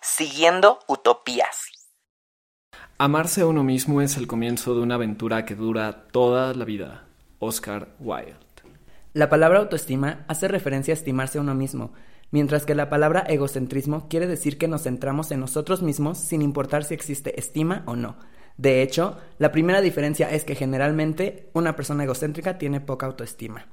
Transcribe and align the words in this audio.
Siguiendo 0.00 0.78
utopías. 0.88 1.70
Amarse 2.98 3.40
a 3.40 3.46
uno 3.46 3.64
mismo 3.64 4.00
es 4.00 4.16
el 4.16 4.26
comienzo 4.26 4.74
de 4.74 4.80
una 4.80 4.94
aventura 4.94 5.44
que 5.44 5.54
dura 5.54 6.06
toda 6.12 6.54
la 6.54 6.64
vida. 6.64 7.04
Oscar 7.38 7.88
Wilde. 7.98 8.36
La 9.12 9.28
palabra 9.28 9.60
autoestima 9.60 10.24
hace 10.28 10.48
referencia 10.48 10.92
a 10.92 10.96
estimarse 10.96 11.38
a 11.38 11.40
uno 11.40 11.54
mismo, 11.54 11.92
mientras 12.30 12.66
que 12.66 12.74
la 12.74 12.88
palabra 12.88 13.20
egocentrismo 13.20 14.08
quiere 14.08 14.26
decir 14.26 14.58
que 14.58 14.68
nos 14.68 14.82
centramos 14.82 15.30
en 15.30 15.40
nosotros 15.40 15.82
mismos 15.82 16.18
sin 16.18 16.42
importar 16.42 16.84
si 16.84 16.94
existe 16.94 17.38
estima 17.38 17.82
o 17.86 17.94
no. 17.94 18.16
De 18.56 18.82
hecho, 18.82 19.16
la 19.38 19.52
primera 19.52 19.80
diferencia 19.80 20.30
es 20.30 20.44
que 20.44 20.54
generalmente 20.54 21.50
una 21.52 21.76
persona 21.76 22.04
egocéntrica 22.04 22.58
tiene 22.58 22.80
poca 22.80 23.06
autoestima. 23.06 23.66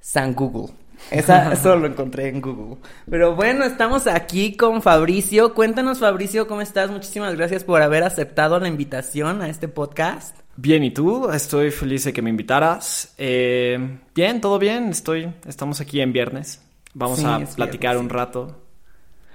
San 0.00 0.34
Google. 0.34 0.72
Esa, 1.10 1.52
eso 1.54 1.76
lo 1.76 1.86
encontré 1.86 2.28
en 2.28 2.40
Google. 2.40 2.76
Pero 3.08 3.34
bueno, 3.34 3.64
estamos 3.64 4.06
aquí 4.06 4.56
con 4.56 4.82
Fabricio. 4.82 5.54
Cuéntanos, 5.54 6.00
Fabricio, 6.00 6.46
¿cómo 6.46 6.60
estás? 6.60 6.90
Muchísimas 6.90 7.34
gracias 7.36 7.64
por 7.64 7.82
haber 7.82 8.02
aceptado 8.02 8.58
la 8.58 8.68
invitación 8.68 9.42
a 9.42 9.48
este 9.48 9.68
podcast. 9.68 10.36
Bien, 10.56 10.82
¿y 10.82 10.90
tú? 10.90 11.30
Estoy 11.30 11.70
feliz 11.70 12.04
de 12.04 12.12
que 12.12 12.20
me 12.20 12.30
invitaras. 12.30 13.14
Eh, 13.16 13.98
bien, 14.14 14.40
todo 14.40 14.58
bien. 14.58 14.88
Estoy, 14.88 15.32
estamos 15.46 15.80
aquí 15.80 16.00
en 16.00 16.12
viernes. 16.12 16.60
Vamos 16.94 17.24
a 17.24 17.38
platicar 17.54 17.96
un 17.96 18.08
rato. 18.08 18.64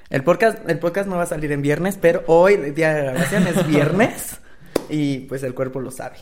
El 0.09 0.23
podcast, 0.23 0.69
el 0.69 0.79
podcast 0.79 1.07
no 1.07 1.15
va 1.15 1.23
a 1.23 1.27
salir 1.27 1.51
en 1.53 1.61
viernes, 1.61 1.97
pero 1.99 2.23
hoy, 2.27 2.53
el 2.53 2.75
día 2.75 2.93
de 2.93 3.01
grabación, 3.03 3.47
es 3.47 3.65
viernes. 3.67 4.39
y 4.89 5.19
pues 5.19 5.43
el 5.43 5.53
cuerpo 5.53 5.79
lo 5.79 5.91
sabe. 5.91 6.17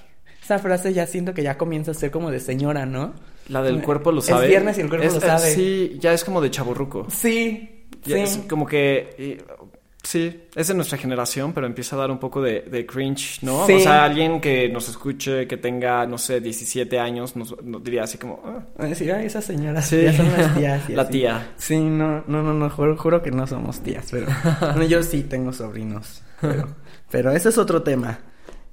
Esa 0.51 0.59
frase 0.59 0.91
ya 0.91 1.07
siento 1.07 1.33
que 1.33 1.43
ya 1.43 1.57
comienza 1.57 1.91
a 1.91 1.93
ser 1.93 2.11
como 2.11 2.29
de 2.29 2.41
señora, 2.41 2.85
¿no? 2.85 3.13
La 3.47 3.61
del 3.61 3.81
cuerpo 3.81 4.11
lo 4.11 4.21
sabe. 4.21 4.47
Es 4.47 4.49
viernes 4.49 4.77
y 4.77 4.81
el 4.81 4.89
cuerpo 4.89 5.07
lo 5.07 5.21
sabe. 5.21 5.49
sí, 5.49 5.95
ya 5.97 6.11
es 6.11 6.25
como 6.25 6.41
de 6.41 6.51
chaborruco. 6.51 7.07
Sí. 7.09 7.85
sí. 8.03 8.13
Es 8.13 8.37
como 8.49 8.65
que. 8.65 9.39
sí, 10.03 10.41
es 10.53 10.67
de 10.67 10.73
nuestra 10.73 10.97
generación, 10.97 11.53
pero 11.53 11.67
empieza 11.67 11.95
a 11.95 11.99
dar 11.99 12.11
un 12.11 12.17
poco 12.19 12.41
de, 12.41 12.85
cringe, 12.85 13.41
¿no? 13.43 13.61
O 13.61 13.65
sea, 13.65 14.03
alguien 14.03 14.41
que 14.41 14.67
nos 14.67 14.89
escuche, 14.89 15.47
que 15.47 15.55
tenga, 15.55 16.05
no 16.05 16.17
sé, 16.17 16.41
17 16.41 16.99
años, 16.99 17.37
nos, 17.37 17.55
diría 17.81 18.03
así 18.03 18.17
como. 18.17 18.43
Ah. 18.77 18.85
Decir, 18.85 19.13
ay, 19.13 19.27
esa 19.27 19.41
señora. 19.41 19.81
Sí. 19.81 20.01
Ya 20.01 20.17
son 20.17 20.33
las 20.33 20.53
tías. 20.57 20.89
La 20.89 21.07
tía. 21.07 21.51
Sí, 21.55 21.79
no, 21.79 22.25
no, 22.27 22.43
no, 22.43 22.53
no, 22.53 22.69
juro, 22.69 23.23
que 23.23 23.31
no 23.31 23.47
somos 23.47 23.79
tías, 23.79 24.09
pero. 24.11 24.27
yo 24.89 25.01
sí 25.01 25.23
tengo 25.23 25.53
sobrinos. 25.53 26.21
Pero, 26.41 26.67
pero 27.09 27.31
ese 27.31 27.47
es 27.47 27.57
otro 27.57 27.83
tema. 27.83 28.19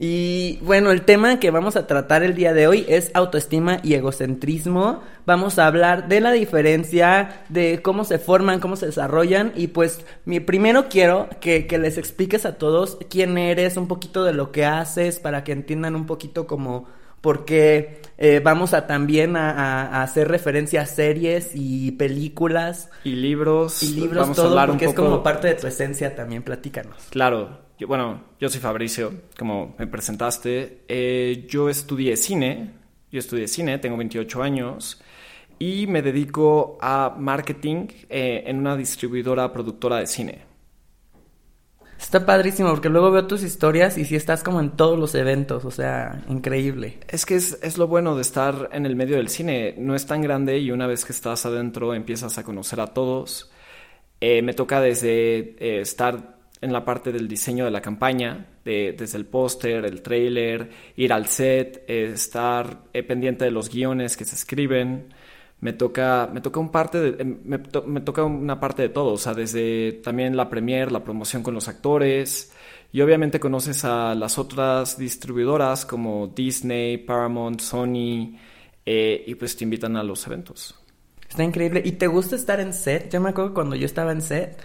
Y 0.00 0.58
bueno, 0.62 0.92
el 0.92 1.02
tema 1.02 1.40
que 1.40 1.50
vamos 1.50 1.74
a 1.74 1.88
tratar 1.88 2.22
el 2.22 2.34
día 2.34 2.52
de 2.52 2.68
hoy 2.68 2.84
es 2.88 3.10
autoestima 3.14 3.80
y 3.82 3.94
egocentrismo. 3.94 5.02
Vamos 5.26 5.58
a 5.58 5.66
hablar 5.66 6.06
de 6.06 6.20
la 6.20 6.30
diferencia, 6.30 7.42
de 7.48 7.82
cómo 7.82 8.04
se 8.04 8.20
forman, 8.20 8.60
cómo 8.60 8.76
se 8.76 8.86
desarrollan. 8.86 9.52
Y 9.56 9.68
pues 9.68 10.04
mi, 10.24 10.38
primero 10.38 10.88
quiero 10.88 11.28
que, 11.40 11.66
les 11.78 11.98
expliques 11.98 12.46
a 12.46 12.58
todos 12.58 12.98
quién 13.10 13.38
eres, 13.38 13.76
un 13.76 13.88
poquito 13.88 14.22
de 14.22 14.34
lo 14.34 14.52
que 14.52 14.64
haces, 14.64 15.18
para 15.18 15.42
que 15.42 15.50
entiendan 15.50 15.96
un 15.96 16.06
poquito 16.06 16.46
como 16.46 16.86
porque 17.20 18.00
eh, 18.16 18.40
vamos 18.44 18.74
a 18.74 18.86
también 18.86 19.36
a, 19.36 20.00
hacer 20.04 20.28
referencia 20.28 20.82
a 20.82 20.86
series 20.86 21.50
y 21.54 21.90
películas. 21.92 22.88
Y 23.02 23.16
libros. 23.16 23.82
Y 23.82 23.94
libros, 23.94 24.20
vamos 24.22 24.36
todo, 24.36 24.46
a 24.46 24.50
hablar 24.50 24.68
porque 24.68 24.84
es 24.84 24.94
como 24.94 25.24
parte 25.24 25.48
de 25.48 25.54
tu 25.54 25.66
esencia 25.66 26.14
también, 26.14 26.44
platícanos. 26.44 26.96
Claro, 27.10 27.67
bueno, 27.86 28.24
yo 28.40 28.48
soy 28.48 28.60
Fabricio, 28.60 29.12
como 29.38 29.76
me 29.78 29.86
presentaste. 29.86 30.84
Eh, 30.88 31.46
yo 31.48 31.68
estudié 31.68 32.16
cine, 32.16 32.72
yo 33.12 33.20
estudié 33.20 33.46
cine, 33.46 33.78
tengo 33.78 33.96
28 33.96 34.42
años 34.42 35.00
y 35.60 35.86
me 35.86 36.02
dedico 36.02 36.78
a 36.80 37.14
marketing 37.16 37.86
eh, 38.08 38.44
en 38.46 38.58
una 38.58 38.76
distribuidora 38.76 39.52
productora 39.52 39.98
de 39.98 40.06
cine. 40.06 40.48
Está 42.00 42.24
padrísimo 42.24 42.70
porque 42.70 42.88
luego 42.88 43.10
veo 43.10 43.26
tus 43.26 43.42
historias 43.42 43.98
y 43.98 44.04
sí 44.04 44.14
estás 44.14 44.44
como 44.44 44.60
en 44.60 44.70
todos 44.70 44.98
los 44.98 45.14
eventos, 45.16 45.64
o 45.64 45.70
sea, 45.70 46.24
increíble. 46.28 46.98
Es 47.08 47.26
que 47.26 47.34
es, 47.34 47.76
lo 47.76 47.88
bueno 47.88 48.14
de 48.14 48.22
estar 48.22 48.70
en 48.72 48.86
el 48.86 48.94
medio 48.94 49.16
del 49.16 49.28
cine, 49.28 49.74
no 49.78 49.96
es 49.96 50.06
tan 50.06 50.22
grande 50.22 50.58
y 50.58 50.70
una 50.70 50.86
vez 50.86 51.04
que 51.04 51.12
estás 51.12 51.44
adentro 51.44 51.94
empiezas 51.94 52.38
a 52.38 52.44
conocer 52.44 52.80
a 52.80 52.88
todos. 52.88 53.50
Eh, 54.20 54.42
me 54.42 54.54
toca 54.54 54.80
desde 54.80 55.80
estar 55.80 56.37
en 56.60 56.72
la 56.72 56.84
parte 56.84 57.12
del 57.12 57.28
diseño 57.28 57.64
de 57.64 57.70
la 57.70 57.80
campaña, 57.80 58.46
desde 58.64 59.16
el 59.16 59.26
póster, 59.26 59.84
el 59.84 60.02
trailer, 60.02 60.70
ir 60.96 61.12
al 61.12 61.26
set, 61.26 61.84
eh, 61.88 62.10
estar 62.12 62.84
eh, 62.92 63.02
pendiente 63.02 63.44
de 63.44 63.50
los 63.50 63.70
guiones 63.70 64.16
que 64.16 64.24
se 64.24 64.34
escriben. 64.34 65.14
Me 65.60 65.72
toca, 65.72 66.28
me 66.32 66.40
toca 66.40 66.60
un 66.60 66.70
parte 66.70 67.00
de, 67.00 67.22
em, 67.22 67.38
me, 67.44 68.00
toca 68.00 68.24
una 68.24 68.60
parte 68.60 68.82
de 68.82 68.88
todo, 68.90 69.14
o 69.14 69.18
sea, 69.18 69.34
desde 69.34 69.92
también 70.04 70.36
la 70.36 70.48
premier, 70.48 70.92
la 70.92 71.02
promoción 71.02 71.42
con 71.42 71.54
los 71.54 71.68
actores, 71.68 72.52
y 72.92 73.00
obviamente 73.00 73.40
conoces 73.40 73.84
a 73.84 74.14
las 74.14 74.38
otras 74.38 74.98
distribuidoras 74.98 75.84
como 75.84 76.28
Disney, 76.28 76.98
Paramount, 76.98 77.60
Sony, 77.60 78.36
eh, 78.86 79.24
y 79.26 79.34
pues 79.34 79.56
te 79.56 79.64
invitan 79.64 79.96
a 79.96 80.02
los 80.02 80.26
eventos. 80.26 80.74
Está 81.28 81.44
increíble. 81.44 81.82
¿Y 81.84 81.92
te 81.92 82.06
gusta 82.06 82.36
estar 82.36 82.58
en 82.60 82.72
set? 82.72 83.10
Yo 83.12 83.20
me 83.20 83.30
acuerdo 83.30 83.52
cuando 83.52 83.76
yo 83.76 83.84
estaba 83.84 84.12
en 84.12 84.22
set, 84.22 84.58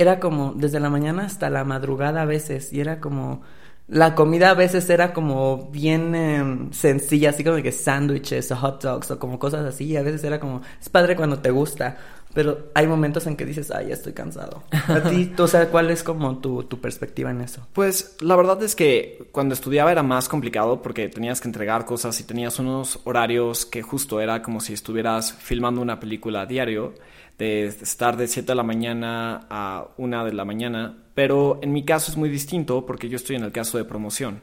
era 0.00 0.20
como 0.20 0.52
desde 0.54 0.80
la 0.80 0.90
mañana 0.90 1.24
hasta 1.24 1.50
la 1.50 1.64
madrugada 1.64 2.22
a 2.22 2.24
veces 2.24 2.72
y 2.72 2.80
era 2.80 3.00
como 3.00 3.42
la 3.88 4.14
comida 4.14 4.50
a 4.50 4.54
veces 4.54 4.88
era 4.90 5.14
como 5.14 5.70
bien 5.72 6.14
em, 6.14 6.70
sencilla, 6.72 7.30
así 7.30 7.42
como 7.42 7.62
que 7.62 7.72
sándwiches 7.72 8.52
o 8.52 8.56
hot 8.56 8.82
dogs 8.82 9.10
o 9.10 9.18
como 9.18 9.38
cosas 9.38 9.64
así. 9.64 9.86
Y 9.86 9.96
a 9.96 10.02
veces 10.02 10.22
era 10.24 10.38
como, 10.38 10.60
es 10.78 10.90
padre 10.90 11.16
cuando 11.16 11.38
te 11.38 11.50
gusta, 11.50 11.96
pero 12.34 12.70
hay 12.74 12.86
momentos 12.86 13.26
en 13.26 13.34
que 13.34 13.46
dices, 13.46 13.70
ay, 13.70 13.88
ya 13.88 13.94
estoy 13.94 14.12
cansado. 14.12 14.62
A 14.70 15.00
ti, 15.00 15.32
o 15.38 15.48
sea, 15.48 15.70
¿cuál 15.70 15.90
es 15.90 16.02
como 16.02 16.36
tu, 16.36 16.64
tu 16.64 16.78
perspectiva 16.82 17.30
en 17.30 17.40
eso? 17.40 17.66
Pues 17.72 18.16
la 18.20 18.36
verdad 18.36 18.62
es 18.62 18.76
que 18.76 19.26
cuando 19.32 19.54
estudiaba 19.54 19.90
era 19.90 20.02
más 20.02 20.28
complicado 20.28 20.82
porque 20.82 21.08
tenías 21.08 21.40
que 21.40 21.48
entregar 21.48 21.86
cosas 21.86 22.20
y 22.20 22.24
tenías 22.24 22.58
unos 22.58 23.00
horarios 23.04 23.64
que 23.64 23.80
justo 23.80 24.20
era 24.20 24.42
como 24.42 24.60
si 24.60 24.74
estuvieras 24.74 25.32
filmando 25.32 25.80
una 25.80 25.98
película 25.98 26.42
a 26.42 26.46
diario 26.46 26.92
de 27.38 27.66
estar 27.66 28.16
de 28.16 28.26
7 28.26 28.48
de 28.48 28.54
la 28.56 28.64
mañana 28.64 29.46
a 29.48 29.88
1 29.96 30.24
de 30.24 30.32
la 30.32 30.44
mañana, 30.44 30.96
pero 31.14 31.60
en 31.62 31.72
mi 31.72 31.84
caso 31.84 32.10
es 32.10 32.16
muy 32.16 32.28
distinto 32.28 32.84
porque 32.84 33.08
yo 33.08 33.16
estoy 33.16 33.36
en 33.36 33.44
el 33.44 33.52
caso 33.52 33.78
de 33.78 33.84
promoción. 33.84 34.42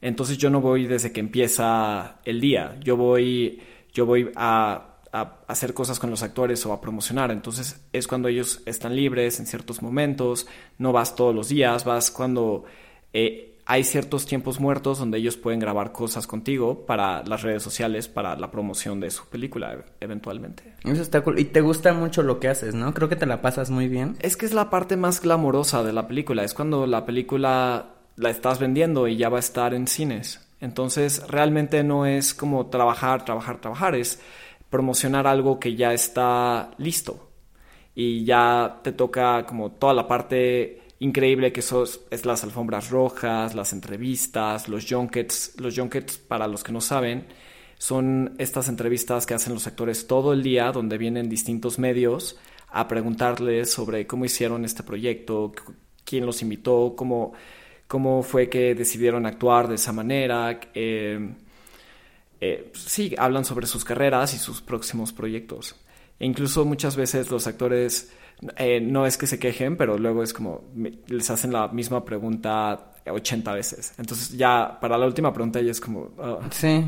Entonces 0.00 0.38
yo 0.38 0.48
no 0.48 0.60
voy 0.60 0.86
desde 0.86 1.12
que 1.12 1.20
empieza 1.20 2.20
el 2.24 2.40
día, 2.40 2.78
yo 2.80 2.96
voy, 2.96 3.60
yo 3.92 4.06
voy 4.06 4.30
a, 4.36 4.86
hacer 5.48 5.74
cosas 5.74 5.98
con 5.98 6.08
los 6.08 6.22
actores 6.22 6.64
o 6.66 6.72
a 6.72 6.80
promocionar, 6.80 7.32
entonces 7.32 7.84
es 7.92 8.06
cuando 8.06 8.28
ellos 8.28 8.62
están 8.64 8.94
libres 8.94 9.40
en 9.40 9.46
ciertos 9.46 9.82
momentos, 9.82 10.46
no 10.78 10.92
vas 10.92 11.16
todos 11.16 11.34
los 11.34 11.48
días, 11.48 11.84
vas 11.84 12.10
cuando... 12.12 12.64
Eh, 13.12 13.49
hay 13.70 13.84
ciertos 13.84 14.26
tiempos 14.26 14.58
muertos 14.58 14.98
donde 14.98 15.18
ellos 15.18 15.36
pueden 15.36 15.60
grabar 15.60 15.92
cosas 15.92 16.26
contigo 16.26 16.86
para 16.86 17.22
las 17.22 17.42
redes 17.42 17.62
sociales, 17.62 18.08
para 18.08 18.34
la 18.34 18.50
promoción 18.50 18.98
de 18.98 19.12
su 19.12 19.26
película 19.26 19.84
eventualmente. 20.00 20.74
Eso 20.82 21.00
está 21.00 21.20
cool. 21.20 21.38
Y 21.38 21.44
te 21.44 21.60
gusta 21.60 21.92
mucho 21.92 22.24
lo 22.24 22.40
que 22.40 22.48
haces, 22.48 22.74
¿no? 22.74 22.92
Creo 22.92 23.08
que 23.08 23.14
te 23.14 23.26
la 23.26 23.42
pasas 23.42 23.70
muy 23.70 23.86
bien. 23.86 24.16
Es 24.18 24.36
que 24.36 24.44
es 24.44 24.54
la 24.54 24.70
parte 24.70 24.96
más 24.96 25.22
glamorosa 25.22 25.84
de 25.84 25.92
la 25.92 26.08
película. 26.08 26.42
Es 26.42 26.52
cuando 26.52 26.84
la 26.88 27.06
película 27.06 27.94
la 28.16 28.30
estás 28.30 28.58
vendiendo 28.58 29.06
y 29.06 29.16
ya 29.16 29.28
va 29.28 29.36
a 29.36 29.38
estar 29.38 29.72
en 29.72 29.86
cines. 29.86 30.44
Entonces 30.60 31.22
realmente 31.28 31.84
no 31.84 32.06
es 32.06 32.34
como 32.34 32.66
trabajar, 32.66 33.24
trabajar, 33.24 33.60
trabajar. 33.60 33.94
Es 33.94 34.20
promocionar 34.68 35.28
algo 35.28 35.60
que 35.60 35.76
ya 35.76 35.92
está 35.92 36.72
listo. 36.78 37.30
Y 37.94 38.24
ya 38.24 38.80
te 38.82 38.90
toca 38.90 39.46
como 39.46 39.70
toda 39.70 39.94
la 39.94 40.08
parte 40.08 40.82
increíble 41.00 41.52
que 41.52 41.60
eso 41.60 41.84
es 41.84 42.24
las 42.24 42.44
alfombras 42.44 42.90
rojas, 42.90 43.54
las 43.54 43.72
entrevistas, 43.72 44.68
los 44.68 44.86
junkets. 44.88 45.54
Los 45.58 45.76
junkets, 45.76 46.18
para 46.18 46.46
los 46.46 46.62
que 46.62 46.72
no 46.72 46.80
saben, 46.80 47.26
son 47.78 48.36
estas 48.38 48.68
entrevistas 48.68 49.26
que 49.26 49.34
hacen 49.34 49.54
los 49.54 49.66
actores 49.66 50.06
todo 50.06 50.32
el 50.32 50.42
día, 50.42 50.70
donde 50.70 50.98
vienen 50.98 51.28
distintos 51.28 51.78
medios 51.78 52.38
a 52.68 52.86
preguntarles 52.86 53.72
sobre 53.72 54.06
cómo 54.06 54.24
hicieron 54.24 54.64
este 54.64 54.82
proyecto, 54.82 55.52
quién 56.04 56.26
los 56.26 56.42
invitó, 56.42 56.94
cómo, 56.96 57.32
cómo 57.88 58.22
fue 58.22 58.48
que 58.48 58.74
decidieron 58.74 59.26
actuar 59.26 59.68
de 59.68 59.76
esa 59.76 59.92
manera. 59.92 60.60
Eh, 60.74 61.34
eh, 62.42 62.70
sí, 62.74 63.14
hablan 63.18 63.44
sobre 63.46 63.66
sus 63.66 63.84
carreras 63.84 64.34
y 64.34 64.38
sus 64.38 64.60
próximos 64.60 65.12
proyectos. 65.12 65.76
E 66.18 66.26
incluso 66.26 66.66
muchas 66.66 66.96
veces 66.96 67.30
los 67.30 67.46
actores 67.46 68.12
eh, 68.56 68.80
no 68.80 69.06
es 69.06 69.18
que 69.18 69.26
se 69.26 69.38
quejen, 69.38 69.76
pero 69.76 69.98
luego 69.98 70.22
es 70.22 70.32
como 70.32 70.64
les 71.06 71.30
hacen 71.30 71.52
la 71.52 71.68
misma 71.68 72.04
pregunta 72.04 72.92
80 73.06 73.52
veces. 73.52 73.94
Entonces 73.98 74.36
ya 74.36 74.78
para 74.80 74.96
la 74.96 75.06
última 75.06 75.32
pregunta 75.32 75.60
ya 75.60 75.70
es 75.70 75.80
como... 75.80 76.10
Ah. 76.18 76.38
Sí, 76.50 76.84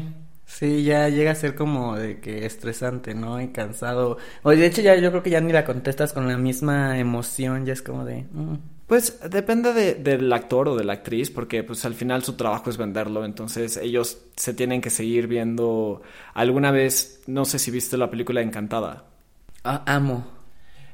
sí, 0.46 0.84
ya 0.84 1.08
llega 1.08 1.32
a 1.32 1.34
ser 1.34 1.54
como 1.54 1.96
de 1.96 2.20
que 2.20 2.46
estresante, 2.46 3.14
¿no? 3.14 3.40
Y 3.40 3.48
cansado. 3.48 4.16
O 4.42 4.50
de 4.50 4.66
hecho 4.66 4.80
ya 4.80 4.96
yo 4.96 5.10
creo 5.10 5.22
que 5.22 5.30
ya 5.30 5.40
ni 5.40 5.52
la 5.52 5.64
contestas 5.64 6.12
con 6.12 6.26
la 6.26 6.38
misma 6.38 6.98
emoción, 6.98 7.66
ya 7.66 7.72
es 7.72 7.82
como 7.82 8.04
de... 8.04 8.26
Mm". 8.32 8.56
Pues 8.86 9.20
depende 9.30 9.94
del 9.94 10.30
actor 10.34 10.68
o 10.68 10.76
de 10.76 10.84
la 10.84 10.92
actriz, 10.94 11.30
porque 11.30 11.62
pues 11.62 11.82
al 11.86 11.94
final 11.94 12.22
su 12.24 12.34
trabajo 12.34 12.68
es 12.68 12.76
venderlo, 12.76 13.24
entonces 13.24 13.78
ellos 13.78 14.18
se 14.36 14.52
tienen 14.52 14.82
que 14.82 14.90
seguir 14.90 15.28
viendo. 15.28 16.02
Alguna 16.34 16.72
vez, 16.72 17.22
no 17.26 17.46
sé 17.46 17.58
si 17.58 17.70
viste 17.70 17.96
la 17.96 18.10
película 18.10 18.42
Encantada. 18.42 19.06
Ah, 19.64 19.82
amo. 19.86 20.41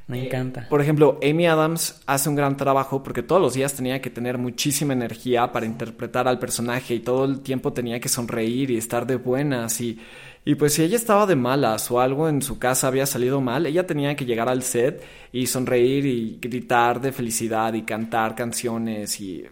Me 0.09 0.25
encanta. 0.25 0.67
Por 0.71 0.81
ejemplo, 0.81 1.21
Amy 1.23 1.47
Adams 1.47 2.01
hace 2.07 2.31
un 2.31 2.35
gran 2.35 2.57
trabajo 2.57 3.03
porque 3.03 3.23
todos 3.23 3.43
los 3.43 3.53
días 3.53 3.75
tenía 3.75 4.01
que 4.01 4.09
tener 4.09 4.39
muchísima 4.39 4.95
energía 4.95 5.53
para 5.53 5.67
interpretar 5.67 6.27
al 6.27 6.39
personaje 6.39 6.95
y 6.95 7.01
todo 7.01 7.27
el 7.27 7.41
tiempo 7.41 7.75
tenía 7.75 8.01
que 8.01 8.09
sonreír 8.09 8.71
y 8.71 8.79
estar 8.79 9.07
de 9.07 9.17
buenas 9.17 9.83
y, 9.83 10.01
y 10.47 10.55
pues 10.55 10.73
si 10.73 10.83
ella 10.83 10.97
estaba 10.97 11.27
de 11.27 11.37
malas 11.37 11.91
o 11.91 12.01
algo 12.01 12.27
en 12.27 12.41
su 12.41 12.59
casa 12.59 12.89
había 12.89 13.05
salido 13.05 13.43
mal, 13.43 13.67
ella 13.67 13.87
tenía 13.87 14.17
que 14.17 14.25
llegar 14.25 14.49
al 14.49 14.63
set 14.63 15.05
y 15.31 15.47
sonreír 15.47 16.07
y 16.07 16.39
gritar 16.41 17.03
de 17.03 17.13
felicidad 17.13 17.75
y 17.75 17.83
cantar 17.83 18.35
canciones 18.35 19.21
y 19.21 19.45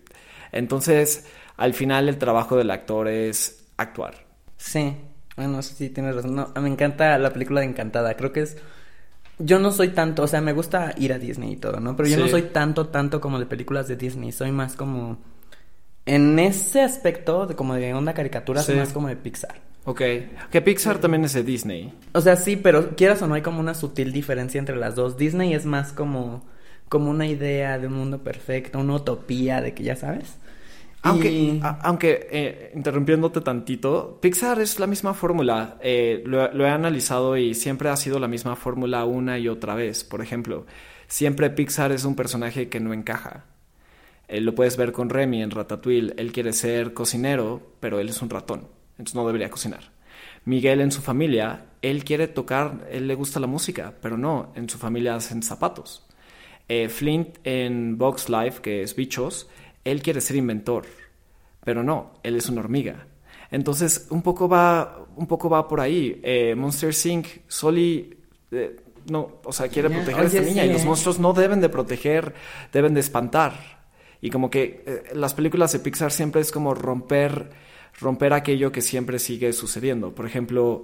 entonces 0.52 1.26
al 1.58 1.74
final 1.74 2.08
el 2.08 2.16
trabajo 2.16 2.56
del 2.56 2.70
actor 2.70 3.08
es 3.08 3.66
actuar. 3.76 4.24
Sí, 4.56 4.96
bueno, 5.36 5.60
sí, 5.60 5.90
tienes 5.90 6.14
razón. 6.14 6.34
No, 6.34 6.50
me 6.62 6.68
encanta 6.68 7.18
la 7.18 7.30
película 7.30 7.60
de 7.60 7.66
Encantada. 7.66 8.14
Creo 8.14 8.32
que 8.32 8.40
es 8.40 8.56
yo 9.38 9.58
no 9.58 9.70
soy 9.70 9.88
tanto, 9.88 10.22
o 10.22 10.26
sea, 10.26 10.40
me 10.40 10.52
gusta 10.52 10.94
ir 10.96 11.12
a 11.12 11.18
Disney 11.18 11.52
y 11.52 11.56
todo, 11.56 11.78
¿no? 11.80 11.94
Pero 11.96 12.08
yo 12.08 12.16
no 12.16 12.28
soy 12.28 12.42
tanto, 12.42 12.86
tanto 12.88 13.20
como 13.20 13.38
de 13.38 13.46
películas 13.46 13.86
de 13.88 13.96
Disney. 13.96 14.32
Soy 14.32 14.50
más 14.50 14.76
como. 14.76 15.18
En 16.06 16.38
ese 16.38 16.82
aspecto, 16.82 17.46
de 17.46 17.54
como 17.54 17.74
de 17.74 17.92
onda 17.92 18.14
caricatura, 18.14 18.62
soy 18.62 18.76
más 18.76 18.92
como 18.92 19.08
de 19.08 19.16
Pixar. 19.16 19.60
Ok. 19.84 20.00
Que 20.50 20.62
Pixar 20.62 20.98
también 20.98 21.24
es 21.24 21.32
de 21.32 21.42
Disney. 21.42 21.92
O 22.12 22.20
sea, 22.20 22.36
sí, 22.36 22.56
pero 22.56 22.96
quieras 22.96 23.20
o 23.22 23.26
no, 23.26 23.34
hay 23.34 23.42
como 23.42 23.60
una 23.60 23.74
sutil 23.74 24.12
diferencia 24.12 24.58
entre 24.58 24.76
las 24.76 24.94
dos. 24.94 25.16
Disney 25.16 25.52
es 25.52 25.66
más 25.66 25.92
como. 25.92 26.44
como 26.88 27.10
una 27.10 27.26
idea 27.26 27.78
de 27.78 27.88
un 27.88 27.94
mundo 27.94 28.22
perfecto, 28.22 28.78
una 28.78 28.94
utopía 28.94 29.60
de 29.60 29.74
que 29.74 29.82
ya 29.82 29.96
sabes. 29.96 30.38
Aunque, 31.02 31.60
aunque 31.62 32.28
eh, 32.30 32.72
interrumpiéndote 32.74 33.40
tantito, 33.40 34.18
Pixar 34.20 34.60
es 34.60 34.80
la 34.80 34.86
misma 34.86 35.14
fórmula. 35.14 35.78
Eh, 35.80 36.22
lo, 36.26 36.66
he 36.66 36.68
analizado 36.68 37.36
y 37.36 37.54
siempre 37.54 37.88
ha 37.88 37.96
sido 37.96 38.18
la 38.18 38.28
misma 38.28 38.56
fórmula 38.56 39.04
una 39.04 39.38
y 39.38 39.48
otra 39.48 39.74
vez. 39.74 40.04
Por 40.04 40.20
ejemplo, 40.20 40.66
siempre 41.06 41.50
Pixar 41.50 41.92
es 41.92 42.04
un 42.04 42.16
personaje 42.16 42.68
que 42.68 42.80
no 42.80 42.92
encaja. 42.92 43.44
Eh, 44.28 44.40
lo 44.40 44.54
puedes 44.54 44.76
ver 44.76 44.92
con 44.92 45.08
Remy 45.08 45.42
en 45.42 45.50
Ratatouille. 45.50 46.14
Él 46.16 46.32
quiere 46.32 46.52
ser 46.52 46.92
cocinero, 46.92 47.74
pero 47.78 48.00
él 48.00 48.08
es 48.08 48.20
un 48.20 48.30
ratón. 48.30 48.68
Entonces 48.92 49.14
no 49.14 49.26
debería 49.26 49.50
cocinar. 49.50 49.92
Miguel 50.44 50.80
en 50.80 50.90
su 50.90 51.02
familia, 51.02 51.66
él 51.82 52.04
quiere 52.04 52.26
tocar, 52.28 52.88
él 52.90 53.06
le 53.06 53.14
gusta 53.14 53.40
la 53.40 53.46
música, 53.46 53.94
pero 54.00 54.16
no, 54.16 54.52
en 54.54 54.68
su 54.68 54.78
familia 54.78 55.16
hacen 55.16 55.42
zapatos. 55.42 56.04
Flint 56.88 57.38
en 57.44 57.98
Box 57.98 58.28
Life, 58.28 58.60
que 58.60 58.82
es 58.82 58.96
Bichos, 58.96 59.48
él 59.86 60.02
quiere 60.02 60.20
ser 60.20 60.36
inventor, 60.36 60.84
pero 61.64 61.82
no, 61.82 62.14
él 62.24 62.36
es 62.36 62.48
una 62.48 62.60
hormiga. 62.60 63.06
Entonces, 63.52 64.08
un 64.10 64.20
poco 64.20 64.48
va, 64.48 65.06
un 65.14 65.28
poco 65.28 65.48
va 65.48 65.68
por 65.68 65.80
ahí. 65.80 66.20
Eh, 66.24 66.56
Monster 66.56 66.92
Inc. 67.04 67.26
Soli, 67.46 68.18
eh, 68.50 68.80
no, 69.08 69.40
o 69.44 69.52
sea, 69.52 69.68
quiere 69.68 69.88
proteger 69.88 70.20
a 70.20 70.26
esta 70.26 70.40
niña 70.40 70.64
y 70.64 70.72
los 70.72 70.84
monstruos 70.84 71.20
no 71.20 71.32
deben 71.32 71.60
de 71.60 71.68
proteger, 71.68 72.34
deben 72.72 72.94
de 72.94 73.00
espantar. 73.00 73.86
Y 74.20 74.30
como 74.30 74.50
que 74.50 74.82
eh, 74.84 75.02
las 75.14 75.34
películas 75.34 75.72
de 75.72 75.78
Pixar 75.78 76.10
siempre 76.10 76.40
es 76.40 76.50
como 76.50 76.74
romper, 76.74 77.50
romper 78.00 78.32
aquello 78.32 78.72
que 78.72 78.82
siempre 78.82 79.20
sigue 79.20 79.52
sucediendo. 79.52 80.12
Por 80.12 80.26
ejemplo, 80.26 80.82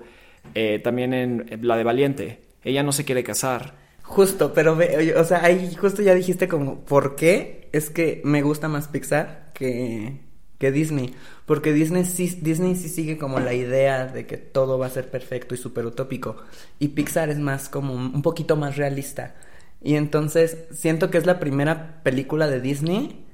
también 0.84 1.12
en 1.14 1.60
la 1.62 1.76
de 1.76 1.84
Valiente, 1.84 2.42
ella 2.62 2.84
no 2.84 2.92
se 2.92 3.04
quiere 3.04 3.24
casar 3.24 3.81
Justo, 4.02 4.52
pero 4.52 4.78
o 5.16 5.24
sea, 5.24 5.44
ahí 5.44 5.74
justo 5.74 6.02
ya 6.02 6.14
dijiste 6.14 6.48
como, 6.48 6.84
¿por 6.84 7.16
qué? 7.16 7.68
Es 7.72 7.88
que 7.88 8.20
me 8.24 8.42
gusta 8.42 8.68
más 8.68 8.88
Pixar 8.88 9.50
que, 9.54 10.20
que 10.58 10.72
Disney. 10.72 11.14
Porque 11.46 11.72
Disney 11.72 12.04
sí, 12.04 12.38
Disney 12.42 12.76
sí 12.76 12.88
sigue 12.88 13.16
como 13.18 13.40
la 13.40 13.54
idea 13.54 14.06
de 14.06 14.26
que 14.26 14.36
todo 14.36 14.78
va 14.78 14.86
a 14.86 14.90
ser 14.90 15.10
perfecto 15.10 15.54
y 15.54 15.58
súper 15.58 15.86
utópico. 15.86 16.36
Y 16.78 16.88
Pixar 16.88 17.30
es 17.30 17.38
más 17.38 17.68
como 17.68 17.94
un 17.94 18.22
poquito 18.22 18.56
más 18.56 18.76
realista. 18.76 19.34
Y 19.80 19.96
entonces 19.96 20.58
siento 20.72 21.10
que 21.10 21.18
es 21.18 21.26
la 21.26 21.40
primera 21.40 22.02
película 22.02 22.46
de 22.48 22.60
Disney 22.60 23.26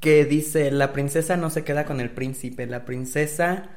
que 0.00 0.24
dice, 0.24 0.70
la 0.70 0.92
princesa 0.92 1.36
no 1.36 1.50
se 1.50 1.64
queda 1.64 1.84
con 1.84 2.00
el 2.00 2.10
príncipe, 2.10 2.66
la 2.66 2.84
princesa 2.84 3.70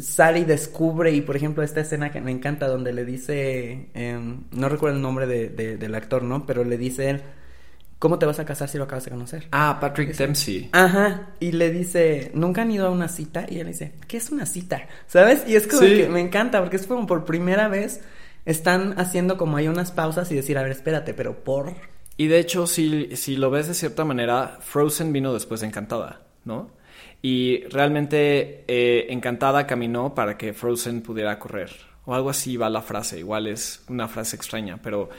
sale 0.00 0.40
y 0.40 0.44
descubre, 0.44 1.12
y 1.12 1.20
por 1.20 1.36
ejemplo 1.36 1.62
esta 1.62 1.80
escena 1.80 2.10
que 2.10 2.20
me 2.20 2.30
encanta 2.30 2.68
donde 2.68 2.92
le 2.92 3.04
dice, 3.04 3.88
em, 3.94 4.42
no 4.52 4.68
recuerdo 4.68 4.96
el 4.96 5.02
nombre 5.02 5.26
de, 5.26 5.76
del 5.76 5.94
actor, 5.94 6.22
¿no? 6.22 6.44
Pero 6.46 6.64
le 6.64 6.76
dice 6.76 7.10
él, 7.10 7.22
¿cómo 7.98 8.18
te 8.18 8.26
vas 8.26 8.38
a 8.38 8.44
casar 8.44 8.68
si 8.68 8.76
lo 8.76 8.84
acabas 8.84 9.06
de 9.06 9.10
conocer? 9.10 9.48
Ah, 9.50 9.78
Patrick 9.80 10.14
Dempsey. 10.14 10.68
Ajá, 10.72 11.30
y 11.40 11.52
le 11.52 11.70
dice, 11.70 12.30
¿nunca 12.34 12.62
han 12.62 12.70
ido 12.70 12.86
a 12.86 12.90
una 12.90 13.08
cita? 13.08 13.46
Y 13.48 13.60
él 13.60 13.68
dice, 13.68 13.94
¿qué 14.06 14.18
es 14.18 14.30
una 14.30 14.46
cita? 14.46 14.86
¿Sabes? 15.06 15.44
Y 15.46 15.56
es 15.56 15.66
como 15.66 15.80
que 15.80 16.08
me 16.08 16.20
encanta, 16.20 16.60
porque 16.60 16.76
es 16.76 16.86
como 16.86 17.06
por 17.06 17.24
primera 17.24 17.68
vez 17.68 18.02
están 18.44 18.98
haciendo 18.98 19.36
como 19.36 19.56
hay 19.56 19.68
unas 19.68 19.90
pausas 19.90 20.30
y 20.30 20.34
decir, 20.34 20.58
a 20.58 20.62
ver, 20.62 20.72
espérate, 20.72 21.14
pero 21.14 21.44
por... 21.44 21.74
Y 22.16 22.26
de 22.26 22.40
hecho, 22.40 22.66
si, 22.66 23.14
si 23.16 23.36
lo 23.36 23.50
ves 23.50 23.68
de 23.68 23.74
cierta 23.74 24.04
manera, 24.04 24.58
Frozen 24.60 25.12
vino 25.12 25.32
después 25.32 25.60
de 25.60 25.68
Encantada, 25.68 26.22
¿no? 26.44 26.77
Y 27.20 27.64
realmente 27.70 28.64
eh, 28.68 29.06
Encantada 29.10 29.66
caminó 29.66 30.14
para 30.14 30.36
que 30.38 30.52
Frozen 30.52 31.02
pudiera 31.02 31.38
correr. 31.38 31.70
O 32.04 32.14
algo 32.14 32.30
así 32.30 32.56
va 32.56 32.70
la 32.70 32.80
frase, 32.80 33.18
igual 33.18 33.46
es 33.48 33.84
una 33.88 34.08
frase 34.08 34.36
extraña, 34.36 34.80
pero 34.82 35.10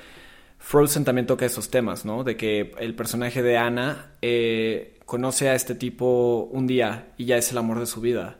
Frozen 0.57 1.05
también 1.05 1.27
toca 1.27 1.45
esos 1.45 1.69
temas, 1.69 2.05
¿no? 2.05 2.23
De 2.23 2.35
que 2.35 2.71
el 2.79 2.95
personaje 2.95 3.43
de 3.43 3.57
Anna 3.57 4.13
eh, 4.21 4.97
conoce 5.05 5.49
a 5.49 5.55
este 5.55 5.75
tipo 5.75 6.49
un 6.51 6.67
día 6.67 7.13
y 7.17 7.25
ya 7.25 7.37
es 7.37 7.51
el 7.51 7.57
amor 7.57 7.79
de 7.79 7.85
su 7.85 8.01
vida. 8.01 8.37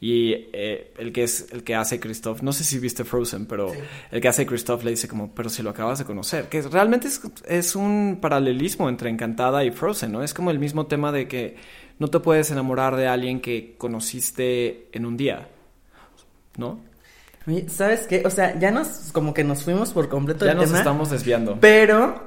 Y 0.00 0.32
eh, 0.52 0.92
el 0.98 1.12
que 1.12 1.22
es 1.22 1.46
el 1.52 1.62
que 1.62 1.76
hace 1.76 2.00
Christoph, 2.00 2.42
no 2.42 2.52
sé 2.52 2.64
si 2.64 2.80
viste 2.80 3.04
Frozen, 3.04 3.46
pero 3.46 3.72
el 4.10 4.20
que 4.20 4.26
hace 4.26 4.44
Christoph 4.46 4.82
le 4.82 4.90
dice 4.90 5.06
como, 5.06 5.32
pero 5.32 5.48
si 5.48 5.62
lo 5.62 5.70
acabas 5.70 6.00
de 6.00 6.04
conocer, 6.04 6.48
que 6.48 6.60
realmente 6.62 7.06
es, 7.06 7.20
es 7.46 7.76
un 7.76 8.18
paralelismo 8.20 8.88
entre 8.88 9.10
Encantada 9.10 9.64
y 9.64 9.70
Frozen, 9.70 10.10
¿no? 10.10 10.24
Es 10.24 10.34
como 10.34 10.50
el 10.50 10.58
mismo 10.58 10.86
tema 10.86 11.12
de 11.12 11.28
que 11.28 11.54
no 12.02 12.08
te 12.08 12.18
puedes 12.18 12.50
enamorar 12.50 12.96
de 12.96 13.06
alguien 13.06 13.40
que 13.40 13.76
conociste 13.78 14.88
en 14.90 15.06
un 15.06 15.16
día, 15.16 15.46
¿no? 16.56 16.80
¿Sabes 17.68 18.08
qué? 18.08 18.24
O 18.26 18.30
sea, 18.30 18.58
ya 18.58 18.72
nos, 18.72 19.12
como 19.12 19.32
que 19.32 19.44
nos 19.44 19.62
fuimos 19.62 19.92
por 19.92 20.08
completo 20.08 20.44
Ya 20.44 20.54
nos 20.54 20.72
estamos 20.72 21.10
desviando. 21.10 21.58
Pero, 21.60 22.20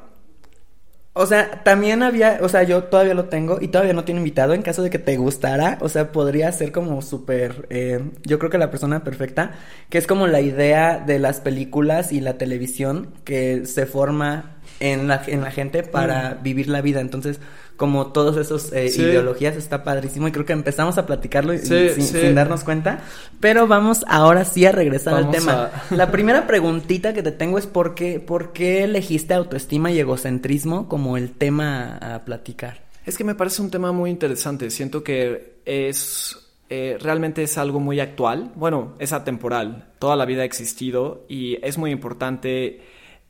o 1.11 1.25
sea, 1.25 1.61
también 1.65 2.03
había, 2.03 2.39
o 2.41 2.47
sea, 2.47 2.63
yo 2.63 2.85
todavía 2.85 3.13
lo 3.15 3.25
tengo 3.25 3.57
y 3.59 3.67
todavía 3.67 3.91
no 3.91 4.05
tiene 4.05 4.21
invitado 4.21 4.53
en 4.53 4.61
caso 4.61 4.81
de 4.81 4.89
que 4.89 4.99
te 4.99 5.17
gustara. 5.17 5.77
O 5.81 5.89
sea, 5.89 6.13
podría 6.13 6.49
ser 6.53 6.71
como 6.71 7.01
súper, 7.01 7.67
eh, 7.69 7.99
yo 8.23 8.39
creo 8.39 8.49
que 8.49 8.57
la 8.57 8.71
persona 8.71 9.03
perfecta, 9.03 9.55
que 9.89 9.97
es 9.97 10.07
como 10.07 10.25
la 10.25 10.39
idea 10.39 11.03
de 11.05 11.19
las 11.19 11.41
películas 11.41 12.13
y 12.13 12.21
la 12.21 12.37
televisión 12.37 13.13
que 13.25 13.65
se 13.65 13.85
forma 13.85 14.55
en 14.79 15.09
la, 15.09 15.21
en 15.27 15.41
la 15.41 15.51
gente 15.51 15.83
para 15.83 16.35
mm. 16.39 16.43
vivir 16.43 16.69
la 16.69 16.79
vida. 16.79 17.01
Entonces, 17.01 17.41
como 17.77 18.07
todos 18.07 18.37
esos 18.37 18.71
eh, 18.71 18.87
ideologías, 18.87 19.55
está 19.55 19.83
padrísimo 19.83 20.27
y 20.27 20.31
creo 20.31 20.45
que 20.45 20.53
empezamos 20.53 20.97
a 20.97 21.05
platicarlo 21.05 21.57
sin, 21.57 22.35
darnos 22.35 22.63
cuenta, 22.63 23.01
pero 23.39 23.67
vamos 23.67 24.05
ahora 24.07 24.45
sí 24.45 24.65
a 24.65 24.71
regresar 24.71 25.15
al 25.15 25.31
tema. 25.31 25.71
La 25.89 26.11
primera 26.11 26.47
preguntita 26.47 27.13
que 27.13 27.23
te 27.23 27.31
tengo 27.31 27.57
es 27.57 27.67
¿por 27.67 27.95
qué, 27.95 28.19
por 28.19 28.53
qué 28.53 28.83
elegiste 28.83 29.33
autoestima 29.33 29.91
y 29.91 29.99
egocentrismo 29.99 30.87
como 30.87 31.17
el 31.17 31.31
tema 31.31 31.97
a 31.97 32.23
platicar? 32.23 32.85
Es 33.05 33.17
que 33.17 33.23
me 33.23 33.35
parece 33.35 33.61
un 33.61 33.69
tema 33.69 33.91
muy 33.91 34.09
interesante, 34.09 34.69
siento 34.69 35.03
que 35.03 35.59
es... 35.65 36.41
Eh, 36.67 36.97
realmente 36.99 37.43
es 37.43 37.59
algo 37.59 37.79
muy 37.79 37.99
actual, 37.99 38.51
bueno, 38.55 38.95
es 38.97 39.13
atemporal, 39.13 39.93
toda 39.99 40.15
la 40.15 40.25
vida 40.25 40.41
ha 40.41 40.45
existido 40.45 41.23
y 41.29 41.63
es 41.63 41.77
muy 41.77 41.91
importante, 41.91 42.81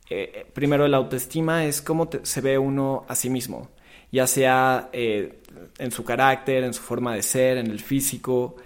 eh, 0.08 0.46
primero 0.54 0.88
la 0.88 0.96
autoestima 0.96 1.66
es 1.66 1.82
cómo 1.82 2.08
se 2.22 2.40
ve 2.40 2.56
uno 2.56 3.04
a 3.08 3.14
sí 3.14 3.28
mismo, 3.28 3.68
ya 4.16 4.26
sea 4.26 4.88
eh, 4.94 5.42
en 5.78 5.90
su 5.90 6.02
carácter, 6.02 6.64
en 6.64 6.72
su 6.72 6.80
forma 6.80 7.14
de 7.14 7.22
ser, 7.22 7.58
en 7.58 7.66
el 7.66 7.80
físico. 7.80 8.56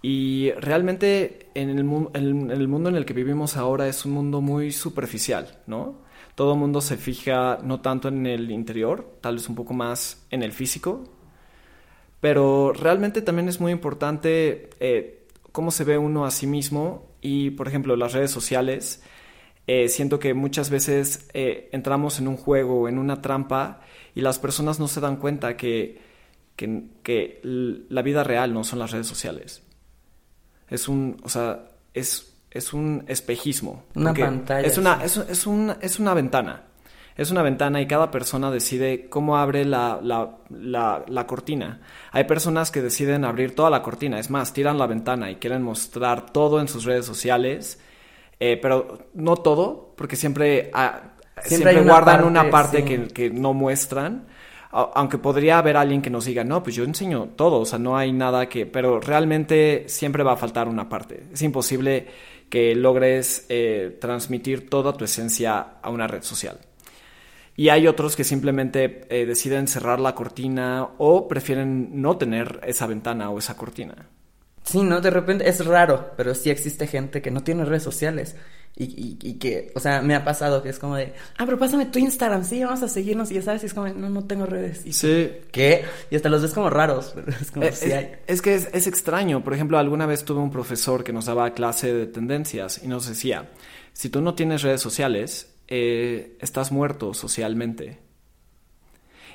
Y 0.00 0.52
realmente 0.52 1.50
en 1.54 1.68
el, 1.68 1.84
mundo 1.84 2.88
en 2.88 2.96
el 2.96 3.04
que 3.04 3.12
vivimos 3.12 3.58
ahora 3.58 3.88
es 3.88 4.06
un 4.06 4.12
mundo 4.12 4.40
muy 4.40 4.72
superficial, 4.72 5.60
¿no? 5.66 5.98
Todo 6.34 6.54
el 6.54 6.58
mundo 6.58 6.80
se 6.80 6.96
fija 6.96 7.58
no 7.62 7.82
tanto 7.82 8.08
en 8.08 8.26
el 8.26 8.50
interior, 8.50 9.18
tal 9.20 9.34
vez 9.34 9.46
un 9.50 9.54
poco 9.54 9.74
más 9.74 10.26
en 10.30 10.42
el 10.42 10.52
físico, 10.52 11.04
pero 12.20 12.72
realmente 12.72 13.20
también 13.20 13.50
es 13.50 13.60
muy 13.60 13.72
importante 13.72 14.70
eh, 14.80 15.26
cómo 15.52 15.70
se 15.70 15.84
ve 15.84 15.98
uno 15.98 16.24
a 16.24 16.30
sí 16.30 16.46
mismo 16.46 17.06
y, 17.20 17.50
por 17.50 17.68
ejemplo, 17.68 17.96
las 17.96 18.14
redes 18.14 18.30
sociales. 18.30 19.02
Eh, 19.66 19.90
siento 19.90 20.18
que 20.18 20.32
muchas 20.32 20.70
veces 20.70 21.28
entramos 21.34 22.18
en 22.18 22.28
un 22.28 22.38
juego, 22.38 22.88
en 22.88 22.98
una 22.98 23.20
trampa 23.20 23.82
y 24.16 24.22
las 24.22 24.38
personas 24.38 24.80
no 24.80 24.88
se 24.88 25.00
dan 25.00 25.16
cuenta 25.16 25.58
que, 25.58 26.00
que, 26.56 27.40
la 27.44 28.00
vida 28.00 28.24
real 28.24 28.54
no 28.54 28.64
son 28.64 28.78
las 28.78 28.90
redes 28.90 29.06
sociales. 29.06 29.62
Es 30.70 30.88
un, 30.88 31.18
o 31.22 31.28
sea, 31.28 31.66
es, 31.92 32.34
es 32.50 32.72
un 32.72 33.04
espejismo. 33.08 33.84
Una 33.94 34.14
pantalla. 34.14 34.66
Es 34.66 34.78
una, 34.78 35.04
es, 35.04 35.18
es, 35.18 35.46
una, 35.46 35.76
es 35.82 35.98
una 35.98 36.14
ventana. 36.14 36.62
Es 37.14 37.30
una 37.30 37.42
ventana 37.42 37.82
y 37.82 37.86
cada 37.86 38.10
persona 38.10 38.50
decide 38.50 39.10
cómo 39.10 39.36
abre 39.36 39.66
la, 39.66 40.00
la, 40.02 40.38
la, 40.48 41.04
la, 41.06 41.26
cortina. 41.26 41.82
Hay 42.10 42.24
personas 42.24 42.70
que 42.70 42.80
deciden 42.80 43.26
abrir 43.26 43.54
toda 43.54 43.68
la 43.68 43.82
cortina, 43.82 44.18
es 44.18 44.30
más, 44.30 44.54
tiran 44.54 44.78
la 44.78 44.86
ventana 44.86 45.30
y 45.30 45.36
quieren 45.36 45.62
mostrar 45.62 46.30
todo 46.30 46.58
en 46.58 46.68
sus 46.68 46.84
redes 46.84 47.04
sociales, 47.04 47.80
eh, 48.40 48.58
pero 48.60 49.08
no 49.12 49.36
todo, 49.36 49.92
porque 49.94 50.16
siempre 50.16 50.70
siempre, 51.44 51.82
guardan 51.82 52.24
una 52.24 52.50
parte 52.50 52.84
que, 52.84 53.08
que, 53.08 53.30
no 53.30 53.52
muestran. 53.52 54.26
Aunque 54.70 55.16
podría 55.16 55.58
haber 55.58 55.76
alguien 55.76 56.02
que 56.02 56.10
nos 56.10 56.26
diga, 56.26 56.44
no, 56.44 56.62
pues 56.62 56.76
yo 56.76 56.84
enseño 56.84 57.30
todo, 57.34 57.60
o 57.60 57.64
sea, 57.64 57.78
no 57.78 57.96
hay 57.96 58.12
nada 58.12 58.46
que, 58.46 58.66
pero 58.66 59.00
realmente 59.00 59.84
siempre 59.88 60.22
va 60.22 60.32
a 60.32 60.36
faltar 60.36 60.68
una 60.68 60.86
parte. 60.88 61.22
Es 61.32 61.40
imposible 61.40 62.06
que 62.50 62.74
logres 62.74 63.46
eh, 63.48 63.96
transmitir 64.00 64.68
toda 64.68 64.92
tu 64.92 65.04
esencia 65.04 65.78
a 65.80 65.90
una 65.90 66.06
red 66.06 66.22
social. 66.22 66.58
Y 67.56 67.70
hay 67.70 67.86
otros 67.86 68.16
que 68.16 68.24
simplemente 68.24 69.06
eh, 69.08 69.24
deciden 69.24 69.66
cerrar 69.66 69.98
la 69.98 70.14
cortina 70.14 70.88
o 70.98 71.26
prefieren 71.26 72.02
no 72.02 72.18
tener 72.18 72.60
esa 72.64 72.86
ventana 72.86 73.30
o 73.30 73.38
esa 73.38 73.56
cortina. 73.56 74.10
Sí, 74.62 74.82
¿no? 74.82 75.00
De 75.00 75.10
repente 75.10 75.48
es 75.48 75.64
raro, 75.64 76.12
pero 76.16 76.34
sí 76.34 76.50
existe 76.50 76.86
gente 76.86 77.22
que 77.22 77.30
no 77.30 77.42
tiene 77.42 77.64
redes 77.64 77.84
sociales 77.84 78.36
y, 78.78 79.16
y, 79.22 79.34
que, 79.38 79.72
o 79.74 79.80
sea, 79.80 80.02
me 80.02 80.14
ha 80.14 80.22
pasado 80.22 80.62
que 80.62 80.68
es 80.68 80.78
como 80.78 80.96
de, 80.96 81.14
ah, 81.38 81.46
pero 81.46 81.58
pásame 81.58 81.86
tu 81.86 81.98
Instagram, 81.98 82.44
sí, 82.44 82.62
vamos 82.62 82.82
a 82.82 82.88
seguirnos 82.88 83.30
y 83.30 83.34
ya 83.36 83.42
sabes, 83.42 83.62
y 83.62 83.66
es 83.66 83.74
como, 83.74 83.88
no, 83.88 84.10
no 84.10 84.24
tengo 84.24 84.44
redes. 84.44 84.84
Y, 84.84 84.92
sí. 84.92 85.30
¿Qué? 85.50 85.86
Y 86.10 86.16
hasta 86.16 86.28
los 86.28 86.42
ves 86.42 86.52
como 86.52 86.68
raros, 86.68 87.12
pero 87.14 87.28
es 87.40 87.50
como, 87.50 87.64
es, 87.64 87.82
hay. 87.82 88.16
es 88.26 88.42
que 88.42 88.54
es, 88.54 88.68
es 88.74 88.86
extraño. 88.86 89.42
Por 89.42 89.54
ejemplo, 89.54 89.78
alguna 89.78 90.04
vez 90.04 90.26
tuve 90.26 90.40
un 90.40 90.50
profesor 90.50 91.04
que 91.04 91.14
nos 91.14 91.24
daba 91.24 91.50
clase 91.54 91.94
de 91.94 92.06
tendencias 92.06 92.82
y 92.84 92.88
nos 92.88 93.08
decía, 93.08 93.48
si 93.94 94.10
tú 94.10 94.20
no 94.20 94.34
tienes 94.34 94.60
redes 94.60 94.82
sociales, 94.82 95.54
eh, 95.68 96.36
estás 96.42 96.70
muerto 96.70 97.14
socialmente. 97.14 97.98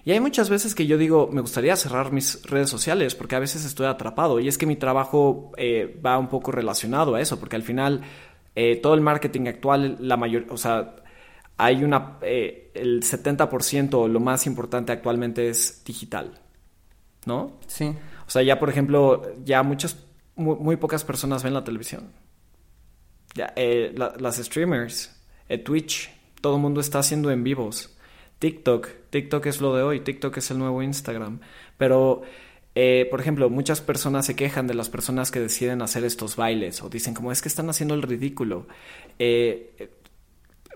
Y 0.04 0.12
hay 0.12 0.20
muchas 0.20 0.50
veces 0.50 0.74
que 0.74 0.88
yo 0.88 0.98
digo, 0.98 1.30
me 1.32 1.42
gustaría 1.42 1.76
cerrar 1.76 2.12
mis 2.12 2.44
redes 2.44 2.70
sociales 2.70 3.14
porque 3.14 3.36
a 3.36 3.40
veces 3.40 3.66
estoy 3.66 3.86
atrapado 3.86 4.40
y 4.40 4.48
es 4.48 4.58
que 4.58 4.66
mi 4.66 4.76
trabajo 4.76 5.52
eh, 5.58 6.00
va 6.04 6.18
un 6.18 6.28
poco 6.28 6.52
relacionado 6.52 7.16
a 7.16 7.22
eso, 7.22 7.40
porque 7.40 7.56
al 7.56 7.64
final 7.64 8.02
eh, 8.56 8.78
todo 8.78 8.94
el 8.94 9.02
marketing 9.02 9.48
actual, 9.48 9.98
la 10.00 10.18
mayor, 10.18 10.46
o 10.50 10.58
sea, 10.58 10.96
hay 11.58 11.84
una, 11.84 12.18
el 12.22 13.02
70% 13.04 14.08
lo 14.08 14.20
más 14.20 14.48
importante 14.48 14.92
actualmente 14.92 15.50
es 15.50 15.84
digital, 15.86 16.40
¿no? 17.26 17.60
Sí. 17.68 17.96
O 18.26 18.30
sea, 18.30 18.42
ya 18.42 18.60
por 18.60 18.70
ejemplo, 18.70 19.36
ya 19.44 19.62
muchas, 19.64 20.04
muy, 20.36 20.76
pocas 20.78 21.04
personas 21.04 21.44
ven 21.44 21.54
la 21.54 21.64
televisión. 21.64 22.12
Ya, 23.36 23.54
las 24.18 24.38
streamers, 24.38 25.16
Twitch, 25.64 26.12
todo 26.42 26.56
el 26.56 26.62
mundo 26.62 26.82
está 26.82 27.00
haciendo 27.00 27.32
en 27.32 27.44
vivos. 27.44 27.96
TikTok, 28.40 28.88
TikTok 29.12 29.46
es 29.46 29.62
lo 29.62 29.76
de 29.76 29.84
hoy, 29.84 30.00
TikTok 30.00 30.36
es 30.38 30.50
el 30.50 30.58
nuevo 30.58 30.82
Instagram. 30.82 31.40
Pero, 31.78 32.24
eh, 32.76 33.08
por 33.10 33.22
ejemplo, 33.22 33.50
muchas 33.50 33.82
personas 33.82 34.26
se 34.26 34.36
quejan 34.36 34.68
de 34.68 34.74
las 34.74 34.90
personas 34.90 35.32
que 35.32 35.40
deciden 35.40 35.82
hacer 35.82 36.04
estos 36.04 36.36
bailes 36.36 36.82
o 36.82 36.90
dicen 36.90 37.14
como 37.14 37.32
es 37.32 37.42
que 37.42 37.50
están 37.50 37.70
haciendo 37.70 37.94
el 37.96 38.02
ridículo. 38.02 38.68
Eh, 39.20 39.90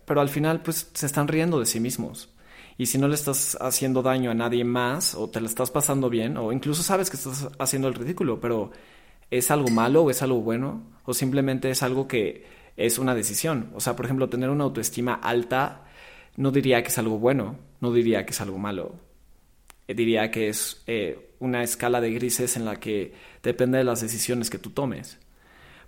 pero 0.06 0.22
al 0.22 0.30
final, 0.30 0.62
pues, 0.62 0.90
se 0.94 1.06
están 1.06 1.28
riendo 1.28 1.60
de 1.60 1.66
sí 1.66 1.80
mismos. 1.80 2.30
Y 2.78 2.88
si 2.88 2.98
no 2.98 3.08
le 3.08 3.16
estás 3.16 3.58
haciendo 3.62 4.02
daño 4.02 4.32
a 4.32 4.34
nadie 4.34 4.64
más, 4.66 5.16
o 5.16 5.30
te 5.30 5.40
la 5.42 5.48
estás 5.48 5.72
pasando 5.72 6.10
bien, 6.10 6.38
o 6.38 6.52
incluso 6.52 6.84
sabes 6.84 7.10
que 7.10 7.18
estás 7.18 7.48
haciendo 7.58 7.88
el 7.88 7.94
ridículo, 7.94 8.40
pero 8.42 8.72
¿es 9.32 9.50
algo 9.52 9.70
malo 9.70 10.04
o 10.04 10.10
es 10.10 10.22
algo 10.22 10.42
bueno? 10.42 10.84
¿O 11.06 11.14
simplemente 11.14 11.70
es 11.70 11.84
algo 11.84 12.08
que 12.08 12.46
es 12.78 13.00
una 13.00 13.16
decisión. 13.16 13.72
O 13.74 13.80
sea, 13.80 13.96
por 13.96 14.06
ejemplo, 14.06 14.30
tener 14.30 14.50
una 14.50 14.66
autoestima 14.66 15.16
alta 15.16 15.86
no 16.38 16.52
diría 16.52 16.82
que 16.84 16.90
es 16.90 16.98
algo 16.98 17.18
bueno, 17.18 17.58
no 17.80 17.94
diría 17.94 18.26
que 18.26 18.32
es 18.32 18.42
algo 18.42 18.58
malo. 18.58 18.96
Eh, 19.88 19.94
diría 19.94 20.32
que 20.32 20.50
es 20.50 20.84
eh, 20.88 21.35
una 21.40 21.64
escala 21.64 22.02
de 22.02 22.12
grises 22.12 22.58
en 22.58 22.66
la 22.66 22.80
que 22.80 23.14
depende 23.44 23.78
de 23.78 23.84
las 23.84 24.02
decisiones 24.02 24.50
que 24.50 24.58
tú 24.58 24.70
tomes. 24.70 25.18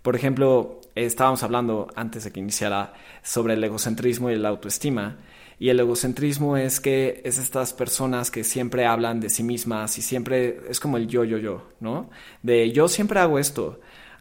Por 0.01 0.15
ejemplo, 0.15 0.81
estábamos 0.95 1.43
hablando 1.43 1.87
antes 1.95 2.23
de 2.23 2.31
que 2.31 2.39
iniciara 2.39 2.93
sobre 3.23 3.55
el 3.55 3.63
egocentrismo 3.63 4.29
y 4.29 4.37
la 4.37 4.49
autoestima. 4.49 5.17
Y 5.59 5.69
el 5.69 5.79
egocentrismo 5.79 6.55
es 6.55 6.79
que 6.79 7.21
es 7.25 7.39
estas 7.39 7.73
personas 7.73 8.29
que 8.29 8.43
siempre 8.43 8.85
hablan 8.85 9.19
de 9.19 9.29
sí 9.29 9.43
mismas 9.43 9.97
y 9.97 10.01
siempre 10.01 10.59
es 10.69 10.79
como 10.79 10.97
el 10.97 11.07
yo, 11.07 11.23
yo, 11.23 11.39
yo, 11.39 11.67
¿no? 11.79 12.09
De 12.43 12.71
yo 12.71 12.87
siempre 12.87 13.19
hago 13.19 13.39
esto, 13.39 13.79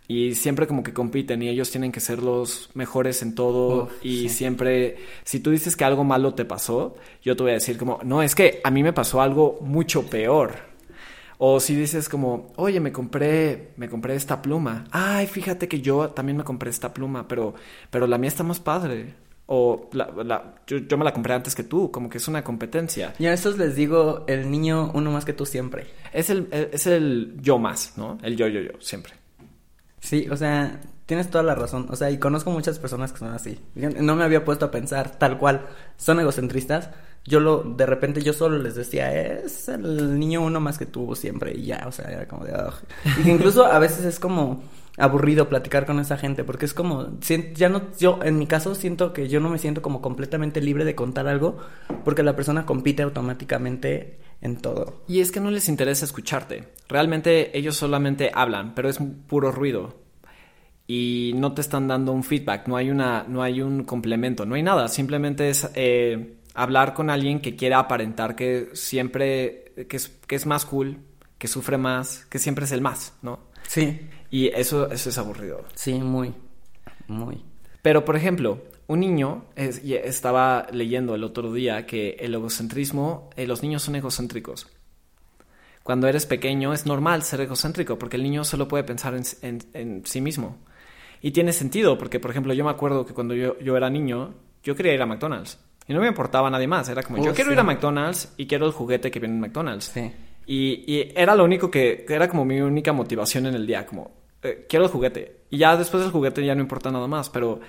y 0.08 0.34
siempre 0.34 0.66
como 0.66 0.82
que 0.82 0.92
compiten 0.92 1.42
y 1.42 1.48
ellos 1.48 1.70
tienen 1.70 1.90
que 1.90 2.00
ser 2.00 2.22
los 2.22 2.70
mejores 2.74 3.22
en 3.22 3.34
todo 3.34 3.88
y 4.02 4.28
siempre 4.28 4.98
si 5.24 5.40
tú 5.40 5.50
dices 5.50 5.76
que 5.76 5.84
algo 5.84 6.04
malo 6.04 6.34
te 6.34 6.44
pasó, 6.44 6.94
yo 7.22 7.36
te 7.36 7.42
voy 7.42 7.50
a 7.52 7.54
decir 7.54 7.76
como, 7.76 8.00
no, 8.04 8.22
es 8.22 8.34
que 8.34 8.60
a 8.62 8.70
mí 8.70 8.82
me 8.82 8.92
pasó 8.92 9.20
algo 9.20 9.58
mucho 9.60 10.06
peor. 10.06 10.75
O 11.38 11.60
si 11.60 11.74
dices 11.74 12.08
como, 12.08 12.52
oye, 12.56 12.80
me 12.80 12.92
compré, 12.92 13.72
me 13.76 13.88
compré 13.88 14.14
esta 14.14 14.40
pluma. 14.40 14.84
Ay, 14.90 15.26
fíjate 15.26 15.68
que 15.68 15.80
yo 15.80 16.10
también 16.10 16.38
me 16.38 16.44
compré 16.44 16.70
esta 16.70 16.94
pluma, 16.94 17.28
pero, 17.28 17.54
pero 17.90 18.06
la 18.06 18.18
mía 18.18 18.28
está 18.28 18.42
más 18.42 18.60
padre. 18.60 19.14
O 19.48 19.88
la, 19.92 20.54
yo, 20.66 20.78
yo, 20.78 20.98
me 20.98 21.04
la 21.04 21.12
compré 21.12 21.34
antes 21.34 21.54
que 21.54 21.62
tú, 21.62 21.90
como 21.92 22.08
que 22.08 22.18
es 22.18 22.26
una 22.26 22.42
competencia. 22.42 23.14
Y 23.18 23.26
a 23.26 23.32
esos 23.32 23.58
les 23.58 23.76
digo, 23.76 24.24
el 24.26 24.50
niño 24.50 24.90
uno 24.94 25.12
más 25.12 25.24
que 25.24 25.32
tú 25.32 25.46
siempre. 25.46 25.86
Es 26.12 26.30
el, 26.30 26.48
es 26.50 26.86
el 26.86 27.36
yo 27.40 27.58
más, 27.58 27.92
¿no? 27.96 28.18
El 28.22 28.36
yo, 28.36 28.48
yo, 28.48 28.60
yo, 28.60 28.72
siempre. 28.80 29.12
Sí, 30.00 30.26
o 30.30 30.36
sea, 30.36 30.80
tienes 31.06 31.30
toda 31.30 31.44
la 31.44 31.54
razón. 31.54 31.86
O 31.90 31.96
sea, 31.96 32.10
y 32.10 32.18
conozco 32.18 32.50
muchas 32.50 32.78
personas 32.78 33.12
que 33.12 33.18
son 33.18 33.32
así. 33.32 33.60
No 33.74 34.16
me 34.16 34.24
había 34.24 34.44
puesto 34.44 34.66
a 34.66 34.70
pensar 34.70 35.16
tal 35.18 35.38
cual. 35.38 35.66
Son 35.96 36.18
egocentristas. 36.18 36.90
Yo 37.26 37.40
lo, 37.40 37.62
de 37.62 37.86
repente 37.86 38.22
yo 38.22 38.32
solo 38.32 38.58
les 38.58 38.76
decía, 38.76 39.12
es 39.12 39.68
el 39.68 40.18
niño 40.18 40.42
uno 40.42 40.60
más 40.60 40.78
que 40.78 40.86
tuvo 40.86 41.14
siempre. 41.14 41.52
Y 41.56 41.66
ya, 41.66 41.84
o 41.86 41.92
sea, 41.92 42.10
era 42.10 42.26
como 42.28 42.44
de... 42.44 42.52
Y 43.24 43.30
incluso 43.30 43.64
a 43.66 43.78
veces 43.78 44.04
es 44.04 44.20
como 44.20 44.62
aburrido 44.98 45.48
platicar 45.48 45.84
con 45.84 46.00
esa 46.00 46.16
gente 46.16 46.42
porque 46.42 46.64
es 46.64 46.72
como 46.72 47.18
ya 47.54 47.68
no 47.68 47.82
yo 47.98 48.18
en 48.22 48.38
mi 48.38 48.46
caso 48.46 48.74
siento 48.74 49.12
que 49.12 49.28
yo 49.28 49.40
no 49.40 49.50
me 49.50 49.58
siento 49.58 49.82
como 49.82 50.00
completamente 50.00 50.62
libre 50.62 50.86
de 50.86 50.94
contar 50.94 51.28
algo 51.28 51.58
porque 52.02 52.22
la 52.22 52.34
persona 52.34 52.64
compite 52.64 53.02
automáticamente 53.02 54.18
en 54.40 54.56
todo. 54.56 55.02
Y 55.08 55.20
es 55.20 55.32
que 55.32 55.40
no 55.40 55.50
les 55.50 55.68
interesa 55.68 56.04
escucharte. 56.04 56.68
Realmente 56.88 57.56
ellos 57.56 57.76
solamente 57.76 58.30
hablan, 58.34 58.74
pero 58.74 58.88
es 58.88 58.98
puro 59.26 59.50
ruido. 59.50 59.96
Y 60.86 61.32
no 61.34 61.52
te 61.52 61.62
están 61.62 61.88
dando 61.88 62.12
un 62.12 62.22
feedback, 62.22 62.68
no 62.68 62.76
hay, 62.76 62.90
una, 62.90 63.24
no 63.26 63.42
hay 63.42 63.60
un 63.60 63.82
complemento, 63.82 64.46
no 64.46 64.54
hay 64.54 64.62
nada. 64.62 64.86
Simplemente 64.88 65.50
es 65.50 65.68
eh, 65.74 66.36
hablar 66.56 66.94
con 66.94 67.10
alguien 67.10 67.40
que 67.40 67.54
quiera 67.54 67.78
aparentar 67.78 68.34
que 68.34 68.70
siempre, 68.72 69.72
que 69.88 69.96
es, 69.96 70.08
que 70.26 70.34
es 70.34 70.46
más 70.46 70.64
cool, 70.64 70.98
que 71.38 71.48
sufre 71.48 71.76
más, 71.78 72.26
que 72.26 72.38
siempre 72.38 72.64
es 72.64 72.72
el 72.72 72.80
más, 72.80 73.14
¿no? 73.22 73.38
Sí. 73.68 74.08
Y 74.30 74.48
eso, 74.48 74.90
eso 74.90 75.10
es 75.10 75.18
aburrido. 75.18 75.64
Sí, 75.74 75.94
muy, 75.94 76.34
muy. 77.06 77.44
Pero, 77.82 78.04
por 78.04 78.16
ejemplo, 78.16 78.62
un 78.88 79.00
niño 79.00 79.44
estaba 79.54 80.66
leyendo 80.72 81.14
el 81.14 81.24
otro 81.24 81.52
día 81.52 81.86
que 81.86 82.16
el 82.20 82.34
egocentrismo, 82.34 83.30
eh, 83.36 83.46
los 83.46 83.62
niños 83.62 83.82
son 83.82 83.96
egocéntricos. 83.96 84.68
Cuando 85.82 86.08
eres 86.08 86.26
pequeño 86.26 86.72
es 86.72 86.86
normal 86.86 87.22
ser 87.22 87.42
egocéntrico 87.42 87.98
porque 87.98 88.16
el 88.16 88.24
niño 88.24 88.44
solo 88.44 88.66
puede 88.66 88.82
pensar 88.82 89.14
en, 89.14 90.02
sí 90.04 90.20
mismo. 90.20 90.58
Y 91.20 91.30
tiene 91.30 91.52
sentido 91.52 91.96
porque, 91.96 92.18
por 92.18 92.30
ejemplo, 92.30 92.52
yo 92.54 92.64
me 92.64 92.70
acuerdo 92.70 93.06
que 93.06 93.14
cuando 93.14 93.34
yo, 93.34 93.58
yo, 93.60 93.76
era 93.76 93.88
niño, 93.88 94.34
yo 94.62 94.74
quería 94.74 94.94
ir 94.94 95.02
a 95.02 95.06
McDonald's. 95.06 95.58
Y 95.88 95.94
no 95.94 96.00
me 96.00 96.08
importaba 96.08 96.50
nadie 96.50 96.66
más. 96.66 96.88
Era 96.88 97.02
como, 97.02 97.24
yo 97.24 97.32
quiero 97.32 97.52
ir 97.52 97.58
a 97.58 97.62
McDonald's 97.62 98.32
y 98.36 98.46
quiero 98.46 98.66
el 98.66 98.72
juguete 98.72 99.10
que 99.10 99.20
viene 99.20 99.34
en 99.34 99.40
McDonald's. 99.40 99.84
Sí. 99.86 100.12
Y, 100.46 100.84
y, 100.86 101.12
era 101.14 101.34
lo 101.34 101.44
único 101.44 101.70
que, 101.70 102.04
era 102.08 102.28
como 102.28 102.44
mi 102.44 102.60
única 102.60 102.92
motivación 102.92 103.46
en 103.46 103.54
el 103.54 103.66
día, 103.66 103.86
como, 103.86 104.10
eh, 104.42 104.66
quiero 104.68 104.84
el 104.84 104.90
juguete. 104.90 105.40
Y 105.50 105.58
ya 105.58 105.76
después 105.76 106.02
del 106.02 106.12
juguete 106.12 106.44
ya 106.44 106.54
no 106.54 106.60
importa 106.60 106.90
nada 106.90 107.06
más, 107.06 107.30
pero 107.30 107.60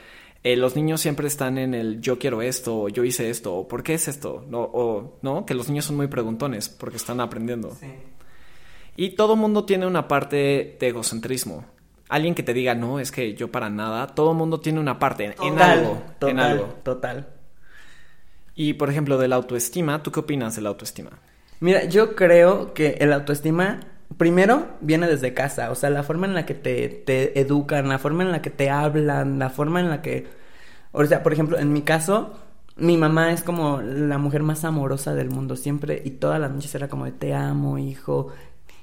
eh, 0.44 0.56
los 0.56 0.76
niños 0.76 1.02
siempre 1.02 1.28
están 1.28 1.58
en 1.58 1.74
el 1.74 2.02
yo 2.02 2.18
quiero 2.20 2.42
esto, 2.42 2.82
o 2.82 2.90
yo 2.90 3.04
hice 3.04 3.30
esto, 3.30 3.56
o 3.56 3.68
por 3.68 3.84
qué 3.84 3.96
es 3.96 4.08
esto, 4.08 4.46
no, 4.48 4.62
o, 4.62 5.20
¿no? 5.22 5.46
Que 5.46 5.54
los 5.54 5.70
niños 5.70 5.86
son 5.86 5.96
muy 5.96 6.08
preguntones 6.08 6.70
porque 6.70 6.98
están 6.98 7.20
aprendiendo. 7.20 7.72
Sí. 7.80 7.88
Y 8.96 9.10
todo 9.12 9.36
mundo 9.36 9.66
tiene 9.66 9.86
una 9.86 10.08
parte 10.08 10.78
de 10.80 10.88
egocentrismo. 10.88 11.66
Alguien 12.10 12.34
que 12.34 12.44
te 12.44 12.54
diga, 12.54 12.74
no, 12.74 13.00
es 13.00 13.12
que 13.12 13.34
yo 13.36 13.52
para 13.52 13.70
nada, 13.70 14.08
todo 14.08 14.34
mundo 14.34 14.60
tiene 14.60 14.80
una 14.80 14.98
parte 14.98 15.36
en 15.40 15.60
algo. 15.60 16.02
Total, 16.20 16.30
en 16.30 16.40
algo. 16.40 16.66
Total. 16.84 17.37
Y 18.58 18.74
por 18.74 18.90
ejemplo, 18.90 19.20
de 19.20 19.28
la 19.28 19.36
autoestima, 19.36 20.02
¿tú 20.02 20.12
qué 20.12 20.20
opinas 20.20 20.56
de 20.56 20.64
la 20.64 20.70
autoestima? 20.70 21.12
Mira, 21.60 21.86
yo 21.86 22.16
creo 22.16 22.74
que 22.74 22.98
el 23.00 23.14
autoestima 23.14 23.82
primero 24.18 24.68
viene 24.82 25.08
desde 25.08 25.36
casa, 25.36 25.70
o 25.70 25.76
sea, 25.76 25.92
la 25.92 26.02
forma 26.02 26.26
en 26.26 26.34
la 26.34 26.48
que 26.48 26.56
te, 26.56 26.90
te 26.90 27.40
educan, 27.40 27.88
la 27.88 28.00
forma 28.00 28.24
en 28.24 28.32
la 28.32 28.42
que 28.42 28.50
te 28.50 28.72
hablan, 28.72 29.38
la 29.38 29.52
forma 29.52 29.80
en 29.80 29.90
la 29.90 30.02
que, 30.02 30.26
o 30.92 31.06
sea, 31.06 31.22
por 31.22 31.34
ejemplo, 31.34 31.60
en 31.60 31.72
mi 31.72 31.84
caso, 31.84 32.34
mi 32.78 32.98
mamá 32.98 33.32
es 33.32 33.44
como 33.44 33.80
la 33.82 34.18
mujer 34.18 34.42
más 34.42 34.66
amorosa 34.66 35.14
del 35.14 35.30
mundo 35.30 35.56
siempre 35.56 36.02
y 36.04 36.12
todas 36.12 36.40
las 36.40 36.50
noches 36.50 36.74
era 36.74 36.88
como 36.88 37.06
de 37.06 37.12
te 37.12 37.36
amo, 37.36 37.78
hijo, 37.78 38.30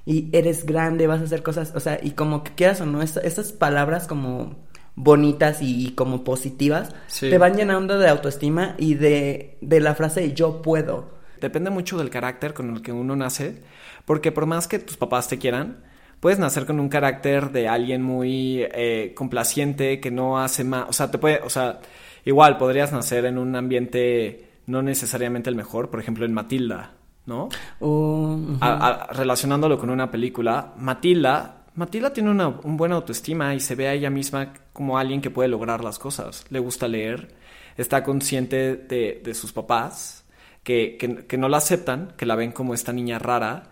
y 0.07 0.29
eres 0.37 0.67
grande, 0.67 1.09
vas 1.09 1.21
a 1.21 1.25
hacer 1.25 1.43
cosas, 1.43 1.73
o 1.75 1.81
sea, 1.81 1.99
y 2.01 2.13
como 2.13 2.45
que 2.45 2.55
quieras 2.55 2.81
o 2.81 2.87
no, 2.87 3.03
estas 3.03 3.51
palabras 3.51 4.07
como 4.07 4.55
bonitas 4.97 5.59
y, 5.61 5.91
como 5.93 6.23
positivas 6.25 6.95
te 7.31 7.39
van 7.39 7.55
llenando 7.57 7.99
de 7.99 8.09
autoestima 8.09 8.75
y 8.79 8.95
de, 8.95 9.59
de 9.61 9.81
la 9.81 9.95
frase 9.95 10.21
de 10.21 10.35
yo 10.35 10.63
puedo. 10.63 11.11
Depende 11.41 11.71
mucho 11.71 11.99
del 11.99 12.11
carácter 12.11 12.55
con 12.55 12.71
el 12.75 12.81
que 12.83 12.93
uno 12.93 13.17
nace 13.17 13.63
porque 14.05 14.33
por 14.33 14.47
más 14.47 14.69
que 14.69 14.79
tus 14.79 14.97
papás 14.97 15.29
te 15.29 15.39
quieran, 15.39 15.79
puedes 16.21 16.39
nacer 16.39 16.65
con 16.65 16.79
un 16.81 16.89
carácter 16.89 17.51
de 17.51 17.69
alguien 17.69 18.03
muy 18.03 18.61
eh, 18.63 19.13
complaciente 19.17 20.01
que 20.01 20.11
no 20.11 20.39
hace 20.39 20.65
más, 20.65 20.87
o 20.89 20.93
sea, 20.93 21.11
te 21.11 21.19
puede, 21.19 21.41
o 21.43 21.51
sea, 21.51 21.81
igual 22.25 22.57
podrías 22.57 22.93
nacer 22.93 23.25
en 23.27 23.37
un 23.39 23.57
ambiente 23.57 24.49
no 24.67 24.81
necesariamente 24.81 25.51
el 25.51 25.57
mejor. 25.57 25.91
Por 25.91 26.01
ejemplo, 26.01 26.25
en 26.25 26.33
Matilda, 26.33 26.93
¿no? 27.27 27.49
A- 28.61 28.89
a- 28.89 29.07
relacionándolo 29.13 29.79
con 29.79 29.91
una 29.91 30.11
película, 30.11 30.73
Matilda, 30.79 31.64
Matilda 31.75 32.13
tiene 32.13 32.31
una, 32.31 32.49
un 32.49 32.77
buena 32.77 32.95
autoestima 32.97 33.55
y 33.55 33.61
se 33.61 33.75
ve 33.75 33.89
a 33.89 33.93
ella 33.95 34.11
misma 34.11 34.53
como 34.73 34.97
alguien 34.99 35.21
que 35.21 35.31
puede 35.31 35.49
lograr 35.49 35.83
las 35.83 35.99
cosas. 35.99 36.45
Le 36.51 36.59
gusta 36.61 36.87
leer, 36.89 37.35
está 37.77 38.05
consciente 38.05 38.77
de, 38.77 39.21
de 39.25 39.35
sus 39.35 39.53
papás, 39.53 40.25
que, 40.63 40.97
que- 40.99 41.27
que 41.27 41.37
no 41.37 41.49
la 41.49 41.57
aceptan, 41.59 42.13
que 42.17 42.27
la 42.27 42.37
ven 42.37 42.53
como 42.53 42.75
esta 42.75 42.93
niña 42.93 43.19
rara, 43.19 43.65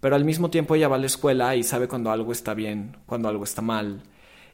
pero 0.00 0.16
al 0.16 0.24
mismo 0.24 0.48
tiempo 0.50 0.74
ella 0.74 0.88
va 0.88 0.96
a 0.96 0.98
la 0.98 1.06
escuela 1.06 1.54
y 1.54 1.62
sabe 1.62 1.86
cuando 1.86 2.10
algo 2.10 2.32
está 2.32 2.54
bien, 2.54 2.96
cuando 3.06 3.28
algo 3.28 3.44
está 3.44 3.60
mal. 3.62 4.02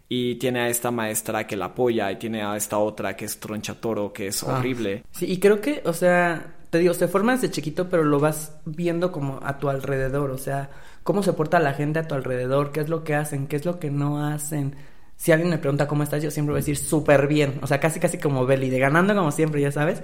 Y 0.09 0.37
tiene 0.37 0.61
a 0.61 0.69
esta 0.69 0.91
maestra 0.91 1.47
que 1.47 1.57
la 1.57 1.67
apoya 1.67 2.11
y 2.13 2.17
tiene 2.17 2.43
a 2.43 2.57
esta 2.57 2.79
otra 2.79 3.17
que 3.17 3.25
es 3.25 3.39
tronchatoro, 3.41 4.13
que 4.13 4.29
es 4.29 4.43
Ah. 4.43 4.59
horrible. 4.59 5.05
Sí, 5.13 5.27
y 5.31 5.39
creo 5.39 5.61
que, 5.61 5.83
o 5.85 5.93
sea, 5.93 6.55
te 6.71 6.79
digo, 6.79 6.95
se 6.95 7.09
forma 7.09 7.33
desde 7.33 7.51
chiquito, 7.51 7.89
pero 7.89 8.03
lo 8.05 8.19
vas 8.21 8.57
viendo 8.65 9.11
como 9.13 9.39
a 9.43 9.59
tu 9.59 9.69
alrededor, 9.69 10.31
o 10.31 10.39
sea, 10.39 10.71
cómo 11.07 11.23
se 11.23 11.33
porta 11.33 11.59
la 11.59 11.73
gente 11.73 11.99
a 12.01 12.07
tu 12.07 12.15
alrededor, 12.15 12.73
qué 12.73 12.81
es 12.81 12.91
lo 12.91 13.03
que 13.05 13.15
hacen, 13.15 13.47
qué 13.47 13.57
es 13.57 13.65
lo 13.65 13.79
que 13.79 13.91
no 13.91 14.27
hacen. 14.27 14.75
Si 15.17 15.33
alguien 15.33 15.49
me 15.49 15.57
pregunta 15.59 15.89
cómo 15.89 16.03
estás, 16.03 16.23
yo 16.23 16.31
siempre 16.31 16.51
voy 16.53 16.59
a 16.59 16.61
decir 16.61 16.77
súper 16.77 17.27
bien, 17.29 17.59
o 17.63 17.67
sea, 17.67 17.81
casi 17.81 17.99
casi 18.01 18.19
como 18.19 18.45
Belly, 18.45 18.69
de 18.69 18.79
ganando 18.79 19.15
como 19.15 19.33
siempre, 19.33 19.63
ya 19.63 19.73
sabes. 19.73 20.03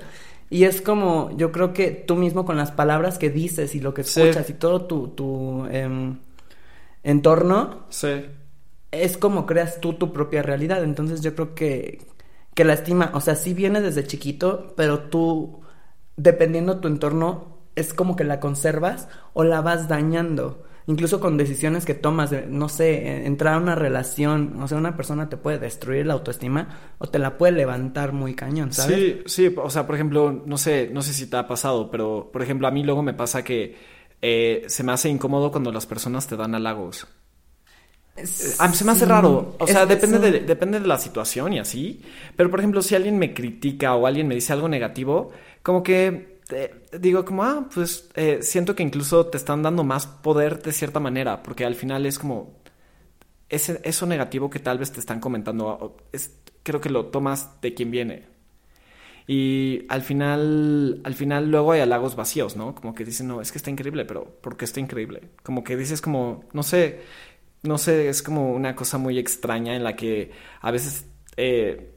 Y 0.48 0.64
es 0.64 0.80
como, 0.80 1.30
yo 1.36 1.52
creo 1.52 1.74
que 1.74 1.90
tú 1.90 2.16
mismo 2.16 2.44
con 2.46 2.56
las 2.56 2.70
palabras 2.70 3.18
que 3.18 3.28
dices 3.30 3.74
y 3.74 3.80
lo 3.80 3.92
que 3.92 4.04
Sí. 4.04 4.20
escuchas 4.22 4.48
y 4.48 4.54
todo 4.54 4.86
tu, 4.86 5.08
tu 5.08 5.66
em, 5.70 6.18
entorno, 7.02 7.84
Sí. 7.90 8.26
es 8.90 9.16
como 9.18 9.46
creas 9.46 9.80
tú 9.80 9.94
tu 9.94 10.12
propia 10.12 10.42
realidad. 10.42 10.82
Entonces 10.84 11.20
yo 11.20 11.34
creo 11.34 11.54
que, 11.54 12.06
que 12.54 12.64
la 12.64 12.74
estima, 12.74 13.10
o 13.14 13.20
sea, 13.20 13.34
sí 13.34 13.54
viene 13.54 13.80
desde 13.80 14.04
chiquito, 14.06 14.72
pero 14.76 15.00
tú, 15.00 15.60
dependiendo 16.16 16.78
tu 16.80 16.88
entorno, 16.88 17.58
es 17.74 17.94
como 17.94 18.16
que 18.16 18.24
la 18.24 18.40
conservas 18.40 19.08
o 19.32 19.44
la 19.44 19.60
vas 19.62 19.88
dañando. 19.88 20.62
Incluso 20.86 21.20
con 21.20 21.36
decisiones 21.36 21.84
que 21.84 21.94
tomas, 21.94 22.30
de, 22.30 22.46
no 22.46 22.68
sé, 22.68 23.24
entrar 23.26 23.54
a 23.54 23.58
una 23.58 23.74
relación, 23.74 24.60
o 24.60 24.66
sea, 24.66 24.78
una 24.78 24.96
persona 24.96 25.28
te 25.28 25.36
puede 25.36 25.58
destruir 25.58 26.06
la 26.06 26.14
autoestima 26.14 26.94
o 26.98 27.06
te 27.08 27.18
la 27.18 27.38
puede 27.38 27.52
levantar 27.52 28.12
muy 28.12 28.34
cañón, 28.34 28.72
¿sabes? 28.72 28.96
Sí, 28.96 29.22
sí, 29.26 29.54
o 29.56 29.70
sea, 29.70 29.86
por 29.86 29.94
ejemplo, 29.94 30.42
no 30.44 30.58
sé, 30.58 30.90
no 30.92 31.02
sé 31.02 31.12
si 31.12 31.26
te 31.26 31.36
ha 31.36 31.46
pasado, 31.46 31.90
pero 31.90 32.30
por 32.32 32.42
ejemplo, 32.42 32.66
a 32.66 32.72
mí 32.72 32.82
luego 32.82 33.02
me 33.02 33.14
pasa 33.14 33.44
que 33.44 33.76
eh, 34.20 34.64
se 34.66 34.82
me 34.82 34.92
hace 34.92 35.08
incómodo 35.08 35.50
cuando 35.52 35.70
las 35.70 35.86
personas 35.86 36.26
te 36.26 36.36
dan 36.36 36.54
halagos. 36.54 37.06
A 38.58 38.68
mí 38.68 38.74
se 38.74 38.84
me 38.84 38.92
hace 38.92 39.06
raro, 39.06 39.56
o 39.58 39.66
sea, 39.66 39.86
depende 39.86 40.18
de, 40.18 40.40
depende 40.40 40.78
de 40.78 40.86
la 40.86 40.98
situación 40.98 41.54
y 41.54 41.58
así, 41.58 42.02
pero 42.36 42.50
por 42.50 42.58
ejemplo, 42.58 42.82
si 42.82 42.94
alguien 42.94 43.18
me 43.18 43.32
critica 43.32 43.94
o 43.94 44.06
alguien 44.06 44.28
me 44.28 44.34
dice 44.34 44.52
algo 44.52 44.68
negativo, 44.68 45.30
como 45.62 45.82
que 45.82 46.31
eh, 46.52 46.74
digo 46.98 47.24
como, 47.24 47.44
ah, 47.44 47.68
pues 47.74 48.08
eh, 48.14 48.38
siento 48.42 48.74
que 48.74 48.82
incluso 48.82 49.26
te 49.26 49.36
están 49.36 49.62
dando 49.62 49.84
más 49.84 50.06
poder 50.06 50.62
de 50.62 50.72
cierta 50.72 51.00
manera, 51.00 51.42
porque 51.42 51.64
al 51.64 51.74
final 51.74 52.06
es 52.06 52.18
como, 52.18 52.60
ese, 53.48 53.80
eso 53.84 54.06
negativo 54.06 54.50
que 54.50 54.58
tal 54.58 54.78
vez 54.78 54.92
te 54.92 55.00
están 55.00 55.20
comentando, 55.20 55.96
es, 56.12 56.38
creo 56.62 56.80
que 56.80 56.90
lo 56.90 57.06
tomas 57.06 57.60
de 57.60 57.74
quien 57.74 57.90
viene. 57.90 58.32
Y 59.26 59.86
al 59.88 60.02
final, 60.02 61.00
al 61.04 61.14
final 61.14 61.50
luego 61.50 61.72
hay 61.72 61.80
halagos 61.80 62.16
vacíos, 62.16 62.56
¿no? 62.56 62.74
Como 62.74 62.94
que 62.94 63.04
dicen, 63.04 63.28
no, 63.28 63.40
es 63.40 63.52
que 63.52 63.58
está 63.58 63.70
increíble, 63.70 64.04
pero 64.04 64.24
¿por 64.24 64.56
qué 64.56 64.64
está 64.64 64.80
increíble? 64.80 65.30
Como 65.42 65.62
que 65.64 65.76
dices 65.76 66.00
como, 66.00 66.44
no 66.52 66.62
sé, 66.62 67.00
no 67.62 67.78
sé, 67.78 68.08
es 68.08 68.22
como 68.22 68.52
una 68.52 68.74
cosa 68.74 68.98
muy 68.98 69.18
extraña 69.18 69.76
en 69.76 69.84
la 69.84 69.94
que 69.96 70.32
a 70.60 70.70
veces 70.70 71.06
eh, 71.36 71.92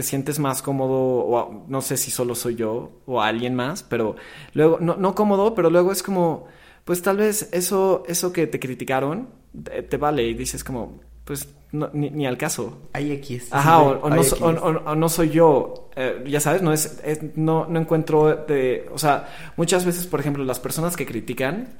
te 0.00 0.06
sientes 0.08 0.38
más 0.38 0.62
cómodo, 0.62 0.94
o 1.26 1.64
no 1.68 1.82
sé 1.82 1.96
si 1.96 2.10
solo 2.10 2.34
soy 2.34 2.54
yo 2.56 2.90
o 3.06 3.20
alguien 3.20 3.54
más, 3.54 3.82
pero 3.82 4.16
luego, 4.54 4.78
no, 4.80 4.96
no 4.96 5.14
cómodo, 5.14 5.54
pero 5.54 5.68
luego 5.70 5.92
es 5.92 6.02
como, 6.02 6.46
pues 6.84 7.02
tal 7.02 7.16
vez 7.18 7.48
eso, 7.52 8.02
eso 8.08 8.32
que 8.32 8.46
te 8.46 8.58
criticaron 8.58 9.28
te, 9.64 9.82
te 9.82 9.96
vale 9.96 10.22
y 10.26 10.34
dices 10.34 10.64
como, 10.64 11.00
pues 11.24 11.48
no, 11.72 11.90
ni, 11.92 12.10
ni 12.10 12.26
al 12.26 12.38
caso. 12.38 12.78
Hay 12.92 13.12
X. 13.12 13.48
Ajá, 13.52 13.82
o, 13.82 14.08
no, 14.10 14.22
o- 14.46 14.92
o- 15.04 15.08
soy 15.08 15.30
yo, 15.30 15.90
eh, 15.96 16.24
ya 16.26 16.40
sabes, 16.40 16.62
no 16.62 16.72
es, 16.72 17.00
es- 17.04 17.36
no, 17.36 17.66
no 17.66 17.78
encuentro 17.80 18.34
de, 18.46 18.88
o 18.92 18.98
sea, 18.98 19.28
muchas 19.56 19.84
veces, 19.84 20.06
por 20.06 20.20
ejemplo, 20.20 20.44
las 20.44 20.60
personas 20.60 20.96
que 20.96 21.06
critican 21.06 21.78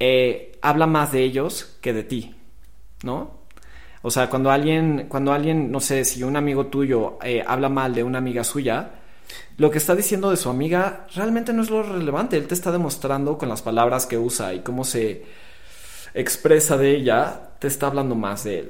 eh, 0.00 0.52
habla 0.62 0.86
más 0.86 1.12
de 1.12 1.22
ellos 1.24 1.78
que 1.80 1.92
de 1.92 2.04
ti, 2.04 2.34
¿no? 3.02 3.37
O 4.02 4.10
sea, 4.10 4.30
cuando 4.30 4.50
alguien, 4.50 5.06
cuando 5.08 5.32
alguien, 5.32 5.70
no 5.70 5.80
sé, 5.80 6.04
si 6.04 6.22
un 6.22 6.36
amigo 6.36 6.66
tuyo 6.66 7.18
eh, 7.22 7.42
habla 7.46 7.68
mal 7.68 7.94
de 7.94 8.02
una 8.02 8.18
amiga 8.18 8.44
suya, 8.44 8.90
lo 9.56 9.70
que 9.70 9.78
está 9.78 9.94
diciendo 9.94 10.30
de 10.30 10.36
su 10.36 10.48
amiga 10.48 11.06
realmente 11.14 11.52
no 11.52 11.62
es 11.62 11.70
lo 11.70 11.82
relevante. 11.82 12.36
Él 12.36 12.46
te 12.46 12.54
está 12.54 12.70
demostrando 12.70 13.36
con 13.38 13.48
las 13.48 13.62
palabras 13.62 14.06
que 14.06 14.16
usa 14.16 14.54
y 14.54 14.60
cómo 14.60 14.84
se 14.84 15.24
expresa 16.14 16.76
de 16.76 16.96
ella, 16.96 17.50
te 17.58 17.66
está 17.66 17.88
hablando 17.88 18.14
más 18.14 18.44
de 18.44 18.60
él. 18.60 18.68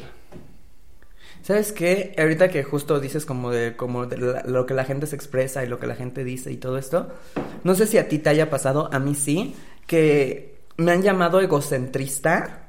¿Sabes 1.42 1.72
qué? 1.72 2.14
Ahorita 2.18 2.48
que 2.48 2.62
justo 2.62 3.00
dices 3.00 3.24
como 3.24 3.50
de, 3.50 3.76
como 3.76 4.06
de 4.06 4.42
lo 4.44 4.66
que 4.66 4.74
la 4.74 4.84
gente 4.84 5.06
se 5.06 5.16
expresa 5.16 5.64
y 5.64 5.68
lo 5.68 5.78
que 5.78 5.86
la 5.86 5.94
gente 5.94 6.24
dice 6.24 6.52
y 6.52 6.56
todo 6.56 6.78
esto, 6.78 7.08
no 7.64 7.74
sé 7.74 7.86
si 7.86 7.96
a 7.96 8.08
ti 8.08 8.18
te 8.18 8.30
haya 8.30 8.50
pasado, 8.50 8.90
a 8.92 8.98
mí 8.98 9.14
sí, 9.14 9.54
que 9.86 10.58
me 10.76 10.92
han 10.92 11.02
llamado 11.02 11.40
egocentrista, 11.40 12.67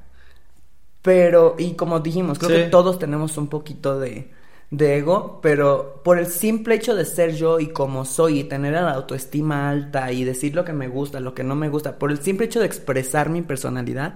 pero, 1.02 1.56
y 1.58 1.74
como 1.74 2.00
dijimos, 2.00 2.40
creo 2.40 2.50
Sí. 2.52 2.64
que 2.64 2.70
todos 2.70 3.00
tenemos 3.00 3.38
un 3.38 3.48
poquito 3.48 4.00
de, 4.00 4.32
de 4.72 4.98
ego, 4.98 5.40
pero 5.42 6.02
por 6.04 6.20
el 6.20 6.28
simple 6.28 6.76
hecho 6.76 6.96
de 6.96 7.06
ser 7.06 7.36
yo 7.36 7.60
y 7.60 7.68
como 7.70 8.06
soy 8.06 8.40
y 8.40 8.44
tener 8.44 8.74
la 8.74 8.92
autoestima 8.92 9.70
alta 9.70 10.12
y 10.12 10.24
decir 10.24 10.56
lo 10.56 10.66
que 10.66 10.74
me 10.74 10.88
gusta, 10.88 11.20
lo 11.20 11.34
que 11.34 11.44
no 11.44 11.56
me 11.56 11.70
gusta, 11.70 11.98
por 11.98 12.12
el 12.12 12.20
simple 12.20 12.46
hecho 12.48 12.60
de 12.60 12.66
expresar 12.66 13.30
mi 13.30 13.42
personalidad, 13.42 14.16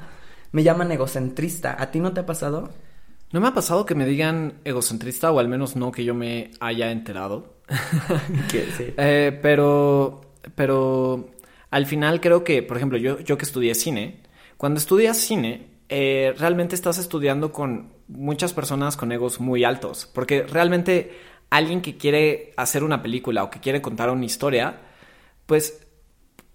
me 0.51 0.61
llaman 0.63 0.91
egocentrista. 0.91 1.75
¿A 1.81 1.89
ti 1.91 1.99
no 1.99 2.13
te 2.13 2.19
ha 2.21 2.25
pasado? 2.25 2.69
No 3.31 3.41
me 3.41 3.47
ha 3.47 3.53
pasado 3.55 3.85
que 3.87 3.95
me 3.95 4.05
digan 4.05 4.59
egocentrista, 4.63 5.31
o 5.31 5.39
al 5.39 5.47
menos 5.47 5.75
no 5.75 5.91
que 5.91 6.03
yo 6.03 6.13
me 6.13 6.51
haya 6.59 6.91
enterado. 6.91 7.53
Sí. 8.51 8.93
Eh, 8.97 9.39
pero, 9.41 10.21
pero 10.53 11.29
al 11.71 11.85
final 11.87 12.21
creo 12.21 12.43
que, 12.43 12.61
por 12.61 12.77
ejemplo, 12.77 12.97
yo, 12.99 13.19
yo 13.21 13.37
que 13.37 13.45
estudié 13.45 13.73
cine, 13.73 14.21
cuando 14.57 14.79
estudias 14.79 15.17
cine, 15.17 15.72
eh, 15.95 16.33
realmente 16.39 16.73
estás 16.73 16.97
estudiando 16.97 17.51
con 17.51 17.93
muchas 18.07 18.51
personas 18.51 18.97
con 18.97 19.11
egos 19.11 19.39
muy 19.39 19.63
altos, 19.63 20.09
porque 20.11 20.41
realmente 20.41 21.11
alguien 21.51 21.83
que 21.83 21.97
quiere 21.97 22.51
hacer 22.57 22.83
una 22.83 23.03
película 23.03 23.43
o 23.43 23.51
que 23.51 23.59
quiere 23.59 23.79
contar 23.79 24.09
una 24.09 24.25
historia, 24.25 24.81
pues, 25.45 25.85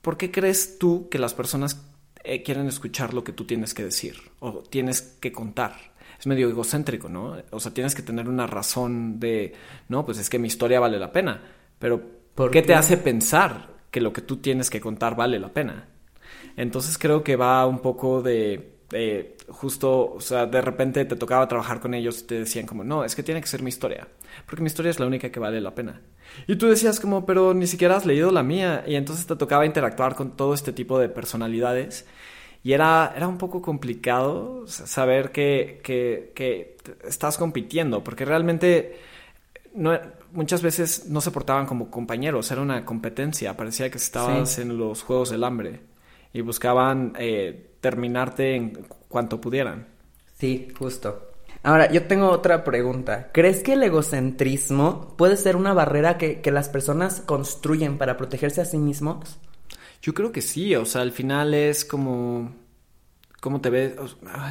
¿por 0.03 0.17
qué 0.17 0.33
crees 0.33 0.81
tú 0.81 1.09
que 1.09 1.21
las 1.21 1.35
personas 1.35 1.87
eh, 2.25 2.43
quieren 2.43 2.67
escuchar 2.67 3.15
lo 3.15 3.23
que 3.23 3.33
tú 3.33 3.45
tienes 3.45 3.75
que 3.75 3.85
decir 3.85 4.17
o 4.41 4.65
tienes 4.65 5.03
que 5.03 5.31
contar? 5.31 5.77
Es 6.19 6.27
medio 6.27 6.49
egocéntrico, 6.49 7.09
¿no? 7.09 7.37
O 7.53 7.61
sea, 7.61 7.73
tienes 7.73 7.95
que 7.95 8.03
tener 8.03 8.29
una 8.29 8.49
razón 8.49 9.21
de, 9.21 9.53
no, 9.89 10.05
pues 10.05 10.19
es 10.19 10.29
que 10.29 10.41
mi 10.41 10.49
historia 10.49 10.81
vale 10.81 10.99
la 10.99 11.13
pena, 11.13 11.41
pero 11.79 12.03
¿Por 12.35 12.51
¿qué, 12.51 12.63
qué? 12.63 12.67
te 12.67 12.75
hace 12.75 12.97
pensar 12.97 13.69
que 13.93 14.01
lo 14.01 14.13
que 14.13 14.23
tú 14.23 14.39
tienes 14.39 14.69
que 14.69 14.81
contar 14.81 15.15
vale 15.15 15.39
la 15.39 15.53
pena? 15.53 15.87
Entonces 16.57 16.99
creo 16.99 17.23
que 17.23 17.37
va 17.37 17.65
un 17.69 17.79
poco 17.79 18.21
de, 18.21 18.78
de 18.91 19.37
justo, 19.49 20.13
o 20.15 20.21
sea, 20.21 20.47
de 20.47 20.61
repente 20.63 21.05
te 21.05 21.17
tocaba 21.17 21.47
trabajar 21.49 21.81
con 21.81 21.95
ellos 21.95 22.21
y 22.23 22.27
te 22.27 22.35
decían 22.41 22.67
como, 22.67 22.85
no, 22.85 23.05
es 23.05 23.15
que 23.15 23.23
tiene 23.23 23.41
que 23.41 23.47
ser 23.47 23.63
mi 23.63 23.69
historia, 23.69 24.09
porque 24.47 24.63
mi 24.63 24.69
historia 24.69 24.91
es 24.91 24.99
la 25.01 25.07
única 25.07 25.31
que 25.31 25.41
vale 25.41 25.61
la 25.61 25.75
pena. 25.75 26.01
Y 26.47 26.57
tú 26.57 26.69
decías 26.69 27.01
como, 27.01 27.27
pero 27.27 27.55
ni 27.55 27.67
siquiera 27.67 27.97
has 27.97 28.07
leído 28.07 28.31
la 28.31 28.43
mía, 28.43 28.85
y 28.87 28.95
entonces 28.97 29.27
te 29.27 29.37
tocaba 29.37 29.67
interactuar 29.67 30.15
con 30.15 30.37
todo 30.37 30.55
este 30.55 30.73
tipo 30.73 30.99
de 30.99 31.09
personalidades. 31.09 32.07
Y 32.65 32.73
era, 32.73 33.13
era 33.17 33.29
un 33.29 33.39
poco 33.39 33.63
complicado 33.63 34.67
saber 34.67 35.31
que, 35.33 35.81
que, 35.85 36.33
que 36.35 36.77
estás 37.07 37.39
compitiendo, 37.39 38.03
porque 38.03 38.25
realmente 38.25 38.99
no, 39.75 39.99
muchas 40.33 40.63
veces 40.63 41.07
no 41.09 41.21
se 41.21 41.31
portaban 41.31 41.67
como 41.67 41.91
compañeros, 41.91 42.51
era 42.51 42.61
una 42.63 42.85
competencia, 42.85 43.57
parecía 43.57 43.91
que 43.91 43.99
estabas 43.99 44.51
Sí. 44.51 44.63
en 44.63 44.77
los 44.79 45.03
Juegos 45.03 45.31
del 45.31 45.45
Hambre 45.45 45.81
y 46.33 46.41
buscaban 46.41 47.15
eh, 47.19 47.75
terminarte 47.81 48.57
en 48.57 48.87
cuanto 49.09 49.41
pudieran. 49.41 49.89
Sí, 50.39 50.69
justo. 50.79 51.33
Ahora, 51.63 51.91
yo 51.91 52.07
tengo 52.07 52.31
otra 52.31 52.65
pregunta. 52.65 53.31
¿Crees 53.33 53.63
que 53.63 53.73
el 53.73 53.83
egocentrismo 53.83 55.15
puede 55.17 55.37
ser 55.37 55.57
una 55.57 55.75
barrera 55.75 56.17
que, 56.17 56.41
que 56.41 56.51
las 56.51 56.69
personas 56.69 57.21
construyen 57.21 57.99
para 57.99 58.17
protegerse 58.17 58.61
a 58.61 58.65
sí 58.65 58.79
mismos? 58.79 59.39
Yo 60.01 60.15
creo 60.15 60.31
que 60.31 60.43
sí, 60.43 60.75
o 60.77 60.85
sea, 60.85 61.03
al 61.03 61.13
final 61.13 61.55
es 61.55 61.85
como... 61.85 62.55
¿Cómo 63.41 63.61
te 63.61 63.71
ves? 63.71 63.95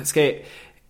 Es 0.02 0.14
que 0.14 0.46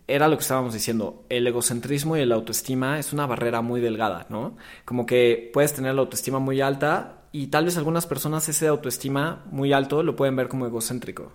era 0.07 0.27
lo 0.27 0.37
que 0.37 0.41
estábamos 0.41 0.73
diciendo, 0.73 1.25
el 1.29 1.45
egocentrismo 1.47 2.15
y 2.15 2.25
la 2.25 2.35
autoestima 2.35 2.97
es 2.97 3.11
una 3.11 3.25
barrera 3.25 3.61
muy 3.61 3.81
delgada, 3.81 4.25
¿no? 4.29 4.55
Como 4.85 5.05
que 5.05 5.49
puedes 5.53 5.73
tener 5.73 5.93
la 5.95 6.01
autoestima 6.01 6.39
muy 6.39 6.61
alta 6.61 7.16
y 7.31 7.47
tal 7.47 7.65
vez 7.65 7.77
algunas 7.77 8.05
personas 8.05 8.47
ese 8.49 8.67
autoestima 8.67 9.43
muy 9.51 9.73
alto 9.73 10.03
lo 10.03 10.15
pueden 10.15 10.35
ver 10.35 10.47
como 10.47 10.65
egocéntrico. 10.65 11.31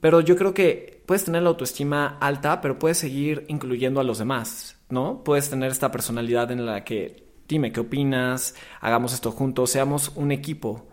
Pero 0.00 0.20
yo 0.20 0.36
creo 0.36 0.52
que 0.52 1.02
puedes 1.06 1.24
tener 1.24 1.42
la 1.42 1.50
autoestima 1.50 2.18
alta, 2.20 2.60
pero 2.60 2.78
puedes 2.78 2.98
seguir 2.98 3.44
incluyendo 3.48 4.00
a 4.00 4.04
los 4.04 4.18
demás, 4.18 4.78
¿no? 4.88 5.22
Puedes 5.22 5.48
tener 5.48 5.70
esta 5.70 5.92
personalidad 5.92 6.50
en 6.50 6.66
la 6.66 6.82
que, 6.82 7.24
dime, 7.46 7.70
¿qué 7.70 7.80
opinas? 7.80 8.56
Hagamos 8.80 9.14
esto 9.14 9.30
juntos, 9.30 9.70
seamos 9.70 10.10
un 10.16 10.32
equipo. 10.32 10.88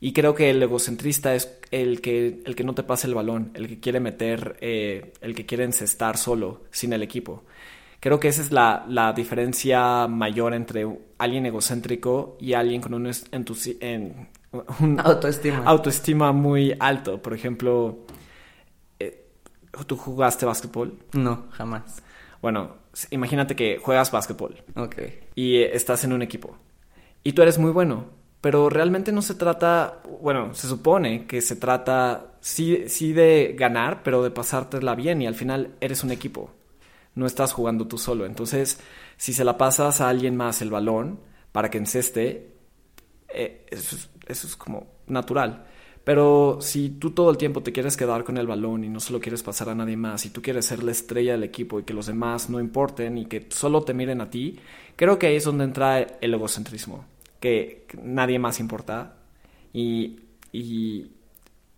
Y 0.00 0.12
creo 0.12 0.34
que 0.34 0.50
el 0.50 0.62
egocentrista 0.62 1.34
es 1.36 1.58
el 1.70 2.00
que, 2.00 2.42
el 2.44 2.56
que 2.56 2.64
no 2.64 2.74
te 2.74 2.82
pasa 2.82 3.06
el 3.06 3.14
balón, 3.14 3.52
el 3.54 3.68
que 3.68 3.80
quiere 3.80 4.00
meter, 4.00 4.56
eh, 4.60 5.12
el 5.20 5.36
que 5.36 5.46
quiere 5.46 5.64
encestar 5.64 6.16
solo, 6.16 6.64
sin 6.72 6.92
el 6.92 7.02
equipo. 7.02 7.44
Creo 8.00 8.20
que 8.20 8.28
esa 8.28 8.42
es 8.42 8.52
la, 8.52 8.84
la 8.88 9.12
diferencia 9.12 10.06
mayor 10.06 10.54
entre 10.54 10.86
alguien 11.18 11.46
egocéntrico 11.46 12.36
y 12.40 12.52
alguien 12.52 12.80
con 12.80 12.94
un, 12.94 13.10
en, 13.80 14.28
un 14.80 15.00
autoestima. 15.04 15.64
autoestima 15.64 16.32
muy 16.32 16.74
alto. 16.78 17.20
Por 17.20 17.34
ejemplo, 17.34 18.06
eh, 19.00 19.26
¿tú 19.86 19.96
jugaste 19.96 20.46
básquetbol? 20.46 20.98
No, 21.12 21.46
jamás. 21.50 22.02
Bueno, 22.40 22.76
imagínate 23.10 23.56
que 23.56 23.78
juegas 23.78 24.12
básquetbol. 24.12 24.62
Ok. 24.76 24.96
Y 25.34 25.56
estás 25.62 26.04
en 26.04 26.12
un 26.12 26.22
equipo. 26.22 26.56
Y 27.24 27.32
tú 27.32 27.42
eres 27.42 27.58
muy 27.58 27.72
bueno 27.72 28.18
pero 28.40 28.68
realmente 28.68 29.12
no 29.12 29.22
se 29.22 29.34
trata, 29.34 30.00
bueno, 30.20 30.54
se 30.54 30.68
supone 30.68 31.26
que 31.26 31.40
se 31.40 31.56
trata 31.56 32.34
sí, 32.40 32.84
sí 32.88 33.12
de 33.12 33.54
ganar, 33.58 34.02
pero 34.02 34.22
de 34.22 34.30
pasártela 34.30 34.94
bien 34.94 35.20
y 35.22 35.26
al 35.26 35.34
final 35.34 35.74
eres 35.80 36.04
un 36.04 36.12
equipo, 36.12 36.50
no 37.18 37.26
estás 37.26 37.52
jugando 37.52 37.86
tú 37.86 37.98
solo. 37.98 38.24
Entonces, 38.24 38.80
si 39.16 39.32
se 39.32 39.44
la 39.44 39.58
pasas 39.58 40.00
a 40.00 40.08
alguien 40.08 40.36
más 40.36 40.62
el 40.62 40.70
balón 40.70 41.20
para 41.52 41.70
que 41.70 41.78
enceste, 41.78 42.54
eh, 43.28 43.66
eso, 43.70 43.96
es 44.26 44.56
como 44.56 44.86
natural. 45.06 45.66
Pero 46.04 46.58
si 46.62 46.90
tú 46.90 47.10
todo 47.10 47.30
el 47.30 47.36
tiempo 47.36 47.62
te 47.62 47.72
quieres 47.72 47.96
quedar 47.96 48.24
con 48.24 48.38
el 48.38 48.46
balón 48.46 48.84
y 48.84 48.88
no 48.88 49.00
se 49.00 49.12
lo 49.12 49.20
quieres 49.20 49.42
pasar 49.42 49.68
a 49.68 49.74
nadie 49.74 49.96
más, 49.96 50.24
y 50.24 50.30
tú 50.30 50.40
quieres 50.40 50.64
ser 50.64 50.82
la 50.82 50.92
estrella 50.92 51.32
del 51.32 51.44
equipo 51.44 51.78
y 51.78 51.82
que 51.82 51.92
los 51.92 52.06
demás 52.06 52.48
no 52.48 52.60
importen 52.60 53.18
y 53.18 53.26
que 53.26 53.46
solo 53.50 53.82
te 53.82 53.92
miren 53.92 54.22
a 54.22 54.30
ti, 54.30 54.58
creo 54.96 55.18
que 55.18 55.26
ahí 55.26 55.36
es 55.36 55.44
donde 55.44 55.64
entra 55.64 56.00
el 56.00 56.32
egocentrismo 56.32 57.04
que, 57.40 57.86
nadie 58.02 58.38
más 58.38 58.60
importa 58.60 59.16
y, 59.72 60.20
y, 60.52 61.10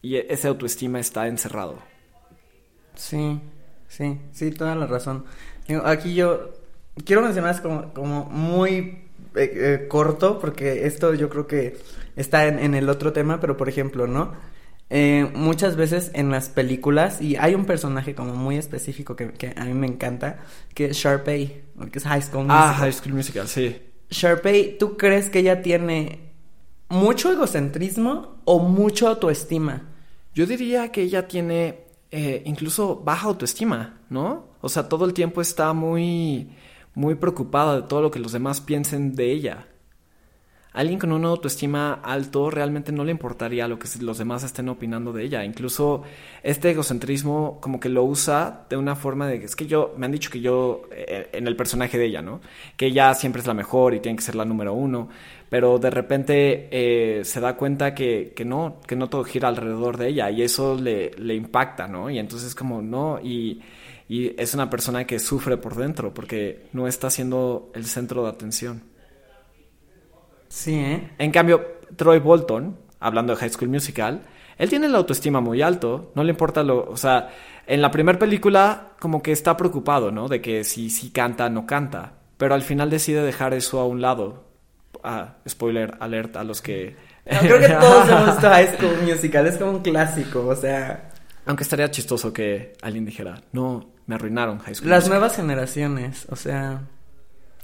y 0.03 0.17
esa 0.17 0.49
autoestima 0.49 1.01
está 1.01 1.27
encerrado. 1.27 1.79
Sí, 2.95 3.41
sí, 3.91 4.19
sí, 4.33 4.51
toda 4.53 4.75
la 4.75 4.87
razón. 4.87 5.25
Aquí 5.85 6.15
yo 6.15 6.53
quiero 7.05 7.23
mencionar 7.23 7.61
como, 7.61 7.93
como 7.93 8.25
muy 8.25 8.77
eh, 9.35 9.53
eh, 9.55 9.87
corto, 9.89 10.39
porque 10.39 10.87
esto 10.87 11.15
yo 11.15 11.29
creo 11.29 11.47
que 11.47 11.77
está 12.17 12.47
en, 12.47 12.75
el 12.75 12.89
otro 12.89 13.13
tema, 13.13 13.41
pero 13.41 13.57
por 13.57 13.69
ejemplo, 13.69 14.07
¿no? 14.07 14.33
Eh, 14.93 15.31
muchas 15.35 15.77
veces 15.77 16.11
en 16.15 16.31
las 16.31 16.49
películas, 16.49 17.21
y 17.21 17.37
hay 17.37 17.55
un 17.55 17.65
personaje 17.65 18.15
como 18.15 18.35
muy 18.35 18.57
específico 18.57 19.15
que, 19.15 19.33
que 19.33 19.53
a 19.57 19.65
mí 19.65 19.75
me 19.75 19.87
encanta, 19.87 20.41
que 20.75 20.87
es 20.87 20.97
Sharpay, 20.97 21.63
que 21.93 21.99
es 21.99 22.05
High 22.05 22.23
School 22.23 22.47
ah, 22.49 22.55
Musical. 22.55 22.71
Ah, 22.71 22.75
High 22.75 22.93
School 22.93 23.15
Musical, 23.15 23.49
sí. 23.49 23.83
Sharpay, 24.11 24.79
¿tú 24.79 24.97
crees 24.97 25.31
que 25.31 25.39
ella 25.41 25.63
tiene 25.63 26.33
mucho 26.89 27.31
egocentrismo 27.31 28.41
o 28.45 28.59
mucho 28.59 29.07
autoestima? 29.07 29.89
Yo 30.35 30.47
diría 30.47 30.91
que 30.91 31.03
ella 31.03 31.29
tiene 31.29 31.90
eh, 32.11 32.43
incluso 32.45 32.97
baja 33.05 33.27
autoestima, 33.29 34.01
¿no? 34.09 34.47
O 34.61 34.69
sea, 34.69 34.89
todo 34.89 35.05
el 35.05 35.15
tiempo 35.15 35.41
está 35.41 35.73
muy, 35.73 36.51
muy 36.95 37.15
preocupada 37.15 37.77
de 37.77 37.83
todo 37.83 38.03
lo 38.03 38.11
que 38.11 38.19
los 38.19 38.33
demás 38.33 38.61
piensen 38.61 39.15
de 39.15 39.33
ella 39.33 39.67
alguien 40.73 40.99
con 40.99 41.13
una 41.13 41.29
autoestima 41.29 41.95
alto 41.95 42.51
realmente 42.51 42.93
no 42.93 43.05
le 43.05 43.11
importaría 43.11 43.67
lo 43.67 43.79
que 43.79 43.89
los 44.01 44.19
demás 44.19 44.45
estén 44.45 44.69
opinando 44.69 45.13
de 45.13 45.25
ella. 45.25 45.45
Incluso 45.45 46.03
este 46.43 46.71
egocentrismo 46.71 47.59
como 47.61 47.81
que 47.81 47.89
lo 47.89 48.05
usa 48.05 48.67
de 48.69 48.77
una 48.77 48.97
forma 48.97 49.27
de 49.27 49.45
es 49.45 49.57
que 49.57 49.67
yo, 49.67 49.95
me 49.97 50.07
han 50.07 50.13
dicho 50.13 50.31
que 50.31 50.41
yo, 50.41 50.83
eh, 50.93 51.29
en 51.33 51.47
el 51.47 51.57
personaje 51.57 51.99
de 51.99 52.07
ella, 52.07 52.23
¿no? 52.23 52.41
Que 52.77 52.87
ella 52.87 53.15
siempre 53.15 53.41
es 53.41 53.47
la 53.47 53.55
mejor 53.55 53.95
y 53.95 54.01
tiene 54.01 54.17
que 54.17 54.23
ser 54.23 54.35
la 54.35 54.45
número 54.45 54.73
uno, 54.73 55.09
pero 55.51 55.79
de 55.79 55.91
repente 55.91 56.69
eh, 56.71 57.23
se 57.25 57.41
da 57.41 57.57
cuenta 57.57 57.95
que, 57.95 58.33
que, 58.35 58.47
no, 58.47 58.81
que 58.87 58.97
no 58.97 59.11
todo 59.11 59.25
gira 59.25 59.49
alrededor 59.49 59.99
de 59.99 60.09
ella 60.09 60.31
y 60.31 60.43
eso 60.43 60.77
le, 60.77 61.11
le 61.19 61.35
impacta, 61.35 61.87
¿no? 61.87 62.09
Y 62.09 62.19
entonces 62.19 62.55
como, 62.55 62.81
no, 62.81 63.21
y... 63.23 63.61
Y 64.09 64.35
es 64.43 64.55
una 64.55 64.69
persona 64.69 65.07
que 65.07 65.21
sufre 65.21 65.57
por 65.57 65.77
dentro 65.77 66.13
porque 66.13 66.67
no 66.73 66.89
está 66.89 67.11
siendo 67.11 67.71
el 67.77 67.85
centro 67.87 68.25
de 68.25 68.31
atención. 68.31 68.83
Sí, 70.49 70.75
¿eh? 70.75 71.11
En 71.17 71.31
cambio, 71.31 71.65
Troy 71.95 72.19
Bolton, 72.19 72.77
hablando 72.99 73.33
de 73.33 73.39
High 73.39 73.51
School 73.51 73.69
Musical, 73.69 74.23
él 74.59 74.69
tiene 74.69 74.89
la 74.89 74.99
autoestima 74.99 75.41
muy 75.41 75.63
alto, 75.63 76.11
no 76.17 76.25
le 76.25 76.31
importa 76.31 76.65
lo, 76.65 76.91
o 76.91 76.97
sea, 76.97 77.29
en 77.69 77.81
la 77.81 77.93
primera 77.93 78.19
película 78.19 78.95
como 78.99 79.23
que 79.23 79.31
está 79.31 79.57
preocupado, 79.57 80.11
¿no? 80.11 80.27
De 80.27 80.43
que 80.43 80.65
si 80.65 80.91
si 80.91 81.11
canta 81.11 81.49
no 81.49 81.65
canta, 81.65 82.15
pero 82.37 82.55
al 82.55 82.63
final 82.63 82.91
decide 82.91 83.23
dejar 83.23 83.55
eso 83.55 83.79
a 83.79 83.87
un 83.87 84.01
lado. 84.01 84.50
Ah, 85.03 85.37
spoiler 85.49 85.97
alert 86.01 86.37
a 86.37 86.45
los 86.45 86.61
que 86.61 86.97
creo 87.25 87.59
que 87.59 87.69
todos 87.81 88.09
hemos 88.09 88.27
visto 88.27 88.49
High 88.49 88.77
School 88.77 89.03
Musical, 89.03 89.47
es 89.47 89.57
como 89.57 89.71
un 89.73 89.81
clásico, 89.81 90.47
o 90.47 90.57
sea, 90.57 91.11
aunque 91.47 91.63
estaría 91.63 91.91
chistoso 91.91 92.33
que 92.33 92.75
alguien 92.83 93.05
dijera, 93.05 93.43
"No, 93.53 93.91
me 94.07 94.15
arruinaron 94.15 94.59
High 94.59 94.75
School." 94.75 94.91
Las 94.91 95.09
nuevas 95.09 95.37
generaciones, 95.37 96.27
o 96.31 96.37
sea, 96.37 96.83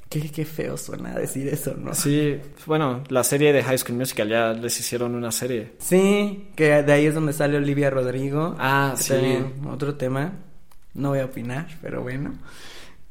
Qué, 0.09 0.45
feo 0.45 0.77
suena 0.77 1.15
decir 1.15 1.49
eso, 1.49 1.75
¿no? 1.77 1.93
Sí, 1.93 2.41
bueno, 2.65 3.03
la 3.09 3.25
serie 3.25 3.53
de 3.53 3.63
High 3.63 3.79
School 3.79 3.99
Musical 3.99 4.29
ya 4.29 4.53
les 4.53 4.79
hicieron 4.79 5.17
una 5.17 5.33
serie. 5.33 5.73
Sí, 5.79 6.49
que 6.55 6.83
de 6.85 6.93
ahí 6.93 7.07
es 7.07 7.15
donde 7.15 7.33
sale 7.33 7.57
Olivia 7.57 7.91
Rodrigo. 7.91 8.55
Ah, 8.59 8.95
sí. 8.97 9.15
otro 9.69 9.97
tema. 9.97 10.33
No 10.95 11.11
voy 11.11 11.19
a 11.19 11.25
opinar, 11.25 11.67
pero 11.83 12.03
bueno. 12.03 12.35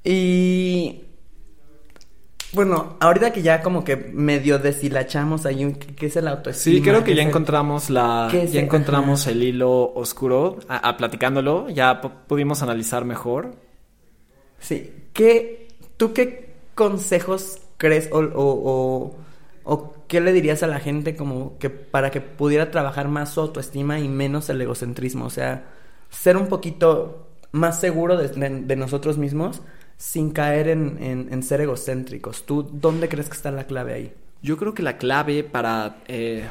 Y 0.06 1.04
bueno, 2.56 2.96
ahorita 3.00 3.32
que 3.32 3.42
ya 3.42 3.62
como 3.62 3.84
que 3.84 3.96
medio 3.96 4.58
deshilachamos 4.58 5.46
ahí 5.46 5.74
qué 5.74 6.08
es 6.08 6.16
el 6.16 6.28
autoestima. 6.28 6.76
Sí, 6.76 6.82
creo 6.82 7.04
que 7.04 7.14
ya 7.14 7.22
encontramos 7.22 7.90
la 7.90 8.30
ya 8.32 8.60
encontramos 8.60 9.28
el 9.28 9.44
hilo 9.44 9.94
oscuro 9.94 10.60
a, 10.68 10.98
platicándolo, 10.98 11.70
ya 11.70 12.02
pudimos 12.02 12.64
analizar 12.64 13.06
mejor. 13.06 13.56
Sí, 14.60 14.92
¿qué 15.14 15.68
tú 15.98 16.14
qué 16.14 16.56
consejos 16.74 17.60
crees 17.78 18.10
o, 18.12 19.16
o, 19.64 19.94
qué 20.08 20.22
le 20.22 20.34
dirías 20.34 20.64
a 20.64 20.68
la 20.68 20.80
gente 20.80 21.16
como 21.16 21.58
que 21.58 21.70
para 21.70 22.12
que 22.12 22.22
pudiera 22.22 22.72
trabajar 22.72 23.08
más 23.08 23.32
su 23.34 23.42
autoestima 23.42 24.00
y 24.00 24.08
menos 24.08 24.50
el 24.50 24.62
egocentrismo? 24.62 25.26
O 25.26 25.30
sea, 25.30 25.66
ser 26.10 26.38
un 26.38 26.48
poquito 26.48 27.28
más 27.52 27.80
seguro 27.80 28.18
de, 28.18 28.76
nosotros 28.76 29.18
mismos 29.18 29.62
sin 29.98 30.32
caer 30.32 30.68
en, 30.68 30.98
en, 31.32 31.44
ser 31.44 31.62
egocéntricos. 31.62 32.46
¿Tú 32.46 32.64
dónde 32.64 33.10
crees 33.10 33.28
que 33.28 33.36
está 33.36 33.52
la 33.52 33.66
clave 33.66 33.94
ahí? 33.94 34.14
Yo 34.42 34.58
creo 34.58 34.74
que 34.74 34.84
la 34.84 34.98
clave 34.98 35.44
para, 35.44 36.04
eh, 36.08 36.46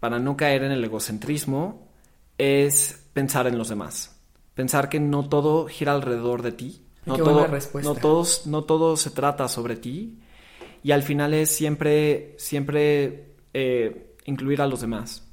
para 0.00 0.18
no 0.18 0.36
caer 0.36 0.64
en 0.64 0.72
el 0.72 0.84
egocentrismo 0.84 1.88
es 2.38 3.06
pensar 3.12 3.46
en 3.46 3.58
los 3.58 3.68
demás. 3.68 4.16
Pensar 4.54 4.88
que 4.88 5.00
no 5.00 5.28
todo 5.28 5.66
gira 5.66 5.92
alrededor 5.92 6.42
de 6.42 6.52
ti 6.52 6.84
no 7.06 7.16
todo, 7.16 7.48
no, 7.82 7.94
todos, 7.94 8.46
no 8.46 8.64
todo 8.64 8.96
se 8.96 9.10
trata 9.10 9.48
sobre 9.48 9.76
ti 9.76 10.18
y 10.82 10.92
al 10.92 11.02
final 11.02 11.34
es 11.34 11.50
siempre, 11.50 12.34
siempre 12.38 13.34
eh, 13.52 14.14
incluir 14.24 14.62
a 14.62 14.66
los 14.66 14.80
demás. 14.80 15.26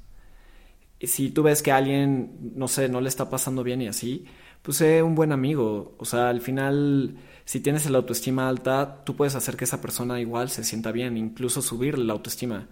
Si 1.00 1.30
tú 1.30 1.42
ves 1.42 1.62
que 1.62 1.72
a 1.72 1.78
alguien, 1.78 2.52
no 2.54 2.68
sé, 2.68 2.88
no 2.88 3.00
le 3.00 3.08
está 3.08 3.28
pasando 3.28 3.62
bien 3.62 3.82
y 3.82 3.88
así, 3.88 4.26
pues 4.62 4.76
sé 4.76 5.02
un 5.02 5.14
buen 5.14 5.32
amigo. 5.32 5.94
O 5.98 6.04
sea, 6.04 6.28
al 6.28 6.40
final, 6.40 7.16
si 7.44 7.60
tienes 7.60 7.88
la 7.90 7.98
autoestima 7.98 8.48
alta, 8.48 9.04
tú 9.04 9.16
puedes 9.16 9.34
hacer 9.34 9.56
que 9.56 9.64
esa 9.64 9.80
persona 9.80 10.20
igual 10.20 10.48
se 10.48 10.64
sienta 10.64 10.92
bien, 10.92 11.16
incluso 11.16 11.62
subir 11.62 11.98
la 11.98 12.12
autoestima. 12.12 12.68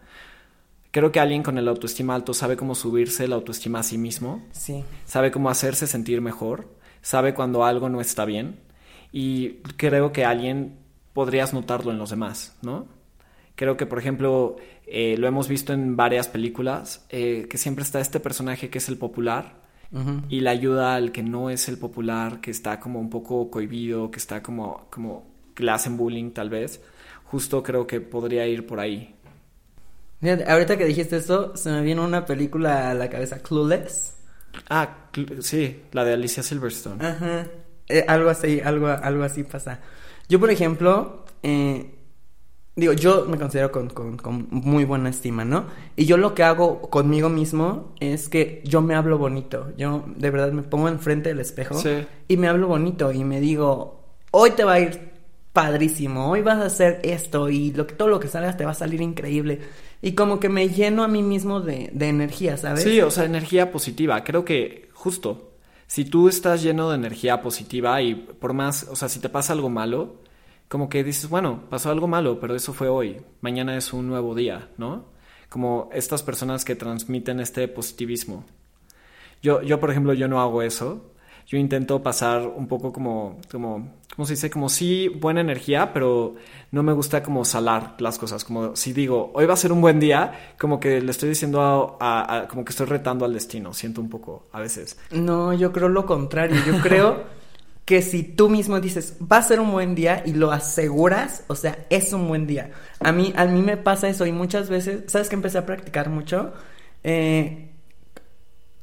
Creo 0.92 1.12
que 1.12 1.20
alguien 1.20 1.42
con 1.42 1.58
el 1.58 1.68
autoestima 1.68 2.14
alto 2.14 2.34
sabe 2.34 2.56
cómo 2.56 2.74
subirse 2.74 3.28
la 3.28 3.36
autoestima 3.36 3.80
a 3.80 3.82
sí 3.82 3.98
mismo. 3.98 4.44
Sí. 4.52 4.84
Sabe 5.04 5.30
cómo 5.30 5.50
hacerse 5.50 5.86
sentir 5.86 6.20
mejor. 6.20 6.68
Sabe 7.02 7.34
cuando 7.34 7.64
algo 7.64 7.88
no 7.88 8.00
está 8.00 8.24
bien 8.24 8.58
y 9.12 9.54
creo 9.76 10.12
que 10.12 10.24
alguien 10.24 10.76
podrías 11.12 11.52
notarlo 11.54 11.90
en 11.92 11.98
los 11.98 12.10
demás, 12.10 12.56
¿no? 12.62 12.86
Creo 13.54 13.76
que, 13.76 13.86
por 13.86 13.98
ejemplo, 13.98 14.56
eh, 14.86 15.16
lo 15.18 15.26
hemos 15.26 15.48
visto 15.48 15.72
en 15.72 15.96
varias 15.96 16.28
películas, 16.28 17.04
eh, 17.10 17.46
que 17.48 17.58
siempre 17.58 17.84
está 17.84 18.00
este 18.00 18.20
personaje 18.20 18.70
que 18.70 18.78
es 18.78 18.88
el 18.88 18.96
popular 18.96 19.60
y 20.28 20.40
le 20.40 20.50
ayuda 20.50 20.94
al 20.94 21.10
que 21.10 21.22
no 21.22 21.50
es 21.50 21.68
el 21.68 21.76
popular, 21.76 22.40
que 22.40 22.50
está 22.50 22.78
como 22.78 23.00
un 23.00 23.10
poco 23.10 23.50
cohibido, 23.50 24.10
que 24.10 24.18
está 24.18 24.42
como, 24.42 24.86
como 24.90 25.26
que 25.54 25.64
le 25.64 25.72
hacen 25.72 25.96
bullying 25.96 26.30
tal 26.30 26.48
vez. 26.48 26.80
Justo 27.24 27.62
creo 27.62 27.86
que 27.86 28.00
podría 28.00 28.46
ir 28.46 28.66
por 28.66 28.80
ahí. 28.80 29.14
ahorita 30.46 30.76
que 30.76 30.84
dijiste 30.84 31.16
eso, 31.16 31.56
se 31.56 31.70
me 31.70 31.82
vino 31.82 32.04
una 32.04 32.24
película 32.24 32.90
a 32.90 32.94
la 32.94 33.08
cabeza, 33.10 33.40
Clueless. 33.40 34.16
Ah, 34.68 35.08
sí, 35.40 35.82
la 35.92 36.04
de 36.04 36.14
Alicia 36.14 36.42
Silverstone. 36.42 37.04
Ajá. 37.04 37.46
Eh, 37.88 38.04
algo 38.06 38.30
así, 38.30 38.60
algo, 38.60 38.88
algo 38.88 39.24
así 39.24 39.42
pasa. 39.42 39.80
Yo, 40.28 40.38
por 40.38 40.50
ejemplo, 40.50 41.24
eh, 41.42 41.99
digo, 42.76 42.92
yo 42.92 43.26
me 43.26 43.36
considero 43.36 43.70
con, 43.72 43.88
con, 43.88 44.48
muy 44.50 44.84
buena 44.84 45.10
estima, 45.10 45.44
¿no? 45.44 45.66
Y 45.96 46.06
yo 46.06 46.16
lo 46.16 46.34
que 46.34 46.42
hago 46.42 46.82
conmigo 46.82 47.28
mismo 47.28 47.94
es 48.00 48.28
que 48.28 48.62
yo 48.64 48.80
me 48.80 48.94
hablo 48.94 49.18
bonito. 49.18 49.72
Yo 49.76 50.04
de 50.16 50.30
verdad 50.30 50.52
me 50.52 50.62
pongo 50.62 50.88
enfrente 50.88 51.30
del 51.30 51.40
espejo 51.40 51.80
y 52.28 52.36
me 52.36 52.48
hablo 52.48 52.68
bonito 52.68 53.12
y 53.12 53.24
me 53.24 53.40
digo, 53.40 54.04
hoy 54.30 54.52
te 54.52 54.64
va 54.64 54.74
a 54.74 54.80
ir 54.80 55.10
padrísimo, 55.52 56.30
hoy 56.30 56.42
vas 56.42 56.58
a 56.58 56.66
hacer 56.66 57.00
esto 57.02 57.48
y 57.48 57.72
lo 57.72 57.86
que, 57.86 57.94
todo 57.94 58.08
lo 58.08 58.20
que 58.20 58.28
salgas 58.28 58.56
te 58.56 58.64
va 58.64 58.70
a 58.70 58.74
salir 58.74 59.00
increíble. 59.00 59.60
Y 60.00 60.12
como 60.12 60.40
que 60.40 60.48
me 60.48 60.68
lleno 60.68 61.02
a 61.02 61.08
mí 61.08 61.22
mismo 61.22 61.60
de, 61.60 61.90
de 61.92 62.08
energía, 62.08 62.56
¿sabes? 62.56 62.84
Sí, 62.84 63.00
o 63.00 63.10
sea, 63.10 63.24
energía 63.24 63.70
positiva. 63.72 64.24
Creo 64.24 64.44
que 64.44 64.88
justo, 64.94 65.50
si 65.86 66.04
tú 66.04 66.28
estás 66.28 66.62
lleno 66.62 66.88
de 66.88 66.96
energía 66.96 67.42
positiva 67.42 68.00
y 68.00 68.14
por 68.14 68.52
más, 68.54 68.86
o 68.88 68.96
sea, 68.96 69.08
si 69.08 69.18
te 69.18 69.28
pasa 69.28 69.52
algo 69.52 69.68
malo, 69.68 70.20
como 70.70 70.88
que 70.88 71.02
dices, 71.02 71.28
bueno, 71.28 71.64
pasó 71.68 71.90
algo 71.90 72.06
malo, 72.06 72.38
pero 72.38 72.54
eso 72.54 72.72
fue 72.72 72.88
hoy, 72.88 73.20
mañana 73.40 73.76
es 73.76 73.92
un 73.92 74.06
nuevo 74.06 74.36
día, 74.36 74.68
¿no? 74.78 75.06
Como 75.48 75.90
estas 75.92 76.22
personas 76.22 76.64
que 76.64 76.76
transmiten 76.76 77.40
este 77.40 77.66
positivismo. 77.66 78.44
Yo, 79.42 79.62
yo 79.62 79.80
por 79.80 79.90
ejemplo, 79.90 80.14
yo 80.14 80.28
no 80.28 80.40
hago 80.40 80.62
eso. 80.62 81.10
Yo 81.44 81.58
intento 81.58 82.00
pasar 82.04 82.46
un 82.46 82.68
poco 82.68 82.92
como, 82.92 83.40
como, 83.50 83.94
¿cómo 84.14 84.24
se 84.24 84.34
dice? 84.34 84.48
Como 84.48 84.68
sí, 84.68 85.08
buena 85.08 85.40
energía, 85.40 85.92
pero 85.92 86.36
no 86.70 86.84
me 86.84 86.92
gusta 86.92 87.20
como 87.20 87.44
salar 87.44 87.96
las 87.98 88.16
cosas. 88.16 88.44
Como 88.44 88.76
si 88.76 88.92
digo, 88.92 89.32
hoy 89.34 89.46
va 89.46 89.54
a 89.54 89.56
ser 89.56 89.72
un 89.72 89.80
buen 89.80 89.98
día, 89.98 90.54
como 90.56 90.78
que 90.78 91.00
le 91.00 91.10
estoy 91.10 91.30
diciendo 91.30 91.98
a, 91.98 92.46
como 92.48 92.64
que 92.64 92.70
estoy 92.70 92.86
retando 92.86 93.24
al 93.24 93.32
destino. 93.32 93.74
Siento 93.74 94.00
un 94.00 94.08
poco 94.08 94.46
a 94.52 94.60
veces. 94.60 94.96
No, 95.10 95.52
yo 95.52 95.72
creo 95.72 95.88
lo 95.88 96.06
contrario. 96.06 96.62
Yo 96.64 96.80
creo 96.80 97.24
que 97.90 98.02
si 98.02 98.22
tú 98.22 98.48
mismo 98.48 98.78
dices, 98.78 99.16
va 99.20 99.38
a 99.38 99.42
ser 99.42 99.58
un 99.58 99.72
buen 99.72 99.96
día 99.96 100.22
y 100.24 100.32
lo 100.32 100.52
aseguras, 100.52 101.42
o 101.48 101.56
sea, 101.56 101.86
es 101.90 102.12
un 102.12 102.28
buen 102.28 102.46
día. 102.46 102.70
A 103.00 103.10
mí, 103.10 103.32
a 103.34 103.46
mí 103.46 103.62
me 103.62 103.76
pasa 103.76 104.08
eso 104.08 104.26
y 104.26 104.30
muchas 104.30 104.70
veces, 104.70 105.10
¿sabes 105.10 105.28
que 105.28 105.34
empecé 105.34 105.58
a 105.58 105.66
practicar 105.66 106.08
mucho? 106.08 106.52
Eh, 107.02 107.72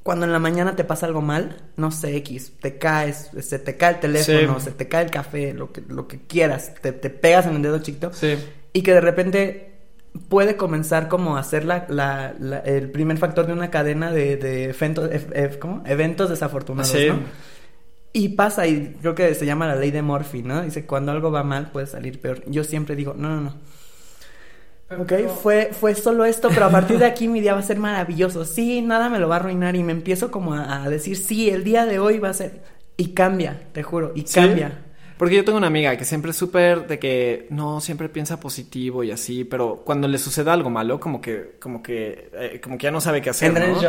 cuando 0.04 0.26
en 0.26 0.34
la 0.34 0.40
mañana 0.40 0.76
te 0.76 0.84
pasa 0.84 1.06
algo 1.06 1.22
mal, 1.22 1.56
no 1.78 1.90
sé, 1.90 2.18
X, 2.18 2.52
te 2.60 2.78
caes, 2.78 3.32
se 3.40 3.60
te 3.60 3.78
cae 3.78 3.94
el 3.94 4.00
teléfono, 4.02 4.60
se 4.60 4.72
te 4.72 4.90
cae 4.90 5.06
el 5.06 5.10
café, 5.10 5.54
lo 5.54 5.72
que, 5.72 5.84
lo 5.88 6.06
que 6.10 6.20
quieras, 6.28 6.74
te, 6.82 6.92
pegas 6.92 7.46
en 7.48 7.56
el 7.56 7.62
dedo 7.62 7.80
chiquito. 7.80 8.12
Y 8.74 8.82
que 8.82 8.94
de 8.94 9.00
repente 9.00 9.72
puede 10.28 10.58
comenzar 10.58 11.08
como 11.08 11.38
a 11.38 11.44
ser 11.44 11.64
la, 11.64 12.36
el 12.66 12.92
primer 12.92 13.18
factor 13.20 13.48
de 13.48 13.54
una 13.54 13.72
cadena 13.72 14.12
de, 14.12 14.66
eventos, 14.66 15.10
eventos 15.86 16.30
desafortunados, 16.30 16.94
¿no? 16.94 17.48
Y 18.18 18.30
pasa, 18.30 18.66
y 18.66 18.96
creo 19.00 19.14
que 19.14 19.36
se 19.36 19.46
llama 19.46 19.68
la 19.68 19.76
ley 19.76 19.92
de 19.92 20.02
Murphy, 20.02 20.42
¿no? 20.42 20.64
Dice, 20.64 20.86
cuando 20.86 21.12
algo 21.12 21.32
va 21.32 21.44
mal 21.44 21.72
puede 21.72 21.86
salir 21.86 22.20
peor. 22.20 22.42
Yo 22.48 22.64
siempre 22.64 22.96
digo, 22.96 23.14
no, 23.16 23.30
no, 23.30 23.42
no 23.42 23.54
ok, 25.00 25.14
fue, 25.42 25.70
fue 25.72 25.96
solo 25.96 26.26
esto, 26.26 26.50
pero 26.50 26.66
a 26.66 26.70
partir 26.70 26.98
de 26.98 27.06
aquí 27.06 27.28
mi 27.28 27.42
día 27.42 27.54
va 27.54 27.60
a 27.60 27.64
ser 27.64 27.78
maravilloso. 27.78 28.46
Sí, 28.46 28.82
nada 28.82 29.10
me 29.10 29.20
lo 29.20 29.28
va 29.28 29.36
a 29.36 29.40
arruinar 29.40 29.76
y 29.76 29.84
me 29.84 29.92
empiezo 29.92 30.32
como 30.32 30.54
a, 30.54 30.90
decir, 30.90 31.18
sí, 31.18 31.50
el 31.50 31.64
día 31.64 31.86
de 31.86 32.00
hoy 32.00 32.20
va 32.20 32.30
a 32.30 32.34
ser... 32.34 32.62
Y 33.00 33.10
cambia, 33.10 33.62
te 33.74 33.84
juro, 33.84 34.12
y 34.16 34.24
cambia. 34.24 34.86
Porque 35.20 35.36
yo 35.36 35.46
tengo 35.46 35.60
una 35.60 35.68
amiga 35.68 35.96
que 35.98 36.06
siempre 36.06 36.32
es 36.32 36.38
súper 36.38 36.88
de 36.88 36.98
que 36.98 37.46
no, 37.52 37.80
siempre 37.80 38.10
piensa 38.10 38.40
positivo 38.40 39.04
y 39.04 39.12
así, 39.12 39.44
pero 39.44 39.84
cuando 39.86 40.08
le 40.08 40.18
sucede 40.18 40.50
algo 40.50 40.72
malo, 40.72 41.00
como 41.00 41.22
que, 41.22 41.58
como 41.60 41.84
que, 41.84 42.30
eh, 42.34 42.60
como 42.64 42.78
que 42.78 42.86
ya 42.86 42.92
no 42.92 43.02
sabe 43.02 43.22
qué 43.22 43.30
hacer. 43.30 43.54
¿no? 43.54 43.80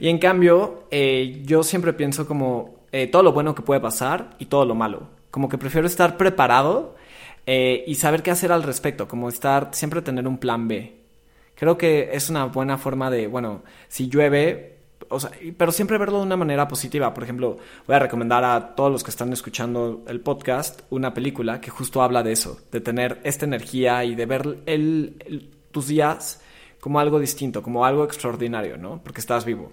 Y 0.00 0.08
en 0.08 0.18
cambio, 0.18 0.84
eh, 0.90 1.42
yo 1.46 1.62
siempre 1.62 1.94
pienso 1.94 2.26
como 2.26 2.77
eh, 2.92 3.06
todo 3.06 3.22
lo 3.22 3.32
bueno 3.32 3.54
que 3.54 3.62
puede 3.62 3.80
pasar 3.80 4.36
y 4.38 4.46
todo 4.46 4.64
lo 4.64 4.74
malo. 4.74 5.08
Como 5.30 5.48
que 5.48 5.58
prefiero 5.58 5.86
estar 5.86 6.16
preparado 6.16 6.96
eh, 7.46 7.84
y 7.86 7.94
saber 7.94 8.22
qué 8.22 8.30
hacer 8.30 8.52
al 8.52 8.62
respecto, 8.62 9.08
como 9.08 9.28
estar, 9.28 9.70
siempre 9.72 10.02
tener 10.02 10.26
un 10.26 10.38
plan 10.38 10.68
B. 10.68 10.96
Creo 11.54 11.76
que 11.76 12.10
es 12.12 12.30
una 12.30 12.44
buena 12.44 12.78
forma 12.78 13.10
de, 13.10 13.26
bueno, 13.26 13.62
si 13.88 14.08
llueve, 14.08 14.78
o 15.08 15.18
sea, 15.18 15.30
pero 15.56 15.72
siempre 15.72 15.98
verlo 15.98 16.18
de 16.18 16.24
una 16.24 16.36
manera 16.36 16.68
positiva. 16.68 17.12
Por 17.12 17.24
ejemplo, 17.24 17.56
voy 17.86 17.96
a 17.96 17.98
recomendar 17.98 18.44
a 18.44 18.74
todos 18.74 18.92
los 18.92 19.02
que 19.02 19.10
están 19.10 19.32
escuchando 19.32 20.04
el 20.06 20.20
podcast 20.20 20.82
una 20.90 21.14
película 21.14 21.60
que 21.60 21.70
justo 21.70 22.02
habla 22.02 22.22
de 22.22 22.32
eso, 22.32 22.60
de 22.70 22.80
tener 22.80 23.20
esta 23.24 23.44
energía 23.44 24.04
y 24.04 24.14
de 24.14 24.26
ver 24.26 24.58
el, 24.66 25.50
tus 25.72 25.88
días 25.88 26.40
como 26.80 27.00
algo 27.00 27.18
distinto, 27.18 27.62
como 27.62 27.84
algo 27.84 28.04
extraordinario, 28.04 28.76
¿no? 28.76 29.02
Porque 29.02 29.20
estás 29.20 29.44
vivo. 29.44 29.72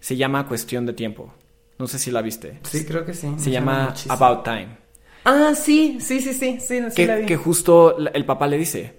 Se 0.00 0.16
llama 0.16 0.48
Cuestión 0.48 0.86
de 0.86 0.94
Tiempo. 0.94 1.32
No 1.80 1.86
sé 1.86 1.98
si 1.98 2.10
la 2.10 2.20
viste. 2.20 2.60
Sí, 2.64 2.84
creo 2.84 3.06
que 3.06 3.14
sí. 3.14 3.26
Se 3.38 3.50
llama 3.50 3.94
About 4.10 4.44
Time. 4.44 4.68
Ah, 5.24 5.54
sí, 5.54 5.96
sí, 5.98 6.20
sí, 6.20 6.34
sí, 6.34 6.58
sí, 6.60 6.82
que, 6.94 7.06
la 7.06 7.16
vi. 7.16 7.24
que 7.24 7.38
justo 7.38 7.96
el 7.96 8.24
papá 8.26 8.46
le 8.48 8.58
dice, 8.58 8.96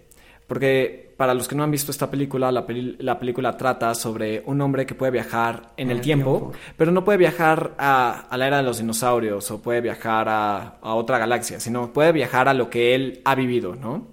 porque 0.48 1.14
para 1.16 1.36
los 1.36 1.48
que 1.48 1.54
no 1.54 1.64
han 1.64 1.70
visto 1.70 1.92
esta 1.92 2.10
película, 2.10 2.52
la, 2.52 2.66
película 2.66 3.56
trata 3.56 3.94
sobre 3.94 4.42
un 4.48 4.60
hombre 4.62 4.88
que 4.88 4.96
puede 4.96 5.12
viajar 5.12 5.74
en, 5.78 5.92
el, 5.92 6.02
tiempo, 6.02 6.54
pero 6.76 6.92
no 6.92 7.06
puede 7.06 7.20
viajar 7.20 7.76
a, 7.78 8.36
la 8.36 8.48
era 8.48 8.58
de 8.58 8.64
los 8.64 8.80
dinosaurios 8.80 9.52
o 9.52 9.62
puede 9.62 9.82
viajar 9.82 10.26
a, 10.28 10.80
otra 10.82 11.20
galaxia, 11.20 11.60
sino 11.60 11.94
puede 11.94 12.12
viajar 12.12 12.48
a 12.48 12.56
lo 12.56 12.72
que 12.72 12.96
él 12.96 13.22
ha 13.26 13.36
vivido, 13.36 13.76
¿no? 13.76 14.08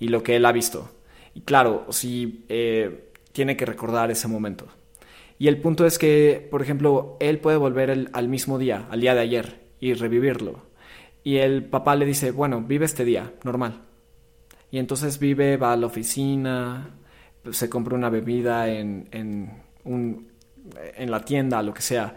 Y 0.00 0.08
lo 0.08 0.22
que 0.22 0.36
él 0.36 0.46
ha 0.46 0.52
visto. 0.52 0.90
Y 1.34 1.42
claro, 1.42 1.84
sí, 1.90 2.46
eh, 2.48 3.10
tiene 3.32 3.58
que 3.58 3.66
recordar 3.66 4.10
ese 4.10 4.26
momento. 4.26 4.66
Y 5.38 5.48
el 5.48 5.60
punto 5.60 5.86
es 5.86 5.98
que, 5.98 6.46
por 6.50 6.62
ejemplo, 6.62 7.16
él 7.20 7.38
puede 7.38 7.56
volver 7.56 8.08
al 8.12 8.28
mismo 8.28 8.58
día, 8.58 8.86
al 8.90 9.00
día 9.00 9.14
de 9.14 9.20
ayer, 9.20 9.60
y 9.80 9.92
revivirlo. 9.94 10.66
Y 11.22 11.38
el 11.38 11.64
papá 11.64 11.96
le 11.96 12.06
dice, 12.06 12.30
bueno, 12.30 12.62
vive 12.62 12.86
este 12.86 13.04
día, 13.04 13.32
normal. 13.42 13.82
Y 14.70 14.78
entonces 14.78 15.18
vive, 15.18 15.56
va 15.56 15.72
a 15.72 15.76
la 15.76 15.86
oficina, 15.86 16.90
se 17.50 17.68
compra 17.68 17.94
una 17.94 18.10
bebida 18.10 18.68
en, 18.68 19.08
en, 19.10 19.62
un, 19.84 20.28
en 20.96 21.10
la 21.10 21.24
tienda, 21.24 21.62
lo 21.62 21.74
que 21.74 21.82
sea. 21.82 22.16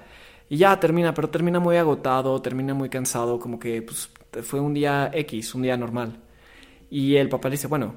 Y 0.49 0.57
ya 0.57 0.79
termina, 0.79 1.13
pero 1.13 1.29
termina 1.29 1.59
muy 1.59 1.77
agotado, 1.77 2.41
termina 2.41 2.73
muy 2.73 2.89
cansado, 2.89 3.39
como 3.39 3.59
que 3.59 3.81
pues, 3.81 4.09
fue 4.43 4.59
un 4.59 4.73
día 4.73 5.11
X, 5.13 5.53
un 5.55 5.63
día 5.63 5.77
normal. 5.77 6.19
Y 6.89 7.15
el 7.15 7.29
papá 7.29 7.49
le 7.49 7.53
dice, 7.53 7.67
bueno, 7.67 7.95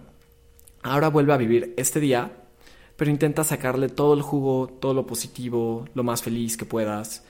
ahora 0.82 1.08
vuelve 1.08 1.32
a 1.32 1.38
vivir 1.38 1.74
este 1.76 2.00
día, 2.00 2.41
pero 2.96 3.10
intenta 3.10 3.44
sacarle 3.44 3.88
todo 3.88 4.14
el 4.14 4.22
jugo, 4.22 4.68
todo 4.80 4.94
lo 4.94 5.06
positivo, 5.06 5.86
lo 5.94 6.02
más 6.02 6.22
feliz 6.22 6.56
que 6.56 6.64
puedas. 6.64 7.24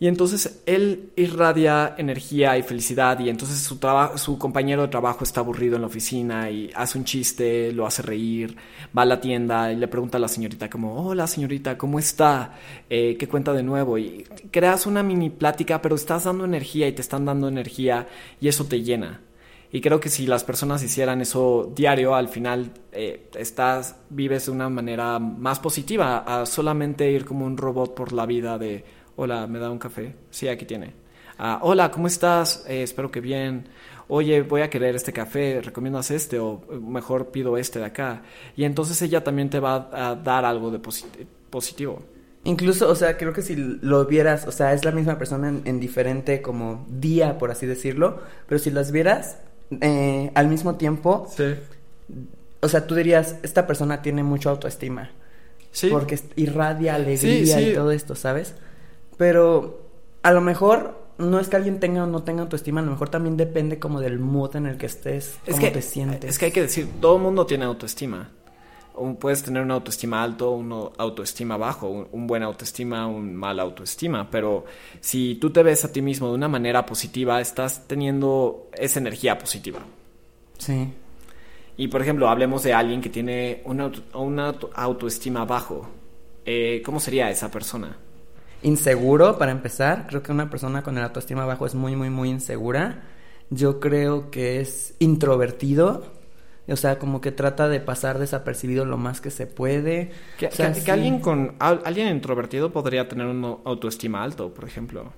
Y 0.00 0.08
entonces 0.08 0.60
él 0.66 1.12
irradia 1.14 1.94
energía 1.96 2.58
y 2.58 2.62
felicidad 2.62 3.18
y 3.20 3.28
entonces 3.28 3.58
su, 3.60 3.78
su 4.16 4.38
compañero 4.38 4.82
de 4.82 4.88
trabajo 4.88 5.22
está 5.22 5.40
aburrido 5.40 5.76
en 5.76 5.82
la 5.82 5.86
oficina 5.86 6.50
y 6.50 6.70
hace 6.74 6.98
un 6.98 7.04
chiste, 7.04 7.72
lo 7.72 7.86
hace 7.86 8.02
reír, 8.02 8.56
va 8.96 9.02
a 9.02 9.06
la 9.06 9.20
tienda 9.20 9.72
y 9.72 9.76
le 9.76 9.86
pregunta 9.86 10.18
a 10.18 10.20
la 10.20 10.28
señorita 10.28 10.68
como, 10.68 11.06
hola 11.06 11.28
señorita, 11.28 11.78
¿cómo 11.78 12.00
está? 12.00 12.58
Eh, 12.90 13.16
¿Qué 13.16 13.28
cuenta 13.28 13.52
de 13.52 13.62
nuevo? 13.62 13.96
Y 13.96 14.24
creas 14.50 14.86
una 14.86 15.02
mini 15.04 15.30
plática, 15.30 15.80
pero 15.80 15.94
estás 15.94 16.24
dando 16.24 16.44
energía 16.44 16.88
y 16.88 16.92
te 16.92 17.00
están 17.00 17.24
dando 17.24 17.46
energía 17.46 18.08
y 18.40 18.48
eso 18.48 18.64
te 18.64 18.82
llena. 18.82 19.20
Y 19.74 19.80
creo 19.80 19.98
que 19.98 20.08
si 20.08 20.28
las 20.28 20.44
personas 20.44 20.84
hicieran 20.84 21.20
eso 21.20 21.72
diario, 21.74 22.14
al 22.14 22.28
final 22.28 22.70
eh, 22.92 23.28
estás, 23.34 23.96
vives 24.08 24.46
de 24.46 24.52
una 24.52 24.68
manera 24.68 25.18
más 25.18 25.58
positiva 25.58 26.18
a 26.18 26.46
solamente 26.46 27.10
ir 27.10 27.24
como 27.24 27.44
un 27.44 27.56
robot 27.56 27.92
por 27.92 28.12
la 28.12 28.24
vida 28.24 28.56
de 28.56 28.84
Hola, 29.16 29.48
¿me 29.48 29.58
da 29.58 29.72
un 29.72 29.80
café? 29.80 30.14
Sí, 30.30 30.46
aquí 30.46 30.64
tiene. 30.64 30.94
Ah, 31.38 31.58
hola, 31.60 31.90
¿cómo 31.90 32.06
estás? 32.06 32.64
Eh, 32.68 32.84
espero 32.84 33.10
que 33.10 33.20
bien. 33.20 33.66
Oye, 34.06 34.42
voy 34.42 34.60
a 34.60 34.70
querer 34.70 34.94
este 34.94 35.12
café, 35.12 35.60
¿recomiendas 35.60 36.12
este 36.12 36.38
o 36.38 36.62
mejor 36.80 37.32
pido 37.32 37.58
este 37.58 37.80
de 37.80 37.86
acá? 37.86 38.22
Y 38.54 38.62
entonces 38.62 39.02
ella 39.02 39.24
también 39.24 39.50
te 39.50 39.58
va 39.58 39.90
a 39.92 40.14
dar 40.14 40.44
algo 40.44 40.70
de 40.70 40.78
positivo. 41.50 42.00
Incluso, 42.44 42.88
o 42.88 42.94
sea, 42.94 43.16
creo 43.16 43.32
que 43.32 43.42
si 43.42 43.56
lo 43.56 44.04
vieras, 44.04 44.46
o 44.46 44.52
sea, 44.52 44.72
es 44.72 44.84
la 44.84 44.92
misma 44.92 45.18
persona 45.18 45.48
en, 45.48 45.80
diferente 45.80 46.42
como 46.42 46.86
día, 46.88 47.38
por 47.38 47.50
así 47.50 47.66
decirlo, 47.66 48.20
pero 48.46 48.60
si 48.60 48.70
las 48.70 48.92
vieras 48.92 49.38
eh, 49.80 50.30
al 50.34 50.48
mismo 50.48 50.76
tiempo, 50.76 51.26
sí. 51.34 51.54
o 52.60 52.68
sea, 52.68 52.86
tú 52.86 52.94
dirías, 52.94 53.36
esta 53.42 53.66
persona 53.66 54.02
tiene 54.02 54.22
mucha 54.22 54.50
autoestima. 54.50 55.10
Sí. 55.72 55.88
Porque 55.90 56.18
irradia 56.36 56.94
alegría 56.94 57.60
y 57.60 57.74
todo 57.74 57.90
esto, 57.90 58.14
¿sabes? 58.14 58.54
Pero 59.16 59.88
a 60.22 60.32
lo 60.32 60.40
mejor 60.40 61.04
no 61.18 61.40
es 61.40 61.48
que 61.48 61.56
alguien 61.56 61.80
tenga 61.80 62.04
o 62.04 62.06
no 62.06 62.22
tenga 62.22 62.42
autoestima, 62.42 62.80
a 62.80 62.84
lo 62.84 62.90
mejor 62.90 63.08
también 63.08 63.36
depende 63.36 63.78
como 63.78 64.00
del 64.00 64.18
mood 64.18 64.56
en 64.56 64.66
el 64.66 64.76
que 64.76 64.86
estés, 64.86 65.36
es 65.46 65.56
cómo 65.56 65.72
te 65.72 65.82
sientes. 65.82 66.30
Es 66.30 66.38
que 66.38 66.46
hay 66.46 66.52
que 66.52 66.62
decir, 66.62 66.88
todo 67.00 67.16
el 67.16 67.22
mundo 67.22 67.46
tiene 67.46 67.64
autoestima. 67.64 68.30
Puedes 69.18 69.42
tener 69.42 69.62
una 69.62 69.74
autoestima 69.74 70.22
alto, 70.22 70.52
una 70.52 70.90
autoestima 70.98 71.56
bajo, 71.56 71.88
un, 71.88 72.08
un 72.12 72.26
buen 72.26 72.42
autoestima, 72.42 73.06
un 73.06 73.34
mal 73.34 73.58
autoestima, 73.58 74.30
pero 74.30 74.64
si 75.00 75.34
tú 75.36 75.50
te 75.50 75.62
ves 75.62 75.84
a 75.84 75.92
ti 75.92 76.00
mismo 76.00 76.28
de 76.28 76.34
una 76.34 76.48
manera 76.48 76.86
positiva, 76.86 77.40
estás 77.40 77.86
teniendo 77.86 78.68
esa 78.72 79.00
energía 79.00 79.36
positiva. 79.36 79.80
Sí. 80.58 80.92
Y 81.76 81.88
por 81.88 82.02
ejemplo, 82.02 82.28
hablemos 82.28 82.62
de 82.62 82.72
alguien 82.72 83.00
que 83.00 83.10
tiene 83.10 83.62
una, 83.64 83.90
una 84.14 84.54
autoestima 84.74 85.44
bajo. 85.44 85.88
Eh, 86.46 86.82
¿Cómo 86.84 87.00
sería 87.00 87.30
esa 87.30 87.50
persona? 87.50 87.96
inseguro 88.64 89.38
para 89.38 89.52
empezar. 89.52 90.06
Creo 90.08 90.22
que 90.22 90.32
una 90.32 90.50
persona 90.50 90.82
con 90.82 90.98
el 90.98 91.04
autoestima 91.04 91.46
bajo 91.46 91.66
es 91.66 91.74
muy, 91.74 91.94
muy, 91.94 92.10
muy 92.10 92.30
insegura. 92.30 93.04
Yo 93.50 93.78
creo 93.78 94.30
que 94.30 94.60
es 94.60 94.94
introvertido. 94.98 96.13
O 96.66 96.76
sea, 96.76 96.98
como 96.98 97.20
que 97.20 97.30
trata 97.30 97.68
de 97.68 97.80
pasar 97.80 98.18
desapercibido 98.18 98.84
lo 98.86 98.96
más 98.96 99.20
que 99.20 99.30
se 99.30 99.46
puede. 99.46 100.12
Que, 100.38 100.48
alguien 100.90 101.20
con 101.20 101.56
alguien 101.58 102.08
introvertido 102.08 102.72
podría 102.72 103.06
tener 103.08 103.26
una 103.26 103.56
autoestima 103.64 104.22
alto, 104.22 104.54
por 104.54 104.64
ejemplo. 104.64 105.12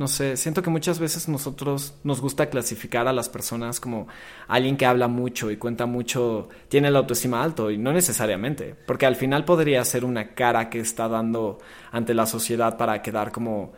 No 0.00 0.08
sé, 0.08 0.38
siento 0.38 0.62
que 0.62 0.70
muchas 0.70 0.98
veces 0.98 1.28
nosotros 1.28 1.94
nos 2.04 2.22
gusta 2.22 2.48
clasificar 2.48 3.06
a 3.06 3.12
las 3.12 3.28
personas 3.28 3.80
como 3.80 4.08
alguien 4.48 4.78
que 4.78 4.86
habla 4.86 5.08
mucho 5.08 5.50
y 5.50 5.58
cuenta 5.58 5.84
mucho, 5.84 6.48
tiene 6.68 6.90
la 6.90 7.00
autoestima 7.00 7.42
alto 7.42 7.70
y 7.70 7.76
no 7.76 7.92
necesariamente, 7.92 8.74
porque 8.86 9.04
al 9.04 9.14
final 9.14 9.44
podría 9.44 9.84
ser 9.84 10.06
una 10.06 10.34
cara 10.34 10.70
que 10.70 10.80
está 10.80 11.06
dando 11.06 11.58
ante 11.92 12.14
la 12.14 12.24
sociedad 12.24 12.78
para 12.78 13.02
quedar 13.02 13.30
como, 13.30 13.74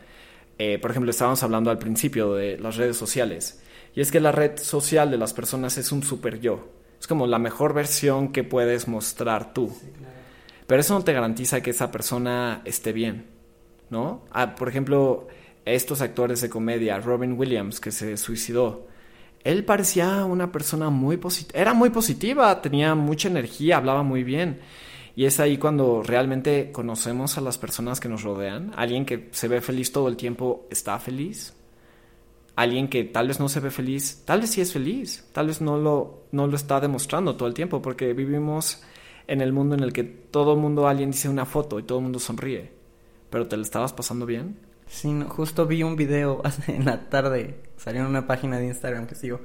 eh, 0.57 0.79
por 0.79 0.91
ejemplo, 0.91 1.11
estábamos 1.11 1.43
hablando 1.43 1.69
al 1.69 1.77
principio 1.77 2.35
de 2.35 2.57
las 2.57 2.77
redes 2.77 2.95
sociales, 2.95 3.61
y 3.93 3.99
es 3.99 4.09
que 4.09 4.21
la 4.21 4.31
red 4.31 4.57
social 4.59 5.11
de 5.11 5.17
las 5.17 5.33
personas 5.33 5.77
es 5.77 5.91
un 5.91 6.03
super 6.03 6.39
yo, 6.39 6.69
es 7.03 7.07
como 7.07 7.27
la 7.27 7.37
mejor 7.37 7.73
versión 7.73 8.31
que 8.31 8.45
puedes 8.45 8.87
mostrar 8.87 9.53
tú, 9.53 9.69
pero 10.67 10.79
eso 10.79 10.93
no 10.93 11.03
te 11.03 11.11
garantiza 11.11 11.59
que 11.59 11.71
esa 11.71 11.91
persona 11.91 12.61
esté 12.63 12.93
bien, 12.93 13.25
¿no? 13.89 14.23
Ah, 14.31 14.55
por 14.55 14.69
ejemplo, 14.69 15.27
estos 15.65 15.99
actores 15.99 16.39
de 16.39 16.49
comedia, 16.49 16.97
Robin 17.01 17.37
Williams, 17.37 17.81
que 17.81 17.91
se 17.91 18.15
suicidó, 18.15 18.87
él 19.43 19.65
parecía 19.65 20.23
una 20.23 20.53
persona 20.53 20.89
muy 20.89 21.17
positiva, 21.17 21.59
era 21.59 21.73
muy 21.73 21.89
positiva, 21.89 22.61
tenía 22.61 22.95
mucha 22.95 23.27
energía, 23.27 23.75
hablaba 23.75 24.01
muy 24.01 24.23
bien. 24.23 24.61
Y 25.13 25.25
es 25.25 25.41
ahí 25.41 25.57
cuando 25.57 26.03
realmente 26.03 26.71
conocemos 26.71 27.37
a 27.37 27.41
las 27.41 27.57
personas 27.57 27.99
que 27.99 28.07
nos 28.07 28.23
rodean. 28.23 28.71
Alguien 28.77 29.05
que 29.05 29.27
se 29.31 29.49
ve 29.49 29.59
feliz 29.59 29.91
todo 29.91 30.07
el 30.07 30.15
tiempo 30.15 30.67
está 30.71 30.97
feliz. 30.99 31.53
Alguien 32.55 32.87
que 32.87 33.03
tal 33.03 33.27
vez 33.27 33.39
no 33.39 33.49
se 33.49 33.59
ve 33.59 33.71
feliz, 33.71 34.23
tal 34.25 34.41
vez 34.41 34.51
sí 34.51 34.61
es 34.61 34.71
feliz. 34.71 35.27
Tal 35.31 35.47
vez 35.47 35.61
no 35.61 35.77
lo, 35.77 36.25
no 36.31 36.47
lo 36.47 36.55
está 36.55 36.79
demostrando 36.79 37.35
todo 37.35 37.47
el 37.47 37.53
tiempo 37.53 37.81
porque 37.81 38.13
vivimos 38.13 38.83
en 39.27 39.41
el 39.41 39.53
mundo 39.53 39.75
en 39.75 39.81
el 39.81 39.93
que 39.93 40.03
todo 40.03 40.53
el 40.53 40.59
mundo, 40.59 40.87
alguien 40.87 41.11
dice 41.11 41.29
una 41.29 41.45
foto 41.45 41.79
y 41.79 41.83
todo 41.83 41.99
el 41.99 42.03
mundo 42.03 42.19
sonríe. 42.19 42.71
Pero 43.29 43.47
¿te 43.47 43.57
lo 43.57 43.63
estabas 43.63 43.93
pasando 43.93 44.25
bien? 44.25 44.57
Sí, 44.87 45.11
justo 45.27 45.65
vi 45.65 45.81
un 45.81 45.95
video 45.95 46.41
en 46.67 46.85
la 46.85 47.09
tarde, 47.09 47.61
salió 47.77 48.01
en 48.01 48.07
una 48.07 48.27
página 48.27 48.59
de 48.59 48.67
Instagram 48.67 49.07
que 49.07 49.15
sigo, 49.15 49.39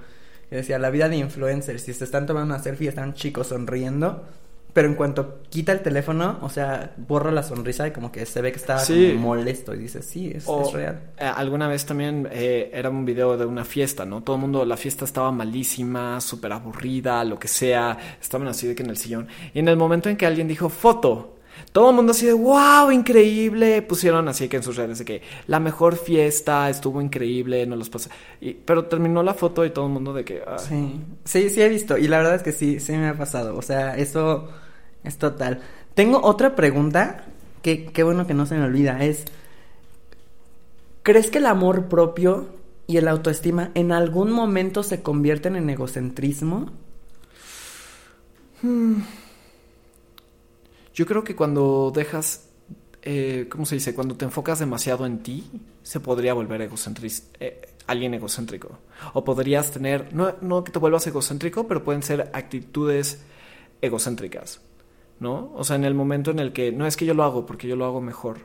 que 0.50 0.56
decía, 0.56 0.78
la 0.78 0.90
vida 0.90 1.08
de 1.08 1.16
influencers, 1.16 1.82
si 1.82 1.94
se 1.94 2.04
están 2.04 2.26
tomando 2.26 2.54
una 2.54 2.62
selfie, 2.62 2.88
están 2.88 3.14
chicos 3.14 3.48
sonriendo, 3.48 4.26
pero 4.72 4.88
en 4.88 4.94
cuanto 4.94 5.40
quita 5.48 5.72
el 5.72 5.80
teléfono, 5.80 6.38
o 6.42 6.50
sea, 6.50 6.92
borra 6.96 7.30
la 7.30 7.42
sonrisa 7.42 7.88
y 7.88 7.90
como 7.90 8.12
que 8.12 8.26
se 8.26 8.40
ve 8.42 8.52
que 8.52 8.58
está 8.58 8.82
molesto 9.16 9.74
y 9.74 9.78
dice, 9.78 10.02
sí, 10.02 10.30
es, 10.34 10.46
real. 10.72 11.00
Eh, 11.18 11.24
alguna 11.24 11.68
vez 11.68 11.86
también 11.86 12.28
eh, 12.30 12.70
era 12.72 12.90
un 12.90 13.04
video 13.04 13.36
de 13.36 13.46
una 13.46 13.64
fiesta, 13.64 14.04
¿no? 14.04 14.22
Todo 14.22 14.36
el 14.36 14.42
mundo, 14.42 14.64
la 14.64 14.76
fiesta 14.76 15.04
estaba 15.04 15.32
malísima, 15.32 16.20
súper 16.20 16.52
aburrida, 16.52 17.24
lo 17.24 17.38
que 17.38 17.48
sea, 17.48 17.96
estaban 18.20 18.46
así 18.48 18.66
de 18.66 18.74
que 18.74 18.82
en 18.82 18.90
el 18.90 18.96
sillón. 18.96 19.28
Y 19.54 19.58
en 19.58 19.68
el 19.68 19.76
momento 19.76 20.08
en 20.10 20.16
que 20.16 20.26
alguien 20.26 20.46
dijo, 20.46 20.68
foto, 20.68 21.37
todo 21.72 21.90
el 21.90 21.96
mundo 21.96 22.12
así 22.12 22.26
de, 22.26 22.32
wow, 22.32 22.90
increíble. 22.90 23.82
Pusieron 23.82 24.28
así 24.28 24.48
que 24.48 24.56
en 24.56 24.62
sus 24.62 24.76
redes 24.76 24.98
de 24.98 25.04
que 25.04 25.22
la 25.46 25.60
mejor 25.60 25.96
fiesta, 25.96 26.68
estuvo 26.70 27.00
increíble, 27.00 27.66
no 27.66 27.76
los 27.76 27.90
pasé. 27.90 28.10
Y, 28.40 28.54
pero 28.54 28.86
terminó 28.86 29.22
la 29.22 29.34
foto 29.34 29.64
y 29.64 29.70
todo 29.70 29.86
el 29.86 29.92
mundo 29.92 30.12
de 30.12 30.24
que... 30.24 30.42
Sí, 30.58 31.00
sí, 31.24 31.50
sí 31.50 31.62
he 31.62 31.68
visto. 31.68 31.96
Y 31.98 32.08
la 32.08 32.18
verdad 32.18 32.36
es 32.36 32.42
que 32.42 32.52
sí, 32.52 32.80
sí 32.80 32.92
me 32.92 33.08
ha 33.08 33.16
pasado. 33.16 33.56
O 33.56 33.62
sea, 33.62 33.96
eso 33.96 34.48
es 35.04 35.18
total. 35.18 35.60
Tengo 35.94 36.20
otra 36.22 36.54
pregunta 36.54 37.24
que 37.62 37.86
qué 37.86 38.02
bueno 38.02 38.26
que 38.26 38.34
no 38.34 38.46
se 38.46 38.56
me 38.56 38.64
olvida. 38.64 39.04
Es, 39.04 39.24
¿crees 41.02 41.30
que 41.30 41.38
el 41.38 41.46
amor 41.46 41.88
propio 41.88 42.48
y 42.86 42.96
el 42.96 43.08
autoestima 43.08 43.70
en 43.74 43.92
algún 43.92 44.30
momento 44.30 44.82
se 44.82 45.02
convierten 45.02 45.56
en 45.56 45.70
egocentrismo? 45.70 46.70
Hmm. 48.62 49.02
Yo 50.98 51.06
creo 51.06 51.22
que 51.22 51.36
cuando 51.36 51.92
dejas, 51.94 52.48
eh, 53.02 53.46
¿cómo 53.48 53.64
se 53.66 53.76
dice? 53.76 53.94
Cuando 53.94 54.16
te 54.16 54.24
enfocas 54.24 54.58
demasiado 54.58 55.06
en 55.06 55.22
ti, 55.22 55.48
se 55.84 56.00
podría 56.00 56.34
volver 56.34 56.60
eh, 56.60 57.68
alguien 57.86 58.14
egocéntrico. 58.14 58.80
O 59.12 59.22
podrías 59.22 59.70
tener, 59.70 60.12
no, 60.12 60.34
no 60.40 60.64
que 60.64 60.72
te 60.72 60.80
vuelvas 60.80 61.06
egocéntrico, 61.06 61.68
pero 61.68 61.84
pueden 61.84 62.02
ser 62.02 62.32
actitudes 62.32 63.22
egocéntricas, 63.80 64.60
¿no? 65.20 65.52
O 65.54 65.62
sea, 65.62 65.76
en 65.76 65.84
el 65.84 65.94
momento 65.94 66.32
en 66.32 66.40
el 66.40 66.52
que, 66.52 66.72
no 66.72 66.84
es 66.84 66.96
que 66.96 67.06
yo 67.06 67.14
lo 67.14 67.22
hago 67.22 67.46
porque 67.46 67.68
yo 67.68 67.76
lo 67.76 67.84
hago 67.84 68.00
mejor. 68.00 68.38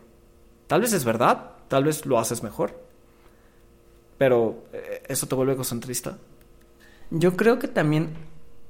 Tal 0.68 0.82
vez 0.82 0.94
es 0.94 1.06
verdad, 1.06 1.54
tal 1.70 1.86
vez 1.86 2.06
lo 2.06 2.20
haces 2.20 2.44
mejor. 2.44 2.80
Pero, 4.20 4.66
eh, 4.74 5.02
¿eso 5.08 5.26
te 5.26 5.34
vuelve 5.34 5.54
egocentrista? 5.54 6.20
Yo 7.10 7.36
creo 7.36 7.58
que 7.58 7.68
también 7.68 8.14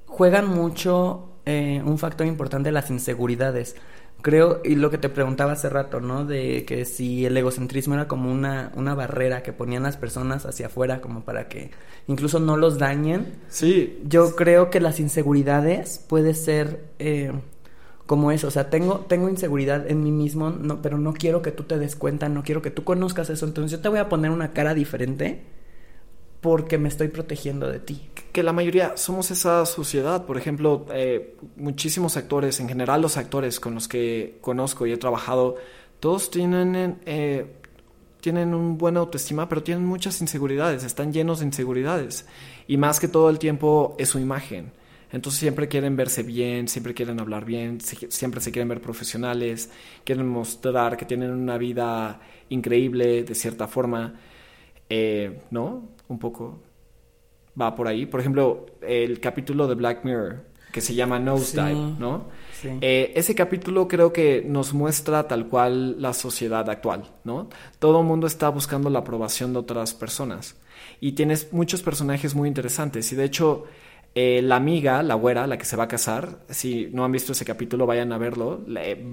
juegan 0.06 0.48
mucho 0.48 1.33
eh, 1.46 1.82
un 1.86 1.98
factor 1.98 2.26
importante 2.28 2.72
las 2.72 2.90
inseguridades. 2.90 3.76
Creo, 4.22 4.62
y 4.64 4.76
lo 4.76 4.90
que 4.90 4.98
te 4.98 5.10
preguntaba 5.10 5.52
hace 5.52 5.70
rato, 5.70 6.00
¿no? 6.00 6.24
De 6.24 6.64
que 6.66 6.86
si 6.86 7.26
el 7.26 7.36
egocentrismo 7.36 7.96
era 7.96 8.08
como 8.08 8.32
una, 8.32 8.72
una 8.76 8.96
barrera 8.96 9.44
que 9.44 9.52
ponían 9.52 9.84
las 9.84 9.98
personas 9.98 10.46
hacia 10.46 10.68
afuera 10.68 11.02
como 11.02 11.26
para 11.26 11.50
que 11.50 11.72
incluso 12.08 12.40
no 12.40 12.56
los 12.56 12.78
dañen. 12.78 13.34
Sí. 13.50 14.00
Yo 14.08 14.36
creo 14.38 14.70
que 14.70 14.80
las 14.80 15.02
inseguridades 15.02 16.00
puede 16.08 16.36
ser 16.36 16.86
eh, 17.00 17.34
como 18.06 18.32
eso. 18.32 18.48
O 18.48 18.52
sea, 18.52 18.70
tengo, 18.70 19.00
tengo 19.10 19.28
inseguridad 19.28 19.90
en 19.90 20.04
mí 20.04 20.12
mismo, 20.12 20.52
no, 20.52 20.82
pero 20.82 20.98
no 20.98 21.14
quiero 21.14 21.42
que 21.42 21.52
tú 21.52 21.64
te 21.64 21.78
des 21.78 21.98
cuenta, 21.98 22.30
no 22.30 22.44
quiero 22.44 22.62
que 22.62 22.72
tú 22.72 22.86
conozcas 22.86 23.30
eso. 23.30 23.46
Entonces 23.46 23.72
yo 23.72 23.82
te 23.82 23.90
voy 23.90 24.00
a 24.00 24.08
poner 24.08 24.32
una 24.32 24.54
cara 24.54 24.74
diferente 24.74 25.44
porque 26.40 26.78
me 26.78 26.90
estoy 26.90 27.10
protegiendo 27.10 27.70
de 27.70 27.80
ti. 27.80 28.10
Que 28.34 28.44
la 28.44 28.52
mayoría 28.52 28.98
somos 28.98 29.30
esa 29.30 29.66
sociedad. 29.66 30.26
Por 30.26 30.38
ejemplo, 30.38 30.88
eh, 30.92 31.36
muchísimos 31.56 32.18
actores, 32.18 32.60
en 32.60 32.68
general 32.68 33.02
los 33.02 33.16
actores 33.16 33.60
con 33.60 33.76
los 33.76 33.88
que 33.88 34.40
conozco 34.42 34.88
y 34.88 34.92
he 34.92 34.98
trabajado, 34.98 35.56
todos 36.00 36.32
tienen, 36.32 37.00
eh, 37.06 37.46
tienen 38.22 38.56
un 38.56 38.78
buena 38.80 39.02
autoestima, 39.02 39.48
pero 39.48 39.62
tienen 39.62 39.86
muchas 39.86 40.20
inseguridades, 40.20 40.84
están 40.84 41.14
llenos 41.14 41.40
de 41.40 41.46
inseguridades. 41.46 42.26
Y 42.68 42.78
más 42.78 43.00
que 43.00 43.08
todo 43.08 43.30
el 43.30 43.38
tiempo 43.38 43.96
es 44.00 44.10
su 44.10 44.20
imagen. 44.20 44.72
Entonces 45.12 45.40
siempre 45.40 45.68
quieren 45.68 45.96
verse 45.96 46.24
bien, 46.24 46.68
siempre 46.68 46.96
quieren 46.96 47.20
hablar 47.20 47.46
bien, 47.46 47.80
siempre 47.82 48.42
se 48.42 48.52
quieren 48.52 48.68
ver 48.68 48.82
profesionales, 48.82 49.70
quieren 50.04 50.28
mostrar 50.28 50.98
que 50.98 51.06
tienen 51.06 51.30
una 51.30 51.60
vida 51.60 52.20
increíble 52.50 53.24
de 53.24 53.36
cierta 53.36 53.68
forma. 53.68 54.16
Eh, 54.90 55.40
¿no? 55.52 55.90
Un 56.08 56.20
poco 56.20 56.60
va 57.60 57.76
por 57.76 57.88
ahí. 57.88 58.06
Por 58.06 58.20
ejemplo, 58.20 58.66
el 58.82 59.20
capítulo 59.20 59.68
de 59.68 59.76
Black 59.76 60.04
Mirror, 60.04 60.44
que 60.72 60.82
se 60.82 60.96
llama 60.96 61.20
Nosedive, 61.20 61.96
¿no? 62.00 62.28
Eh, 62.82 63.12
ese 63.16 63.36
capítulo 63.36 63.88
creo 63.88 64.14
que 64.14 64.44
nos 64.48 64.74
muestra 64.74 65.28
tal 65.28 65.48
cual 65.48 66.02
la 66.02 66.14
sociedad 66.14 66.70
actual, 66.70 67.12
¿no? 67.24 67.50
Todo 67.80 68.02
el 68.02 68.08
mundo 68.08 68.26
está 68.26 68.50
buscando 68.50 68.90
la 68.90 69.00
aprobación 69.00 69.54
de 69.54 69.60
otras 69.60 69.94
personas. 69.94 70.56
Y 71.00 71.12
tienes 71.12 71.52
muchos 71.52 71.82
personajes 71.82 72.34
muy 72.36 72.48
interesantes. 72.48 73.12
Y 73.12 73.16
de 73.16 73.26
hecho, 73.26 73.66
eh, 74.16 74.42
la 74.42 74.56
amiga, 74.56 75.04
la 75.04 75.16
güera, 75.16 75.46
la 75.48 75.58
que 75.58 75.66
se 75.66 75.76
va 75.76 75.84
a 75.84 75.88
casar, 75.88 76.40
si 76.50 76.90
no 76.92 77.04
han 77.04 77.12
visto 77.12 77.34
ese 77.34 77.46
capítulo, 77.46 77.86
vayan 77.86 78.12
a 78.12 78.18
verlo. 78.18 78.62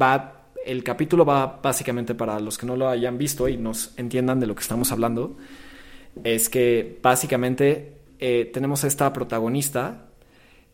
va 0.00 0.36
el 0.64 0.84
capítulo 0.84 1.24
va 1.24 1.58
básicamente 1.62 2.14
para 2.14 2.38
los 2.38 2.58
que 2.58 2.66
no 2.66 2.76
lo 2.76 2.88
hayan 2.88 3.16
visto 3.16 3.48
y 3.48 3.56
nos 3.56 3.92
entiendan 3.96 4.40
de 4.40 4.46
lo 4.46 4.54
que 4.54 4.62
estamos 4.62 4.92
hablando. 4.92 5.36
Es 6.24 6.48
que 6.48 6.98
básicamente 7.02 7.99
eh, 8.20 8.50
tenemos 8.52 8.84
a 8.84 8.86
esta 8.86 9.12
protagonista 9.12 10.06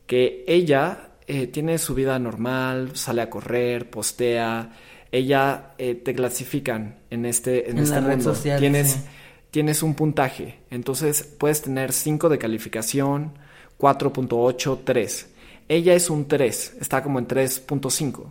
que 0.06 0.44
ella 0.46 1.10
eh, 1.26 1.46
tiene 1.46 1.78
su 1.78 1.94
vida 1.94 2.18
normal, 2.18 2.96
sale 2.96 3.22
a 3.22 3.30
correr, 3.30 3.88
postea. 3.90 4.72
Ella 5.10 5.74
eh, 5.78 5.94
te 5.94 6.14
clasifican 6.14 6.98
en 7.10 7.24
este, 7.24 7.70
en, 7.70 7.78
red 7.78 8.20
social. 8.20 8.58
Tienes, 8.58 9.04
tienes 9.50 9.82
un 9.82 9.94
puntaje. 9.94 10.60
Entonces 10.70 11.22
puedes 11.22 11.62
tener 11.62 11.92
5 11.92 12.28
de 12.28 12.38
calificación, 12.38 13.32
4.8, 13.78 14.80
3. 14.84 15.28
Ella 15.68 15.94
es 15.94 16.10
un 16.10 16.28
3, 16.28 16.76
está 16.80 17.02
como 17.02 17.18
en 17.18 17.26
3.5 17.26 18.26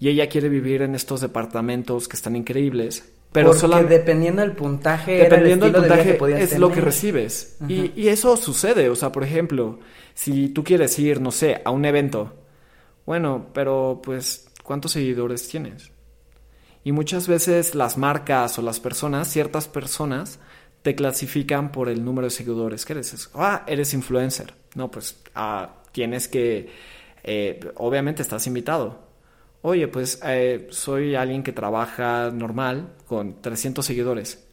y 0.00 0.08
ella 0.08 0.28
quiere 0.28 0.48
vivir 0.48 0.82
en 0.82 0.94
estos 0.94 1.20
departamentos 1.20 2.08
que 2.08 2.16
están 2.16 2.36
increíbles. 2.36 3.12
Pero 3.36 3.52
Porque 3.52 3.84
dependiendo 3.84 4.40
del 4.40 4.52
puntaje, 4.52 5.18
dependiendo 5.18 5.66
del 5.66 5.74
puntaje 5.74 6.18
es 6.42 6.58
lo 6.58 6.72
que 6.72 6.80
recibes. 6.80 7.58
Y, 7.68 7.92
y, 7.94 8.08
eso 8.08 8.34
sucede. 8.38 8.88
O 8.88 8.96
sea, 8.96 9.12
por 9.12 9.24
ejemplo, 9.24 9.78
si 10.14 10.48
tú 10.48 10.64
quieres 10.64 10.98
ir, 10.98 11.20
no 11.20 11.30
sé, 11.30 11.60
a 11.62 11.70
un 11.70 11.84
evento, 11.84 12.32
bueno, 13.04 13.48
pero 13.52 14.00
pues, 14.02 14.48
¿cuántos 14.62 14.92
seguidores 14.92 15.46
tienes? 15.48 15.90
Y 16.82 16.92
muchas 16.92 17.28
veces 17.28 17.74
las 17.74 17.98
marcas 17.98 18.58
o 18.58 18.62
las 18.62 18.80
personas, 18.80 19.28
ciertas 19.28 19.68
personas, 19.68 20.38
te 20.80 20.94
clasifican 20.94 21.72
por 21.72 21.90
el 21.90 22.02
número 22.02 22.28
de 22.28 22.30
seguidores 22.30 22.86
que 22.86 22.94
eres. 22.94 23.28
Ah, 23.34 23.64
eres 23.66 23.92
influencer. 23.92 24.54
No, 24.74 24.90
pues 24.90 25.14
ah, 25.34 25.82
tienes 25.92 26.26
que, 26.26 26.70
eh, 27.22 27.60
obviamente 27.74 28.22
estás 28.22 28.46
invitado 28.46 29.05
oye, 29.66 29.88
pues 29.88 30.20
eh, 30.24 30.68
soy 30.70 31.16
alguien 31.16 31.42
que 31.42 31.52
trabaja 31.52 32.30
normal 32.30 32.94
con 33.06 33.42
300 33.42 33.84
seguidores. 33.84 34.46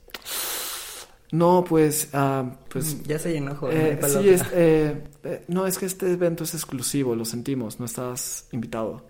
No, 1.32 1.64
pues, 1.64 2.10
ah, 2.14 2.58
pues... 2.68 2.96
Mm, 2.96 3.04
ya 3.04 3.20
se 3.20 3.34
llenó. 3.34 3.58
Eh, 3.70 4.00
sí, 4.08 4.30
es, 4.30 4.44
eh, 4.54 5.04
no, 5.48 5.68
es 5.68 5.78
que 5.78 5.86
este 5.86 6.12
evento 6.12 6.44
es 6.44 6.56
exclusivo, 6.56 7.16
lo 7.16 7.26
sentimos, 7.26 7.80
no 7.80 7.86
estás 7.86 8.48
invitado. 8.52 9.06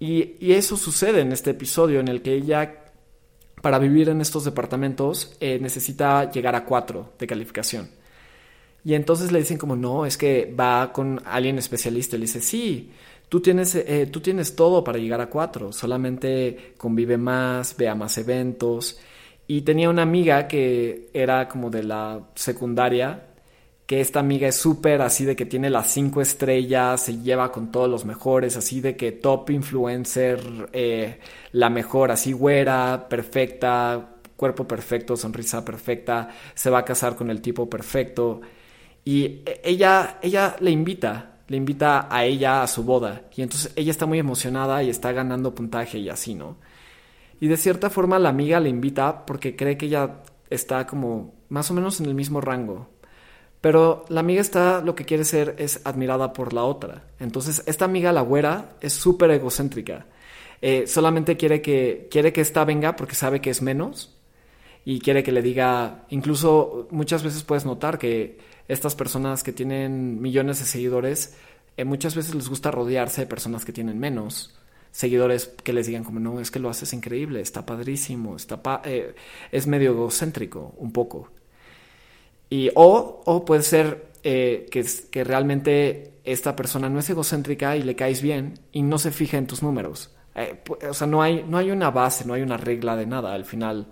Y, 0.00 0.36
y, 0.40 0.52
eso 0.52 0.76
sucede 0.78 1.20
en 1.20 1.32
este 1.32 1.50
episodio 1.50 2.00
en 2.00 2.08
el 2.08 2.22
que 2.22 2.32
ella 2.32 2.84
para 3.60 3.78
vivir 3.78 4.08
en 4.08 4.22
estos 4.22 4.44
departamentos 4.44 5.36
eh, 5.40 5.58
necesita 5.60 6.30
llegar 6.30 6.54
a 6.54 6.64
4 6.64 7.12
de 7.18 7.26
calificación. 7.26 7.90
Y 8.82 8.94
entonces 8.94 9.30
le 9.30 9.40
dicen 9.40 9.58
como, 9.58 9.76
no, 9.76 10.06
es 10.06 10.16
que 10.16 10.54
va 10.58 10.90
con 10.92 11.20
alguien 11.26 11.58
especialista. 11.58 12.16
Y 12.16 12.20
le 12.20 12.26
dice, 12.26 12.40
sí, 12.40 12.92
tú 13.28 13.40
tienes, 13.40 13.74
eh, 13.74 14.08
tú 14.10 14.20
tienes 14.20 14.56
todo 14.56 14.84
para 14.84 14.98
llegar 14.98 15.20
a 15.20 15.30
4, 15.30 15.72
solamente 15.72 16.74
convive 16.76 17.16
más, 17.18 17.76
vea 17.76 17.94
más 17.94 18.18
eventos. 18.18 18.98
Y 19.46 19.62
tenía 19.62 19.88
una 19.90 20.02
amiga 20.02 20.46
que 20.48 21.10
era 21.14 21.48
como 21.48 21.70
de 21.70 21.82
la 21.82 22.20
secundaria, 22.34 23.28
que 23.86 24.00
esta 24.02 24.20
amiga 24.20 24.48
es 24.48 24.56
súper 24.56 25.00
así 25.00 25.24
de 25.24 25.34
que 25.34 25.46
tiene 25.46 25.70
las 25.70 25.90
cinco 25.90 26.20
estrellas, 26.20 27.02
se 27.02 27.22
lleva 27.22 27.50
con 27.50 27.72
todos 27.72 27.88
los 27.88 28.04
mejores, 28.04 28.56
así 28.58 28.82
de 28.82 28.96
que 28.96 29.12
top 29.12 29.50
influencer, 29.50 30.68
eh, 30.74 31.20
la 31.52 31.70
mejor, 31.70 32.10
así 32.10 32.32
güera, 32.32 33.08
perfecta, 33.08 34.16
cuerpo 34.36 34.68
perfecto, 34.68 35.16
sonrisa 35.16 35.64
perfecta, 35.64 36.28
se 36.54 36.68
va 36.70 36.80
a 36.80 36.84
casar 36.84 37.16
con 37.16 37.30
el 37.30 37.40
tipo 37.40 37.68
perfecto. 37.70 38.42
Y 39.04 39.40
ella, 39.64 40.18
ella 40.22 40.56
le 40.60 40.70
invita, 40.70 41.37
le 41.48 41.56
invita 41.56 42.06
a 42.10 42.24
ella 42.24 42.62
a 42.62 42.66
su 42.66 42.84
boda. 42.84 43.22
Y 43.34 43.42
entonces 43.42 43.72
ella 43.74 43.90
está 43.90 44.06
muy 44.06 44.18
emocionada 44.18 44.82
y 44.82 44.90
está 44.90 45.12
ganando 45.12 45.54
puntaje 45.54 45.98
y 45.98 46.08
así, 46.08 46.34
¿no? 46.34 46.56
Y 47.40 47.48
de 47.48 47.56
cierta 47.56 47.90
forma 47.90 48.18
la 48.18 48.28
amiga 48.28 48.60
le 48.60 48.68
invita 48.68 49.24
porque 49.26 49.56
cree 49.56 49.76
que 49.76 49.86
ella 49.86 50.22
está 50.50 50.86
como 50.86 51.34
más 51.48 51.70
o 51.70 51.74
menos 51.74 52.00
en 52.00 52.06
el 52.06 52.14
mismo 52.14 52.40
rango. 52.40 52.88
Pero 53.60 54.04
la 54.08 54.20
amiga 54.20 54.40
está, 54.40 54.80
lo 54.82 54.94
que 54.94 55.04
quiere 55.04 55.24
ser 55.24 55.56
es 55.58 55.80
admirada 55.84 56.32
por 56.32 56.52
la 56.52 56.62
otra. 56.64 57.04
Entonces, 57.18 57.62
esta 57.66 57.86
amiga, 57.86 58.12
la 58.12 58.20
güera, 58.20 58.76
es 58.80 58.92
súper 58.92 59.30
egocéntrica. 59.32 60.06
Eh, 60.62 60.86
solamente 60.86 61.36
quiere 61.36 61.60
que, 61.60 62.08
quiere 62.10 62.32
que 62.32 62.40
esta 62.40 62.64
venga 62.64 62.94
porque 62.96 63.14
sabe 63.14 63.40
que 63.40 63.50
es 63.50 63.62
menos 63.62 64.16
y 64.84 65.00
quiere 65.00 65.22
que 65.22 65.32
le 65.32 65.42
diga, 65.42 66.04
incluso 66.10 66.88
muchas 66.90 67.22
veces 67.22 67.42
puedes 67.44 67.64
notar 67.64 67.98
que 67.98 68.38
estas 68.68 68.94
personas 68.94 69.42
que 69.42 69.52
tienen 69.52 70.20
millones 70.20 70.58
de 70.60 70.66
seguidores, 70.66 71.34
eh, 71.76 71.84
muchas 71.84 72.14
veces 72.14 72.34
les 72.34 72.48
gusta 72.48 72.70
rodearse 72.70 73.22
de 73.22 73.26
personas 73.26 73.64
que 73.64 73.72
tienen 73.72 73.98
menos 73.98 74.54
seguidores 74.90 75.54
que 75.62 75.72
les 75.72 75.86
digan 75.86 76.04
como 76.04 76.20
no, 76.20 76.40
es 76.40 76.50
que 76.50 76.58
lo 76.58 76.70
haces 76.70 76.92
increíble, 76.92 77.40
está 77.40 77.64
padrísimo, 77.64 78.36
está 78.36 78.60
eh, 78.84 79.14
es 79.52 79.66
medio 79.66 79.92
egocéntrico 79.92 80.74
un 80.78 80.92
poco. 80.92 81.30
Y, 82.50 82.70
o, 82.74 83.22
o 83.24 83.44
puede 83.44 83.62
ser 83.62 84.08
eh, 84.22 84.66
que, 84.70 84.84
que 85.10 85.24
realmente 85.24 86.14
esta 86.24 86.56
persona 86.56 86.88
no 86.88 86.98
es 86.98 87.08
egocéntrica 87.10 87.76
y 87.76 87.82
le 87.82 87.94
caes 87.94 88.22
bien 88.22 88.58
y 88.72 88.82
no 88.82 88.98
se 88.98 89.10
fija 89.10 89.36
en 89.36 89.46
tus 89.46 89.62
números. 89.62 90.14
Eh, 90.34 90.62
o 90.88 90.94
sea, 90.94 91.06
no 91.06 91.22
hay, 91.22 91.44
no 91.46 91.58
hay 91.58 91.70
una 91.70 91.90
base, 91.90 92.24
no 92.24 92.34
hay 92.34 92.42
una 92.42 92.56
regla 92.56 92.96
de 92.96 93.06
nada 93.06 93.34
al 93.34 93.44
final. 93.44 93.86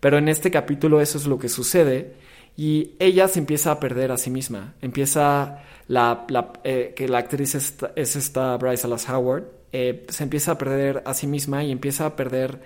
Pero 0.00 0.18
en 0.18 0.28
este 0.28 0.50
capítulo 0.50 1.00
eso 1.00 1.18
es 1.18 1.26
lo 1.26 1.38
que 1.38 1.48
sucede 1.48 2.14
y 2.56 2.92
ella 2.98 3.28
se 3.28 3.38
empieza 3.38 3.72
a 3.72 3.80
perder 3.80 4.12
a 4.12 4.18
sí 4.18 4.30
misma. 4.30 4.74
Empieza 4.82 5.62
la, 5.88 6.26
la 6.28 6.52
que 6.62 7.06
la 7.08 7.18
actriz 7.18 7.54
es, 7.54 7.74
es 7.96 8.16
esta 8.16 8.56
Bryce 8.56 8.82
Dallas 8.82 9.08
Howard 9.08 9.62
eh, 9.72 10.04
se 10.10 10.22
empieza 10.22 10.52
a 10.52 10.58
perder 10.58 11.02
a 11.06 11.14
sí 11.14 11.26
misma 11.26 11.64
y 11.64 11.72
empieza 11.72 12.04
a 12.04 12.14
perder 12.14 12.60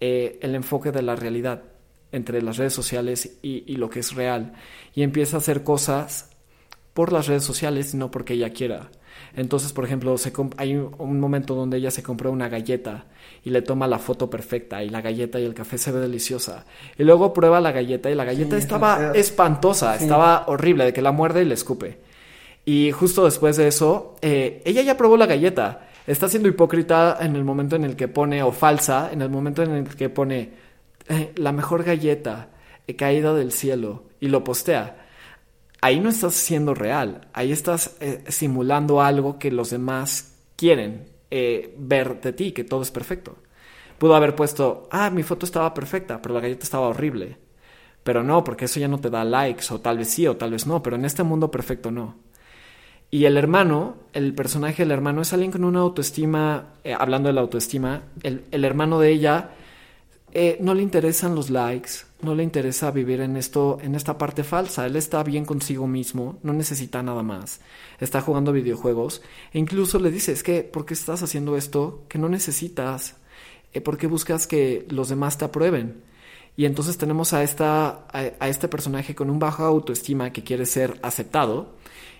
eh, 0.00 0.38
el 0.42 0.54
enfoque 0.54 0.92
de 0.92 1.02
la 1.02 1.16
realidad 1.16 1.64
entre 2.12 2.40
las 2.40 2.56
redes 2.56 2.72
sociales 2.72 3.38
y, 3.42 3.76
lo 3.76 3.90
que 3.90 4.00
es 4.00 4.14
real. 4.14 4.52
Y 4.94 5.02
empieza 5.02 5.36
a 5.36 5.40
hacer 5.40 5.64
cosas 5.64 6.30
por 6.94 7.12
las 7.12 7.26
redes 7.26 7.42
sociales, 7.42 7.94
no 7.94 8.10
porque 8.10 8.34
ella 8.34 8.50
quiera. 8.50 8.90
Entonces, 9.36 9.72
por 9.72 9.84
ejemplo, 9.84 10.16
se 10.18 10.32
hay 10.56 10.76
un 10.76 11.20
momento 11.20 11.54
donde 11.54 11.78
ella 11.78 11.90
se 11.90 12.02
compró 12.02 12.30
una 12.30 12.48
galleta 12.48 13.06
y 13.44 13.50
le 13.50 13.62
toma 13.62 13.86
la 13.86 13.98
foto 13.98 14.28
perfecta 14.28 14.82
y 14.82 14.90
la 14.90 15.00
galleta 15.00 15.40
y 15.40 15.44
el 15.44 15.54
café 15.54 15.78
se 15.78 15.90
ve 15.90 16.00
deliciosa. 16.00 16.66
Y 16.98 17.04
luego 17.04 17.32
prueba 17.32 17.60
la 17.60 17.72
galleta 17.72 18.10
y 18.10 18.14
la 18.14 18.24
galleta 18.24 18.56
estaba 18.56 19.12
espantosa, 19.14 19.96
estaba 19.96 20.44
horrible, 20.48 20.84
de 20.84 20.92
que 20.92 21.02
la 21.02 21.12
muerde 21.12 21.42
y 21.42 21.46
le 21.46 21.54
escupe. 21.54 21.98
Y 22.64 22.92
justo 22.92 23.24
después 23.24 23.56
de 23.56 23.68
eso, 23.68 24.16
eh, 24.22 24.62
ella 24.64 24.82
ya 24.82 24.96
probó 24.96 25.16
la 25.16 25.26
galleta 25.26 25.88
está 26.06 26.28
siendo 26.28 26.48
hipócrita 26.48 27.18
en 27.20 27.36
el 27.36 27.44
momento 27.44 27.76
en 27.76 27.84
el 27.84 27.96
que 27.96 28.08
pone, 28.08 28.42
o 28.42 28.52
falsa, 28.52 29.10
en 29.12 29.22
el 29.22 29.30
momento 29.30 29.62
en 29.62 29.72
el 29.72 29.88
que 29.88 30.08
pone 30.08 30.50
eh, 31.08 31.32
la 31.36 31.52
mejor 31.52 31.84
galleta 31.84 32.48
he 32.86 32.96
caída 32.96 33.34
del 33.34 33.52
cielo 33.52 34.04
y 34.20 34.28
lo 34.28 34.42
postea. 34.42 35.01
Ahí 35.82 36.00
no 36.00 36.08
estás 36.08 36.34
siendo 36.34 36.74
real, 36.74 37.28
ahí 37.34 37.52
estás 37.52 37.96
eh, 38.00 38.24
simulando 38.28 39.02
algo 39.02 39.38
que 39.38 39.50
los 39.50 39.68
demás 39.68 40.38
quieren 40.56 41.08
eh, 41.30 41.74
ver 41.76 42.20
de 42.22 42.32
ti, 42.32 42.52
que 42.52 42.64
todo 42.64 42.82
es 42.82 42.90
perfecto. 42.90 43.36
Pudo 43.98 44.14
haber 44.14 44.34
puesto, 44.34 44.88
ah, 44.90 45.10
mi 45.10 45.22
foto 45.22 45.44
estaba 45.44 45.74
perfecta, 45.74 46.22
pero 46.22 46.34
la 46.34 46.40
galleta 46.40 46.64
estaba 46.64 46.88
horrible. 46.88 47.36
Pero 48.02 48.22
no, 48.22 48.42
porque 48.42 48.64
eso 48.64 48.80
ya 48.80 48.88
no 48.88 49.00
te 49.00 49.10
da 49.10 49.24
likes, 49.24 49.66
o 49.70 49.80
tal 49.80 49.98
vez 49.98 50.08
sí, 50.08 50.26
o 50.26 50.36
tal 50.36 50.52
vez 50.52 50.66
no, 50.66 50.82
pero 50.82 50.96
en 50.96 51.04
este 51.04 51.22
mundo 51.22 51.50
perfecto 51.50 51.90
no. 51.90 52.16
Y 53.14 53.26
el 53.26 53.36
hermano, 53.36 53.96
el 54.14 54.34
personaje 54.34 54.82
del 54.82 54.90
hermano, 54.90 55.20
es 55.20 55.34
alguien 55.34 55.52
con 55.52 55.64
una 55.64 55.80
autoestima, 55.80 56.68
eh, 56.82 56.94
hablando 56.98 57.28
de 57.28 57.34
la 57.34 57.42
autoestima, 57.42 58.04
el, 58.22 58.64
hermano 58.64 58.98
de 58.98 59.10
ella 59.10 59.50
eh, 60.34 60.56
no 60.60 60.74
le 60.74 60.82
interesan 60.82 61.34
los 61.34 61.50
likes, 61.50 61.90
no 62.22 62.34
le 62.34 62.42
interesa 62.42 62.90
vivir 62.90 63.20
en 63.20 63.36
esto, 63.36 63.78
en 63.82 63.94
esta 63.94 64.16
parte 64.16 64.44
falsa. 64.44 64.86
Él 64.86 64.96
está 64.96 65.22
bien 65.22 65.44
consigo 65.44 65.86
mismo, 65.86 66.38
no 66.42 66.52
necesita 66.52 67.02
nada 67.02 67.22
más. 67.22 67.60
Está 68.00 68.20
jugando 68.22 68.52
videojuegos 68.52 69.22
e 69.52 69.58
incluso 69.58 69.98
le 69.98 70.10
dice, 70.10 70.32
es 70.32 70.42
que, 70.42 70.62
¿por 70.62 70.86
qué 70.86 70.94
estás 70.94 71.22
haciendo 71.22 71.56
esto 71.56 72.04
que 72.08 72.18
no 72.18 72.28
necesitas? 72.28 73.16
Eh, 73.74 73.80
¿Por 73.80 73.98
qué 73.98 74.06
buscas 74.06 74.46
que 74.46 74.86
los 74.88 75.08
demás 75.10 75.36
te 75.36 75.44
aprueben? 75.44 76.02
Y 76.56 76.66
entonces 76.66 76.98
tenemos 76.98 77.32
a, 77.32 77.42
esta, 77.42 78.06
a 78.12 78.48
este 78.48 78.68
personaje 78.68 79.14
con 79.14 79.30
un 79.30 79.38
bajo 79.38 79.64
autoestima 79.64 80.32
que 80.32 80.44
quiere 80.44 80.66
ser 80.66 80.98
aceptado 81.02 81.76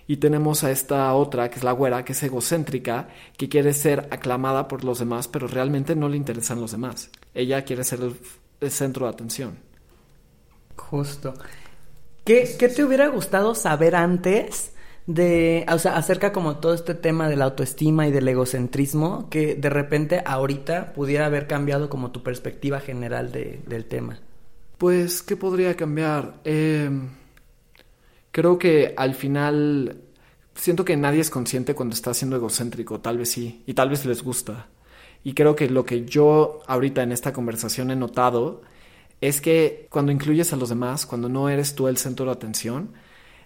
y 0.07 0.17
tenemos 0.17 0.63
a 0.63 0.71
esta 0.71 1.13
otra, 1.13 1.49
que 1.49 1.57
es 1.57 1.63
la 1.63 1.71
güera, 1.71 2.03
que 2.03 2.13
es 2.13 2.23
egocéntrica, 2.23 3.09
que 3.37 3.49
quiere 3.49 3.73
ser 3.73 4.07
aclamada 4.11 4.67
por 4.67 4.83
los 4.83 4.99
demás, 4.99 5.27
pero 5.27 5.47
realmente 5.47 5.95
no 5.95 6.09
le 6.09 6.17
interesan 6.17 6.59
los 6.59 6.71
demás. 6.71 7.09
Ella 7.33 7.63
quiere 7.63 7.83
ser 7.83 7.99
el, 8.01 8.71
centro 8.71 9.05
de 9.05 9.11
atención. 9.11 9.57
Justo. 10.75 11.33
¿Qué, 12.23 12.55
¿Qué, 12.57 12.69
te 12.69 12.83
hubiera 12.83 13.07
gustado 13.07 13.55
saber 13.55 13.95
antes 13.95 14.71
de, 15.07 15.65
o 15.69 15.77
sea, 15.77 15.97
acerca 15.97 16.31
como 16.31 16.57
todo 16.57 16.73
este 16.73 16.95
tema 16.95 17.27
de 17.27 17.35
la 17.35 17.45
autoestima 17.45 18.07
y 18.07 18.11
del 18.11 18.27
egocentrismo, 18.27 19.29
que 19.29 19.55
de 19.55 19.69
repente 19.69 20.21
ahorita 20.25 20.93
pudiera 20.93 21.25
haber 21.25 21.47
cambiado 21.47 21.89
como 21.89 22.11
tu 22.11 22.23
perspectiva 22.23 22.79
general 22.79 23.31
de, 23.31 23.61
del 23.67 23.85
tema? 23.85 24.19
Pues, 24.77 25.21
¿qué 25.21 25.35
podría 25.35 25.75
cambiar? 25.75 26.35
Eh 26.45 26.89
creo 28.33 28.57
que 28.57 28.93
al 28.97 29.13
final 29.13 30.01
siento 30.55 30.83
que 30.83 30.97
nadie 30.97 31.21
es 31.21 31.29
consciente 31.29 31.73
cuando 31.73 31.95
está 31.95 32.13
siendo 32.13 32.35
egocéntrico, 32.35 32.99
tal 32.99 33.17
vez 33.19 33.29
sí, 33.29 33.63
y 33.65 33.73
tal 33.73 33.89
vez 33.89 34.05
les 34.05 34.21
gusta. 34.21 34.67
Y 35.23 35.33
creo 35.33 35.55
que 35.55 35.69
lo 35.69 35.85
que 35.85 36.05
yo 36.05 36.61
ahorita 36.67 37.03
en 37.03 37.11
esta 37.11 37.33
conversación 37.33 37.91
he 37.91 37.95
notado 37.95 38.61
es 39.21 39.39
que 39.39 39.87
cuando 39.89 40.11
incluyes 40.11 40.51
a 40.51 40.57
los 40.57 40.69
demás, 40.69 41.05
cuando 41.05 41.29
no 41.29 41.49
eres 41.49 41.75
tú 41.75 41.87
el 41.87 41.97
centro 41.97 42.25
de 42.25 42.31
atención, 42.31 42.93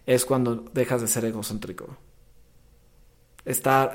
es 0.06 0.26
cuando 0.26 0.56
dejas 0.74 1.02
de 1.02 1.08
ser 1.08 1.26
egocéntrico. 1.26 1.98
Está, 3.46 3.94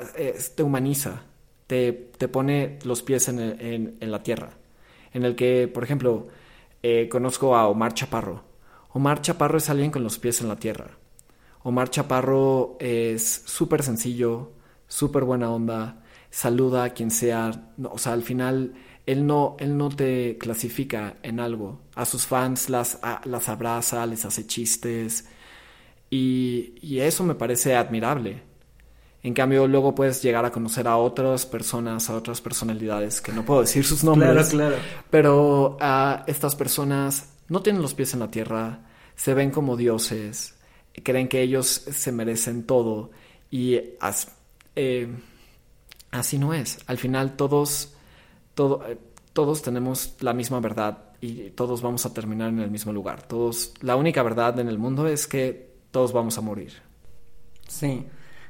te 0.55 0.63
humaniza, 0.63 1.23
te, 1.67 1.91
te, 1.91 2.27
pone 2.27 2.79
los 2.83 3.03
pies 3.03 3.27
en, 3.27 3.39
en, 3.99 4.11
la 4.11 4.23
tierra. 4.23 4.51
En 5.11 5.25
el 5.25 5.35
que, 5.35 5.67
por 5.67 5.83
ejemplo, 5.83 6.27
eh, 6.81 7.07
conozco 7.09 7.55
a 7.55 7.67
Omar 7.67 7.93
Chaparro 7.93 8.53
Omar 8.93 9.21
Chaparro 9.21 9.57
es 9.57 9.69
alguien 9.69 9.89
con 9.89 10.03
los 10.03 10.19
pies 10.19 10.41
en 10.41 10.47
la 10.47 10.55
tierra. 10.55 10.91
Omar 11.63 11.89
Chaparro 11.89 12.77
es 12.79 13.43
súper 13.45 13.81
sencillo, 13.81 14.51
súper 14.87 15.23
buena 15.23 15.51
onda, 15.51 16.02
saluda 16.33 16.85
a 16.85 16.89
quien 16.89 17.11
sea, 17.11 17.51
o 17.83 17.99
sea, 17.99 18.13
al 18.13 18.23
final 18.23 18.73
él 19.05 19.27
no, 19.27 19.55
él 19.59 19.77
no 19.77 19.89
te 19.89 20.35
clasifica 20.39 21.17
en 21.21 21.39
algo. 21.39 21.81
A 21.93 22.05
sus 22.05 22.25
fans 22.25 22.69
las, 22.69 22.99
las 23.25 23.49
abraza, 23.49 24.03
les 24.07 24.25
hace 24.25 24.47
chistes 24.47 25.27
y, 26.09 26.73
y 26.81 27.01
eso 27.01 27.23
me 27.23 27.35
parece 27.35 27.75
admirable. 27.75 28.41
En 29.21 29.35
cambio, 29.35 29.67
luego 29.67 29.93
puedes 29.93 30.23
llegar 30.23 30.43
a 30.43 30.51
conocer 30.51 30.87
a 30.87 30.97
otras 30.97 31.45
personas, 31.45 32.09
a 32.09 32.15
otras 32.15 32.41
personalidades, 32.41 33.21
que 33.21 33.31
no 33.31 33.45
puedo 33.45 33.61
decir 33.61 33.85
sus 33.85 34.03
nombres. 34.03 34.49
Claro, 34.49 34.71
claro. 34.71 34.75
Pero 35.11 35.77
a 35.79 36.23
estas 36.25 36.55
personas 36.55 37.29
no 37.47 37.61
tienen 37.61 37.83
los 37.83 37.93
pies 37.93 38.11
en 38.15 38.21
la 38.21 38.31
tierra, 38.31 38.79
se 39.15 39.35
ven 39.35 39.51
como 39.51 39.77
dioses, 39.77 40.55
creen 41.03 41.27
que 41.27 41.43
ellos 41.43 41.67
se 41.67 42.11
merecen 42.11 42.63
todo 42.63 43.11
y 43.51 43.79
eh, 44.75 45.07
así 46.13 46.37
no 46.37 46.53
es. 46.53 46.79
Al 46.87 46.97
final 46.97 47.35
todos, 47.35 47.93
eh, 48.57 48.97
todos 49.33 49.61
tenemos 49.61 50.15
la 50.21 50.33
misma 50.33 50.59
verdad 50.59 51.09
y 51.19 51.49
todos 51.51 51.81
vamos 51.81 52.05
a 52.05 52.13
terminar 52.13 52.49
en 52.49 52.59
el 52.59 52.71
mismo 52.71 52.93
lugar. 52.93 53.23
Todos, 53.23 53.73
la 53.81 53.95
única 53.95 54.23
verdad 54.23 54.59
en 54.59 54.69
el 54.69 54.77
mundo 54.77 55.07
es 55.07 55.27
que 55.27 55.73
todos 55.91 56.13
vamos 56.13 56.37
a 56.37 56.41
morir. 56.41 56.73
Sí, 57.67 58.05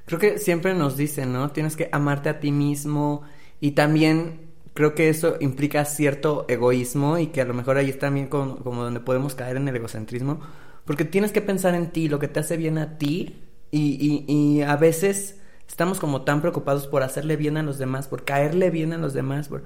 creo 0.05 0.19
que 0.19 0.39
siempre 0.39 0.73
nos 0.73 0.97
dicen, 0.97 1.33
¿no? 1.33 1.51
Tienes 1.51 1.75
que 1.75 1.89
amarte 1.91 2.29
a 2.29 2.39
ti 2.39 2.51
mismo 2.51 3.23
y 3.59 3.71
también 3.71 4.51
creo 4.73 4.95
que 4.95 5.09
eso 5.09 5.37
implica 5.39 5.85
cierto 5.85 6.45
egoísmo 6.49 7.17
y 7.17 7.27
que 7.27 7.41
a 7.41 7.45
lo 7.45 7.53
mejor 7.53 7.77
ahí 7.77 7.89
está 7.89 8.07
también 8.07 8.27
como, 8.27 8.57
como 8.57 8.83
donde 8.83 8.99
podemos 8.99 9.35
caer 9.35 9.57
en 9.57 9.67
el 9.67 9.75
egocentrismo, 9.75 10.41
porque 10.83 11.05
tienes 11.05 11.31
que 11.31 11.41
pensar 11.41 11.75
en 11.75 11.91
ti, 11.91 12.09
lo 12.09 12.19
que 12.19 12.27
te 12.27 12.39
hace 12.39 12.57
bien 12.57 12.77
a 12.77 12.97
ti 12.97 13.43
y, 13.71 14.25
y, 14.27 14.33
y 14.33 14.61
a 14.63 14.75
veces 14.75 15.39
estamos 15.67 15.99
como 15.99 16.23
tan 16.23 16.41
preocupados 16.41 16.87
por 16.87 17.03
hacerle 17.03 17.35
bien 17.35 17.57
a 17.57 17.63
los 17.63 17.77
demás, 17.77 18.07
por 18.07 18.23
caerle 18.23 18.69
bien 18.69 18.93
a 18.93 18.97
los 18.97 19.13
demás, 19.13 19.47
por 19.47 19.63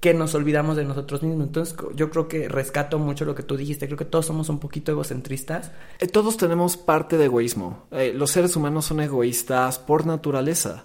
que 0.00 0.14
nos 0.14 0.34
olvidamos 0.34 0.76
de 0.76 0.84
nosotros 0.84 1.22
mismos. 1.22 1.46
Entonces 1.46 1.76
yo 1.94 2.10
creo 2.10 2.28
que 2.28 2.48
rescato 2.48 2.98
mucho 2.98 3.24
lo 3.24 3.34
que 3.34 3.42
tú 3.42 3.56
dijiste, 3.56 3.86
creo 3.86 3.98
que 3.98 4.04
todos 4.04 4.26
somos 4.26 4.48
un 4.48 4.60
poquito 4.60 4.92
egocentristas. 4.92 5.72
Eh, 5.98 6.06
todos 6.06 6.36
tenemos 6.36 6.76
parte 6.76 7.16
de 7.16 7.24
egoísmo. 7.24 7.86
Eh, 7.90 8.12
los 8.14 8.30
seres 8.30 8.54
humanos 8.56 8.84
son 8.86 9.00
egoístas 9.00 9.78
por 9.78 10.06
naturaleza. 10.06 10.84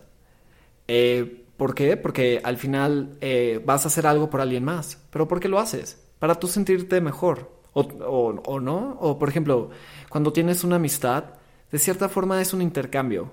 Eh, 0.88 1.45
¿Por 1.57 1.76
qué? 1.76 1.95
Porque 1.97 2.41
al 2.43 2.57
final 2.57 3.17
vas 3.63 3.86
a 3.86 3.88
hacer 3.88 4.07
algo 4.07 4.30
por 4.30 4.41
alguien 4.41 4.65
más. 4.65 4.99
¿Pero 5.11 5.28
por 5.28 5.39
qué 5.39 5.47
lo 5.47 5.59
haces? 5.59 6.03
Para 6.17 6.36
tú 6.36 6.47
sentirte 6.47 6.99
mejor. 6.99 7.51
O, 7.74 7.82
o 7.82 8.59
no. 8.59 8.97
O 8.99 9.19
por 9.19 9.30
ejemplo, 9.30 9.69
cuando 10.09 10.34
tienes 10.34 10.63
una 10.63 10.78
amistad, 10.78 11.26
de 11.71 11.80
cierta 11.80 12.09
forma 12.09 12.41
es 12.41 12.53
un 12.53 12.61
intercambio. 12.63 13.32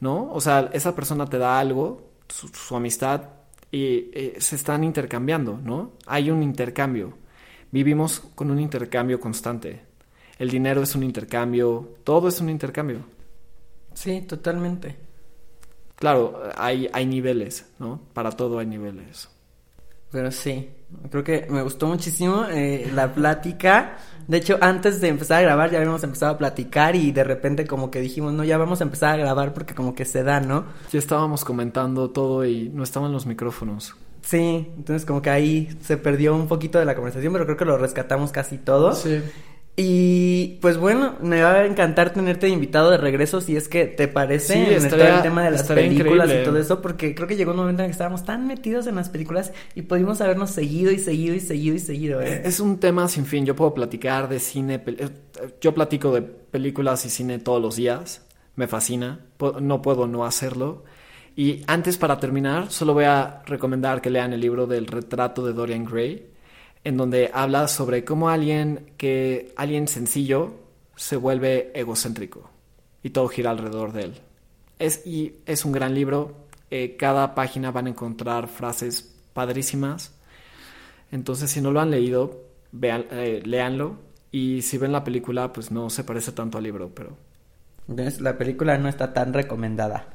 ¿No? 0.00 0.32
O 0.32 0.40
sea, 0.40 0.70
esa 0.72 0.94
persona 0.94 1.26
te 1.26 1.38
da 1.38 1.58
algo, 1.58 2.10
su, 2.28 2.48
su 2.48 2.76
amistad, 2.76 3.22
y 3.70 4.10
eh, 4.12 4.36
se 4.38 4.56
están 4.56 4.84
intercambiando, 4.84 5.58
¿no? 5.62 5.92
Hay 6.06 6.30
un 6.30 6.42
intercambio. 6.42 7.18
Vivimos 7.70 8.20
con 8.34 8.50
un 8.50 8.60
intercambio 8.60 9.20
constante. 9.20 9.82
El 10.38 10.50
dinero 10.50 10.82
es 10.82 10.94
un 10.94 11.02
intercambio, 11.02 11.96
todo 12.04 12.28
es 12.28 12.40
un 12.40 12.48
intercambio. 12.48 13.00
Sí, 13.92 14.22
totalmente. 14.22 14.96
Claro, 15.96 16.40
hay, 16.56 16.88
hay 16.92 17.06
niveles, 17.06 17.66
¿no? 17.78 18.00
Para 18.14 18.30
todo 18.30 18.58
hay 18.58 18.66
niveles. 18.66 19.28
Pero 20.10 20.30
sí, 20.30 20.70
creo 21.10 21.22
que 21.22 21.46
me 21.50 21.62
gustó 21.62 21.86
muchísimo 21.86 22.44
eh, 22.50 22.90
la 22.94 23.12
plática. 23.12 23.98
De 24.26 24.38
hecho, 24.38 24.58
antes 24.60 25.00
de 25.00 25.08
empezar 25.08 25.38
a 25.38 25.42
grabar 25.42 25.70
ya 25.70 25.78
habíamos 25.78 26.02
empezado 26.02 26.32
a 26.32 26.38
platicar 26.38 26.96
y 26.96 27.12
de 27.12 27.24
repente 27.24 27.66
como 27.66 27.90
que 27.90 28.00
dijimos, 28.00 28.32
no, 28.32 28.44
ya 28.44 28.58
vamos 28.58 28.80
a 28.80 28.84
empezar 28.84 29.14
a 29.14 29.16
grabar 29.16 29.54
porque 29.54 29.74
como 29.74 29.94
que 29.94 30.04
se 30.04 30.22
da, 30.22 30.40
¿no? 30.40 30.66
Ya 30.92 30.98
estábamos 30.98 31.44
comentando 31.44 32.10
todo 32.10 32.44
y 32.44 32.68
no 32.70 32.82
estaban 32.82 33.12
los 33.12 33.26
micrófonos. 33.26 33.94
Sí, 34.22 34.68
entonces 34.76 35.06
como 35.06 35.22
que 35.22 35.30
ahí 35.30 35.78
se 35.80 35.96
perdió 35.96 36.34
un 36.34 36.48
poquito 36.48 36.78
de 36.78 36.84
la 36.84 36.94
conversación, 36.94 37.32
pero 37.32 37.46
creo 37.46 37.56
que 37.56 37.64
lo 37.64 37.78
rescatamos 37.78 38.30
casi 38.30 38.58
todo. 38.58 38.94
Sí. 38.94 39.22
Y 39.80 40.58
pues 40.60 40.76
bueno, 40.76 41.14
me 41.22 41.40
va 41.40 41.52
a 41.52 41.64
encantar 41.64 42.12
tenerte 42.12 42.48
invitado 42.48 42.90
de 42.90 42.96
regreso 42.96 43.40
si 43.40 43.56
es 43.56 43.68
que 43.68 43.84
te 43.86 44.08
parece 44.08 44.54
Sí, 44.54 44.58
en 44.58 44.66
el- 44.66 44.72
estaría- 44.72 45.06
todo 45.06 45.16
el 45.18 45.22
tema 45.22 45.44
de 45.44 45.52
las 45.52 45.62
películas 45.62 46.26
increíble. 46.26 46.42
y 46.42 46.44
todo 46.44 46.58
eso, 46.58 46.82
porque 46.82 47.14
creo 47.14 47.28
que 47.28 47.36
llegó 47.36 47.52
un 47.52 47.58
momento 47.58 47.82
en 47.82 47.84
el 47.84 47.90
que 47.90 47.92
estábamos 47.92 48.24
tan 48.24 48.48
metidos 48.48 48.88
en 48.88 48.96
las 48.96 49.08
películas 49.08 49.52
y 49.76 49.82
pudimos 49.82 50.20
habernos 50.20 50.50
seguido 50.50 50.90
y 50.90 50.98
seguido 50.98 51.32
y 51.36 51.38
seguido 51.38 51.76
y 51.76 51.78
seguido, 51.78 52.20
¿eh? 52.20 52.42
Es 52.44 52.58
un 52.58 52.80
tema 52.80 53.06
sin 53.06 53.24
fin. 53.24 53.46
Yo 53.46 53.54
puedo 53.54 53.72
platicar 53.72 54.28
de 54.28 54.40
cine. 54.40 54.82
eh, 54.84 55.08
Yo 55.60 55.72
platico 55.72 56.12
de 56.12 56.22
películas 56.22 57.06
y 57.06 57.10
cine 57.10 57.38
todos 57.38 57.62
los 57.62 57.76
días. 57.76 58.22
Me 58.56 58.66
fascina. 58.66 59.20
No 59.60 59.80
puedo 59.80 60.08
no 60.08 60.24
hacerlo. 60.26 60.82
Y 61.36 61.62
antes, 61.68 61.96
para 61.98 62.18
terminar, 62.18 62.72
solo 62.72 62.94
voy 62.94 63.04
a 63.04 63.42
recomendar 63.46 64.00
que 64.00 64.10
lean 64.10 64.32
el 64.32 64.40
libro 64.40 64.66
del 64.66 64.88
retrato 64.88 65.46
de 65.46 65.52
Dorian 65.52 65.84
Gray, 65.84 66.26
en 66.84 66.96
donde 66.96 67.30
habla 67.32 67.68
sobre 67.68 68.04
cómo 68.04 68.28
alguien 68.30 68.92
que 68.96 69.52
alguien 69.56 69.88
sencillo 69.88 70.54
se 70.96 71.16
vuelve 71.16 71.70
egocéntrico 71.74 72.50
y 73.02 73.10
todo 73.10 73.28
gira 73.28 73.50
alrededor 73.50 73.92
de 73.92 74.02
él. 74.02 74.14
Es, 74.78 75.06
y 75.06 75.36
es 75.46 75.64
un 75.64 75.72
gran 75.72 75.94
libro. 75.94 76.46
eh, 76.70 76.96
cada 76.98 77.34
página 77.34 77.70
van 77.70 77.86
a 77.86 77.90
encontrar 77.90 78.48
frases 78.48 79.14
padrísimas. 79.32 80.12
Entonces, 81.10 81.50
si 81.50 81.60
no 81.60 81.70
lo 81.70 81.80
han 81.80 81.90
leído, 81.90 82.42
vean, 82.72 83.06
eh, 83.10 83.42
léanlo. 83.44 83.96
Y 84.30 84.62
si 84.62 84.76
ven 84.78 84.92
la 84.92 85.04
película, 85.04 85.52
pues 85.52 85.70
no 85.70 85.88
se 85.90 86.04
parece 86.04 86.32
tanto 86.32 86.58
al 86.58 86.64
libro, 86.64 86.90
pero 86.94 87.16
la 87.86 88.36
película 88.36 88.76
no 88.76 88.88
está 88.88 89.14
tan 89.14 89.32
recomendada, 89.32 90.08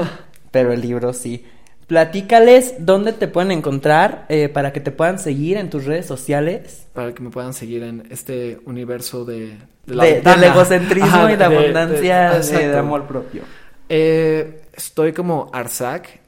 pero 0.50 0.72
el 0.72 0.80
libro 0.80 1.12
sí. 1.12 1.44
Platícales 1.90 2.74
dónde 2.78 3.12
te 3.12 3.26
pueden 3.26 3.50
encontrar 3.50 4.24
eh, 4.28 4.48
para 4.48 4.72
que 4.72 4.78
te 4.78 4.92
puedan 4.92 5.18
seguir 5.18 5.56
en 5.56 5.70
tus 5.70 5.86
redes 5.86 6.06
sociales. 6.06 6.86
para 6.92 7.12
que 7.12 7.20
me 7.20 7.30
puedan 7.30 7.52
seguir 7.52 7.82
en 7.82 8.06
este 8.10 8.60
universo 8.64 9.24
de, 9.24 9.56
de 9.86 9.96
De- 9.96 9.96
ventana. 9.96 10.40
del 10.40 10.50
egocentrismo 10.52 11.08
Ajá, 11.08 11.32
y 11.32 11.36
la 11.36 11.48
de- 11.48 11.54
de- 11.56 11.60
abundancia 11.62 12.30
de, 12.30 12.36
exacto. 12.36 12.78
amor 12.78 13.06
propio. 13.08 13.42
Eh, 13.88 14.62
estoy 14.72 15.12
como 15.12 15.50
Arzac. 15.52 16.20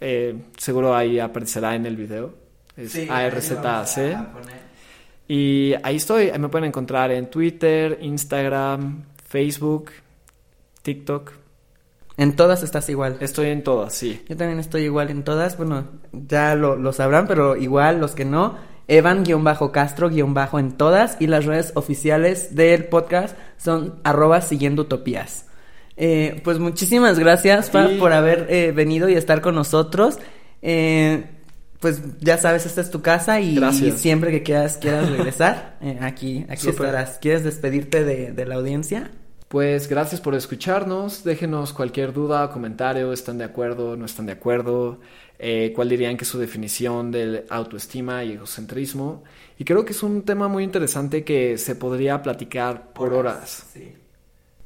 eh, 0.00 0.34
seguro 0.56 0.96
ahí 0.96 1.18
aparecerá 1.20 1.74
en 1.74 1.84
el 1.84 1.96
video. 1.96 2.32
Es 2.74 2.96
ARZAC. 3.10 4.16
Y 5.28 5.74
ahí 5.82 5.96
estoy. 5.96 6.30
Ahí 6.30 6.38
me 6.38 6.48
pueden 6.48 6.68
encontrar 6.68 7.10
en 7.12 7.26
Twitter, 7.26 7.98
Instagram, 8.00 9.04
Facebook, 9.28 9.90
TikTok. 10.80 11.32
En 12.16 12.36
todas 12.36 12.62
estás 12.62 12.88
igual. 12.88 13.16
Estoy 13.20 13.46
en 13.48 13.62
todas, 13.64 13.94
sí. 13.94 14.22
Yo 14.28 14.36
también 14.36 14.58
estoy 14.60 14.82
igual 14.82 15.10
en 15.10 15.22
todas. 15.24 15.56
Bueno, 15.56 15.86
ya 16.12 16.54
lo, 16.54 16.76
lo 16.76 16.92
sabrán, 16.92 17.26
pero 17.26 17.56
igual 17.56 18.00
los 18.00 18.12
que 18.14 18.24
no. 18.24 18.56
Evan-Castro- 18.88 20.10
en 20.58 20.72
todas. 20.72 21.16
Y 21.20 21.26
las 21.26 21.44
redes 21.46 21.72
oficiales 21.74 22.54
del 22.54 22.84
podcast 22.84 23.36
son 23.56 23.94
arroba 24.04 24.40
siguiendo 24.42 24.82
utopías. 24.82 25.46
Eh, 25.96 26.40
pues 26.44 26.58
muchísimas 26.58 27.18
gracias, 27.18 27.70
Fa, 27.70 27.88
Sí. 27.88 27.96
por 27.98 28.12
haber 28.12 28.46
eh, 28.50 28.72
venido 28.72 29.08
y 29.08 29.14
estar 29.14 29.40
con 29.40 29.54
nosotros. 29.54 30.18
Eh, 30.62 31.24
pues 31.80 32.00
ya 32.20 32.38
sabes, 32.38 32.64
esta 32.66 32.80
es 32.80 32.90
tu 32.90 33.02
casa 33.02 33.40
y, 33.40 33.56
Gracias. 33.56 33.98
siempre 34.00 34.30
que 34.30 34.42
quieras, 34.42 34.78
quieras 34.78 35.10
regresar, 35.10 35.76
eh, 35.80 35.98
aquí, 36.00 36.46
aquí 36.48 36.68
estarás. 36.68 37.18
¿Quieres 37.20 37.42
despedirte 37.42 38.04
de, 38.04 38.32
de 38.32 38.46
la 38.46 38.54
audiencia? 38.54 39.10
Pues 39.52 39.86
gracias 39.86 40.18
por 40.18 40.34
escucharnos. 40.34 41.24
Déjenos 41.24 41.74
cualquier 41.74 42.14
duda, 42.14 42.50
comentario, 42.50 43.12
están 43.12 43.36
de 43.36 43.44
acuerdo, 43.44 43.98
no 43.98 44.06
están 44.06 44.24
de 44.24 44.32
acuerdo, 44.32 44.98
eh, 45.38 45.74
cuál 45.76 45.90
dirían 45.90 46.16
que 46.16 46.24
es 46.24 46.30
su 46.30 46.38
definición 46.38 47.10
del 47.10 47.44
autoestima 47.50 48.24
y 48.24 48.32
egocentrismo. 48.32 49.24
Y 49.58 49.64
creo 49.64 49.84
que 49.84 49.92
es 49.92 50.02
un 50.02 50.22
tema 50.22 50.48
muy 50.48 50.64
interesante 50.64 51.22
que 51.22 51.58
se 51.58 51.74
podría 51.74 52.22
platicar 52.22 52.94
por 52.94 53.12
horas. 53.12 53.66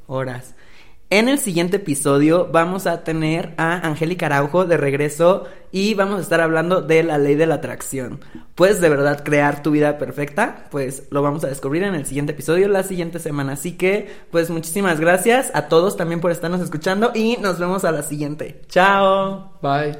horas. 0.07 0.55
En 1.09 1.29
el 1.29 1.39
siguiente 1.39 1.77
episodio 1.77 2.49
vamos 2.51 2.89
a 2.89 3.05
tener 3.05 3.55
a 3.59 3.87
Angélica 3.87 4.27
Araujo 4.27 4.65
de 4.65 4.77
regreso 4.77 5.45
y 5.71 5.95
vamos 5.95 6.19
a 6.19 6.23
estar 6.23 6.41
hablando 6.41 6.83
de 6.83 7.05
la 7.05 7.17
ley 7.17 7.37
de 7.37 7.47
la 7.47 7.57
atracción. 7.57 8.19
¿Puedes 8.57 8.81
de 8.81 8.89
verdad 8.89 9.23
crear 9.23 9.63
tu 9.63 9.71
vida 9.71 9.99
perfecta? 9.99 10.67
Pues 10.73 11.05
lo 11.11 11.23
vamos 11.23 11.45
a 11.45 11.49
descubrir 11.49 11.85
en 11.85 11.95
el 11.95 12.07
siguiente 12.07 12.33
episodio 12.33 12.67
la 12.67 12.83
siguiente 12.83 13.21
semana. 13.21 13.53
Así 13.53 13.77
que, 13.77 14.11
pues 14.33 14.51
muchísimas 14.51 14.99
gracias 14.99 15.53
a 15.55 15.69
todos 15.69 15.97
también 15.97 16.21
por 16.21 16.33
estarnos 16.33 16.61
escuchando 16.61 17.13
y 17.15 17.37
nos 17.37 17.61
vemos 17.61 17.85
a 17.85 17.93
la 17.93 18.03
siguiente. 18.03 18.63
Chao. 18.69 19.53
Bye. 19.63 19.97